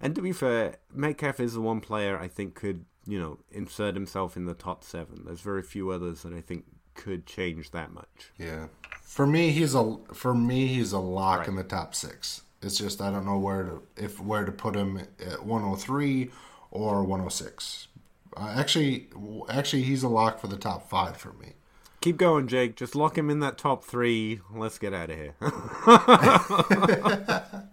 and 0.00 0.14
to 0.14 0.22
be 0.22 0.32
fair, 0.32 0.76
Metcalf 0.94 1.40
is 1.40 1.54
the 1.54 1.60
one 1.60 1.80
player 1.80 2.18
I 2.18 2.28
think 2.28 2.54
could 2.54 2.84
you 3.06 3.18
know 3.18 3.38
insert 3.50 3.94
himself 3.94 4.36
in 4.36 4.46
the 4.46 4.54
top 4.54 4.84
seven. 4.84 5.22
There's 5.26 5.40
very 5.40 5.62
few 5.62 5.90
others 5.90 6.22
that 6.22 6.32
I 6.32 6.40
think 6.40 6.64
could 6.94 7.26
change 7.26 7.72
that 7.72 7.92
much. 7.92 8.32
Yeah. 8.38 8.68
For 9.02 9.26
me, 9.26 9.50
he's 9.50 9.74
a 9.74 9.98
for 10.14 10.34
me 10.34 10.68
he's 10.68 10.92
a 10.92 10.98
lock 10.98 11.40
Right. 11.40 11.48
in 11.48 11.56
the 11.56 11.64
top 11.64 11.94
six. 11.94 12.42
It's 12.62 12.78
just 12.78 13.02
I 13.02 13.10
don't 13.10 13.26
know 13.26 13.38
where 13.38 13.64
to 13.64 13.82
if 13.96 14.20
where 14.20 14.44
to 14.44 14.52
put 14.52 14.76
him 14.76 14.98
at 14.98 15.44
103 15.44 16.30
or 16.70 17.04
106. 17.04 17.88
Uh, 18.36 18.54
actually, 18.56 19.08
actually, 19.48 19.82
he's 19.82 20.02
a 20.02 20.08
lock 20.08 20.40
for 20.40 20.46
the 20.46 20.58
top 20.58 20.88
five 20.88 21.16
for 21.16 21.32
me. 21.34 21.52
Keep 22.00 22.18
going, 22.18 22.46
Jake. 22.46 22.76
Just 22.76 22.94
lock 22.94 23.16
him 23.16 23.30
in 23.30 23.40
that 23.40 23.58
top 23.58 23.84
three. 23.84 24.40
Let's 24.54 24.78
get 24.78 24.92
out 24.92 25.10
of 25.10 25.16
here. 25.16 25.34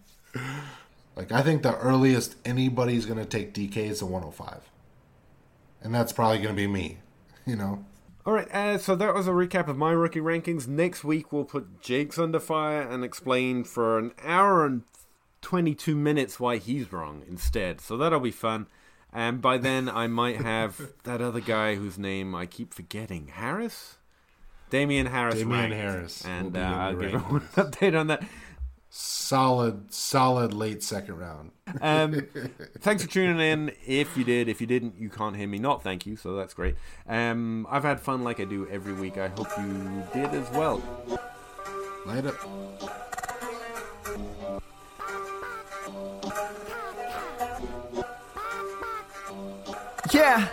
Like 1.15 1.31
I 1.31 1.41
think 1.41 1.61
the 1.61 1.77
earliest 1.77 2.35
anybody's 2.45 3.05
going 3.05 3.19
to 3.19 3.25
take 3.25 3.53
DK 3.53 3.77
is 3.77 4.01
a 4.01 4.05
105, 4.05 4.69
and 5.81 5.93
that's 5.93 6.11
probably 6.11 6.39
going 6.39 6.55
to 6.55 6.61
be 6.61 6.67
me. 6.67 6.99
You 7.45 7.55
know. 7.55 7.85
All 8.25 8.33
right, 8.33 8.49
uh, 8.53 8.77
so 8.77 8.95
that 8.95 9.13
was 9.13 9.27
a 9.27 9.31
recap 9.31 9.67
of 9.67 9.77
my 9.77 9.91
rookie 9.91 10.21
rankings. 10.21 10.67
Next 10.67 11.03
week 11.03 11.31
we'll 11.31 11.43
put 11.43 11.81
Jake's 11.81 12.17
under 12.17 12.39
fire 12.39 12.81
and 12.81 13.03
explain 13.03 13.63
for 13.63 13.99
an 13.99 14.11
hour 14.23 14.65
and 14.65 14.83
twenty-two 15.41 15.95
minutes 15.95 16.39
why 16.39 16.57
he's 16.57 16.91
wrong 16.91 17.23
instead. 17.27 17.81
So 17.81 17.97
that'll 17.97 18.19
be 18.19 18.31
fun. 18.31 18.67
And 19.13 19.41
by 19.41 19.57
then 19.57 19.87
I 19.87 20.07
might 20.07 20.41
have 20.41 20.81
that 21.03 21.21
other 21.21 21.39
guy 21.39 21.75
whose 21.75 21.97
name 21.97 22.33
I 22.33 22.45
keep 22.45 22.73
forgetting. 22.73 23.27
Harris, 23.27 23.97
Damien 24.69 25.05
Harris. 25.05 25.35
Damien 25.35 25.59
ranked. 25.59 25.75
Harris 25.75 26.25
and 26.25 26.57
uh, 26.57 26.59
I'll 26.59 26.93
give 26.95 27.13
everyone 27.13 27.47
an 27.55 27.63
update 27.65 27.99
on 27.99 28.07
that. 28.07 28.23
Solid, 28.89 29.91
solid 29.93 30.53
late 30.53 30.83
second 30.83 31.17
round. 31.17 31.51
Um, 31.81 32.27
thanks 32.79 33.03
for 33.03 33.09
tuning 33.09 33.39
in. 33.39 33.71
If 33.87 34.15
you 34.17 34.23
did, 34.23 34.47
if 34.49 34.61
you 34.61 34.67
didn't, 34.67 34.95
you 34.99 35.09
can't 35.09 35.35
hear 35.35 35.47
me. 35.47 35.57
Not 35.57 35.83
thank 35.83 36.05
you, 36.05 36.15
so 36.15 36.35
that's 36.35 36.53
great. 36.53 36.75
Um, 37.07 37.65
I've 37.69 37.83
had 37.83 37.99
fun 37.99 38.23
like 38.23 38.39
I 38.39 38.45
do 38.45 38.67
every 38.69 38.93
week. 38.93 39.17
I 39.17 39.29
hope 39.29 39.47
you 39.57 40.03
did 40.13 40.29
as 40.33 40.49
well. 40.51 40.81
Light 42.05 42.25
up. 42.25 42.35
Yeah. 50.13 50.47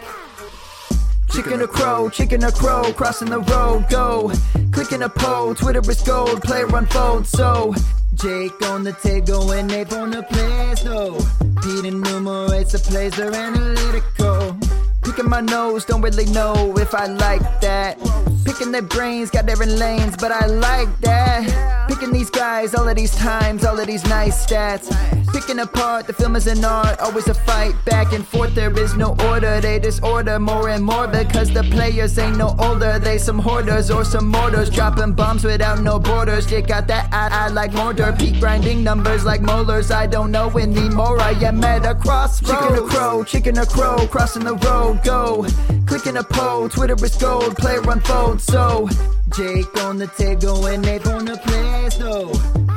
Chicken 1.31 1.61
or 1.61 1.67
crow, 1.67 2.09
chicken 2.09 2.43
or 2.43 2.51
crow, 2.51 2.93
crossing 2.95 3.29
the 3.29 3.41
road, 3.41 3.85
go. 3.91 4.33
Clicking 4.73 5.03
a 5.03 5.09
pole, 5.09 5.55
Twitter 5.55 5.83
is 5.91 6.01
gold, 6.01 6.43
player 6.43 6.67
unfold, 6.75 7.27
so. 7.27 7.75
Jake 8.15 8.61
on 8.69 8.85
the 8.85 8.93
table 8.93 9.53
and 9.53 9.71
Ape 9.71 9.93
on 9.93 10.11
the 10.13 10.23
plays, 10.23 10.85
no. 10.85 11.19
Pete 11.63 11.85
enumerates 11.85 12.73
the 12.73 12.79
plays, 12.79 13.15
they're 13.17 13.35
analytical. 13.35 14.57
Picking 15.03 15.29
my 15.29 15.41
nose, 15.41 15.85
don't 15.85 16.01
really 16.01 16.27
know 16.27 16.75
if 16.79 16.95
I 16.95 17.07
like 17.07 17.61
that. 17.61 17.99
Picking 18.47 18.73
their 18.73 18.83
brains, 18.83 19.31
got 19.31 19.45
different 19.45 19.73
lanes, 19.73 20.17
but 20.17 20.33
I 20.33 20.47
like 20.47 20.89
that. 21.01 21.89
Picking 21.89 22.13
these 22.13 22.31
guys, 22.31 22.75
all 22.75 22.89
of 22.89 22.97
these 22.97 23.15
times, 23.15 23.65
all 23.65 23.79
of 23.79 23.87
these 23.87 24.05
nice 24.07 24.47
stats. 24.47 24.89
Picking 25.33 25.61
apart, 25.61 26.07
the 26.07 26.13
film 26.13 26.35
is 26.35 26.47
an 26.47 26.65
art, 26.65 26.99
always 26.99 27.29
a 27.29 27.35
fight 27.35 27.75
back 27.85 28.13
and 28.13 28.27
forth. 28.27 28.55
There 28.55 28.77
is 28.79 28.97
no 28.97 29.17
order, 29.29 29.61
they 29.61 29.79
disorder 29.79 30.39
more 30.41 30.69
and 30.69 30.85
more 30.85 31.07
because 31.07 31.51
the 31.51 31.63
players 31.63 32.19
ain't 32.19 32.37
no 32.37 32.57
older. 32.59 32.99
They 32.99 33.17
some 33.19 33.39
hoarders 33.39 33.91
or 33.91 34.05
some 34.05 34.27
mortars, 34.27 34.71
dropping 34.71 35.13
bombs 35.13 35.45
without 35.45 35.81
no 35.83 35.99
borders. 36.01 36.47
They 36.47 36.63
got 36.63 36.89
that 36.89 37.09
I, 37.13 37.47
I 37.47 37.49
like 37.49 37.73
mortar, 37.73 38.13
peak 38.13 38.41
grinding 38.41 38.83
numbers 38.83 39.25
like 39.25 39.41
molars. 39.41 39.91
I 39.91 40.07
don't 40.07 40.33
know 40.33 40.51
anymore. 40.59 41.21
I 41.21 41.31
am 41.33 41.63
at 41.63 41.87
a 41.87 41.95
crossroads. 41.95 42.61
Chicken 42.61 42.79
or 42.79 42.89
crow, 42.89 43.25
chicken 43.25 43.59
or 43.59 43.67
crow, 43.67 44.07
crossing 44.09 44.45
the 44.45 44.57
road, 44.57 45.01
go. 45.05 45.47
Clicking 45.87 46.17
a 46.17 46.25
pole, 46.25 46.69
Twitter 46.69 46.97
is 47.05 47.17
gold, 47.17 47.57
player 47.57 47.83
unfold. 47.89 48.41
So 48.41 48.89
Jake 49.37 49.77
on 49.85 49.99
the 49.99 50.09
table 50.09 50.67
and 50.67 50.85
Ape 50.87 51.07
on 51.07 51.25
the 51.25 51.37
plays, 51.37 51.99
though. 51.99 52.60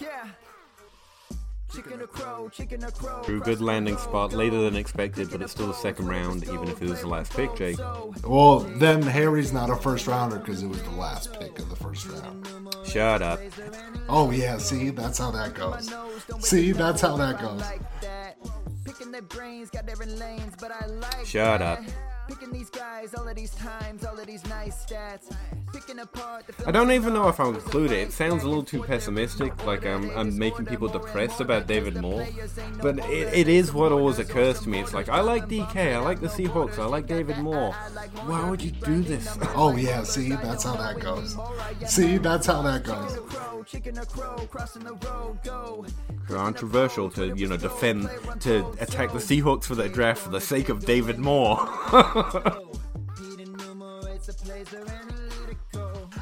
Yeah. 0.00 0.28
Chicken 1.74 2.00
or 2.00 2.06
crow, 2.06 2.48
chicken 2.48 2.84
or 2.84 2.90
crow. 2.90 3.22
Drew, 3.24 3.40
good 3.40 3.60
landing 3.60 3.96
spot, 3.96 4.32
later 4.32 4.62
than 4.62 4.76
expected, 4.76 5.30
but 5.30 5.42
it's 5.42 5.52
still 5.52 5.66
the 5.66 5.74
second 5.74 6.06
round, 6.06 6.44
even 6.44 6.68
if 6.68 6.80
it 6.80 6.88
was 6.88 7.00
the 7.00 7.08
last 7.08 7.32
pick, 7.34 7.54
Jake. 7.56 7.78
Well, 8.24 8.60
then 8.60 9.02
Harry's 9.02 9.52
not 9.52 9.68
a 9.68 9.76
first 9.76 10.06
rounder 10.06 10.38
because 10.38 10.62
it 10.62 10.68
was 10.68 10.82
the 10.82 10.90
last 10.90 11.38
pick 11.38 11.58
of 11.58 11.68
the 11.68 11.76
first 11.76 12.06
round. 12.06 12.48
Shut 12.86 13.20
up. 13.20 13.40
Oh 14.08 14.30
yeah, 14.30 14.58
see, 14.58 14.90
that's 14.90 15.18
how 15.18 15.30
that 15.32 15.54
goes. 15.54 15.92
See, 16.40 16.72
that's 16.72 17.00
how 17.00 17.16
that 17.16 17.40
goes. 17.40 17.62
Picking 18.84 19.10
their 19.10 19.22
brains, 19.22 19.68
got 19.68 19.86
different 19.86 20.12
lanes, 20.12 20.54
but 20.60 20.70
I 20.70 20.86
like 20.86 21.26
Shut 21.26 21.60
up. 21.60 21.80
Picking 23.06 23.18
guys, 23.18 23.20
all 23.20 23.28
of 23.28 23.36
these 23.36 23.54
times, 23.54 24.04
all 24.04 24.18
of 24.18 24.26
these 24.26 24.44
nice 24.48 24.84
stats. 24.84 25.32
Picking 25.72 26.00
apart 26.00 26.46
the 26.46 26.68
I 26.68 26.72
don't 26.72 26.90
even 26.90 27.14
know 27.14 27.28
if 27.28 27.38
I'll 27.38 27.54
include 27.54 27.92
it. 27.92 28.08
It 28.08 28.12
sounds 28.12 28.42
a 28.42 28.48
little 28.48 28.64
too 28.64 28.82
pessimistic, 28.82 29.64
like 29.64 29.86
I'm, 29.86 30.10
I'm 30.10 30.36
making 30.36 30.66
people 30.66 30.88
depressed 30.88 31.40
about 31.40 31.68
David 31.68 31.96
Moore. 32.00 32.26
But 32.82 32.98
it, 33.10 33.32
it 33.32 33.48
is 33.48 33.72
what 33.72 33.92
always 33.92 34.18
occurs 34.18 34.60
to 34.60 34.68
me. 34.68 34.80
It's 34.80 34.92
like, 34.92 35.08
I 35.08 35.20
like 35.20 35.48
DK, 35.48 35.94
I 35.94 35.98
like 35.98 36.20
the 36.20 36.26
Seahawks, 36.26 36.78
I 36.78 36.86
like 36.86 37.06
David 37.06 37.38
Moore. 37.38 37.72
Why 37.72 38.48
would 38.50 38.62
you 38.62 38.72
do 38.72 39.02
this? 39.02 39.36
Oh 39.58 39.74
yeah, 39.76 40.02
see, 40.02 40.30
that's 40.30 40.64
how 40.64 40.76
that 40.76 41.00
goes. 41.00 41.36
See, 41.86 42.18
that's 42.18 42.46
how 42.46 42.60
that 42.62 42.84
goes. 42.84 43.16
crow, 43.28 43.64
chicken 43.64 43.98
or 43.98 44.04
crow, 44.04 44.36
crossing 44.50 44.84
the 44.84 44.94
road, 44.94 45.38
go. 45.44 45.86
Controversial 46.28 47.08
to, 47.10 47.34
you 47.36 47.46
know, 47.48 47.56
defend, 47.56 48.10
to 48.40 48.66
attack 48.80 49.12
the 49.12 49.18
Seahawks 49.18 49.64
for 49.64 49.74
their 49.74 49.88
draft 49.88 50.22
for 50.22 50.30
the 50.30 50.40
sake 50.40 50.68
of 50.68 50.84
David 50.84 51.18
Moore. 51.18 51.56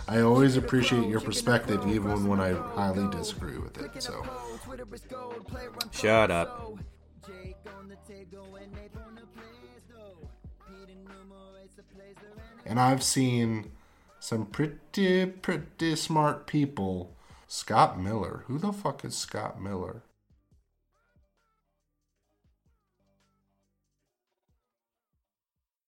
I 0.06 0.20
always 0.20 0.56
appreciate 0.56 1.08
your 1.08 1.20
perspective, 1.20 1.86
even 1.88 2.26
when 2.26 2.38
I 2.38 2.52
highly 2.52 3.08
disagree 3.10 3.58
with 3.58 3.78
it. 3.78 4.02
So, 4.02 4.22
Twitter 4.62 4.86
is 4.92 5.00
gold, 5.02 5.46
player 5.46 5.70
unfold. 5.72 5.94
Shut 5.94 6.30
up. 6.30 6.78
Jake 7.26 7.56
on 7.78 7.88
the 7.88 7.96
tego 8.06 8.44
and 8.62 8.70
Ape 8.84 8.96
on 8.96 9.14
the 9.14 9.22
plays, 9.22 9.82
though. 9.88 10.28
Pete 10.66 10.90
enumerates 10.90 11.74
the 11.76 11.82
plays, 11.84 12.14
they're 12.20 12.30
analytical. 12.32 12.62
and 12.66 12.78
I've 12.78 13.02
seen 13.02 13.72
some 14.20 14.44
pretty, 14.46 15.26
pretty 15.26 15.96
smart 15.96 16.46
people. 16.46 17.16
Scott 17.46 18.00
Miller. 18.00 18.44
Who 18.46 18.58
the 18.58 18.72
fuck 18.72 19.04
is 19.04 19.16
Scott 19.16 19.60
Miller? 19.60 20.02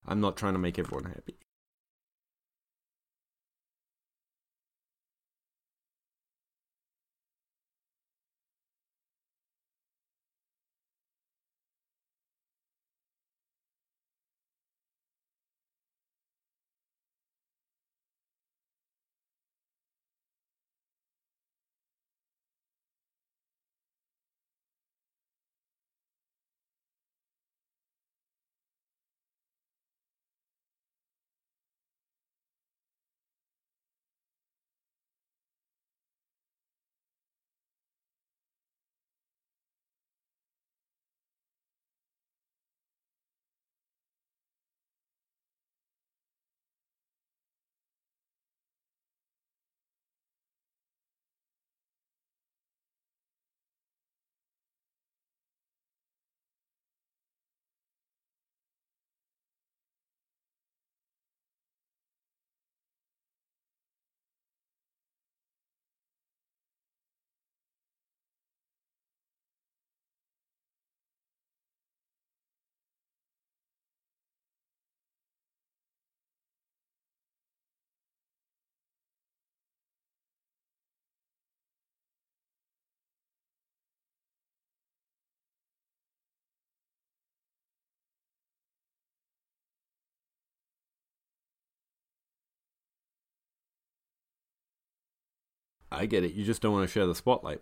I'm 0.06 0.20
not 0.20 0.36
trying 0.36 0.52
to 0.52 0.58
make 0.58 0.78
everyone 0.78 1.04
happy. 1.04 1.36
I 95.90 96.06
get 96.06 96.24
it. 96.24 96.32
You 96.32 96.44
just 96.44 96.62
don't 96.62 96.72
want 96.72 96.88
to 96.88 96.92
share 96.92 97.06
the 97.06 97.14
spotlight. 97.14 97.60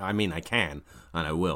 I 0.00 0.12
mean, 0.12 0.32
I 0.32 0.40
can, 0.40 0.82
and 1.12 1.26
I 1.26 1.32
will. 1.32 1.52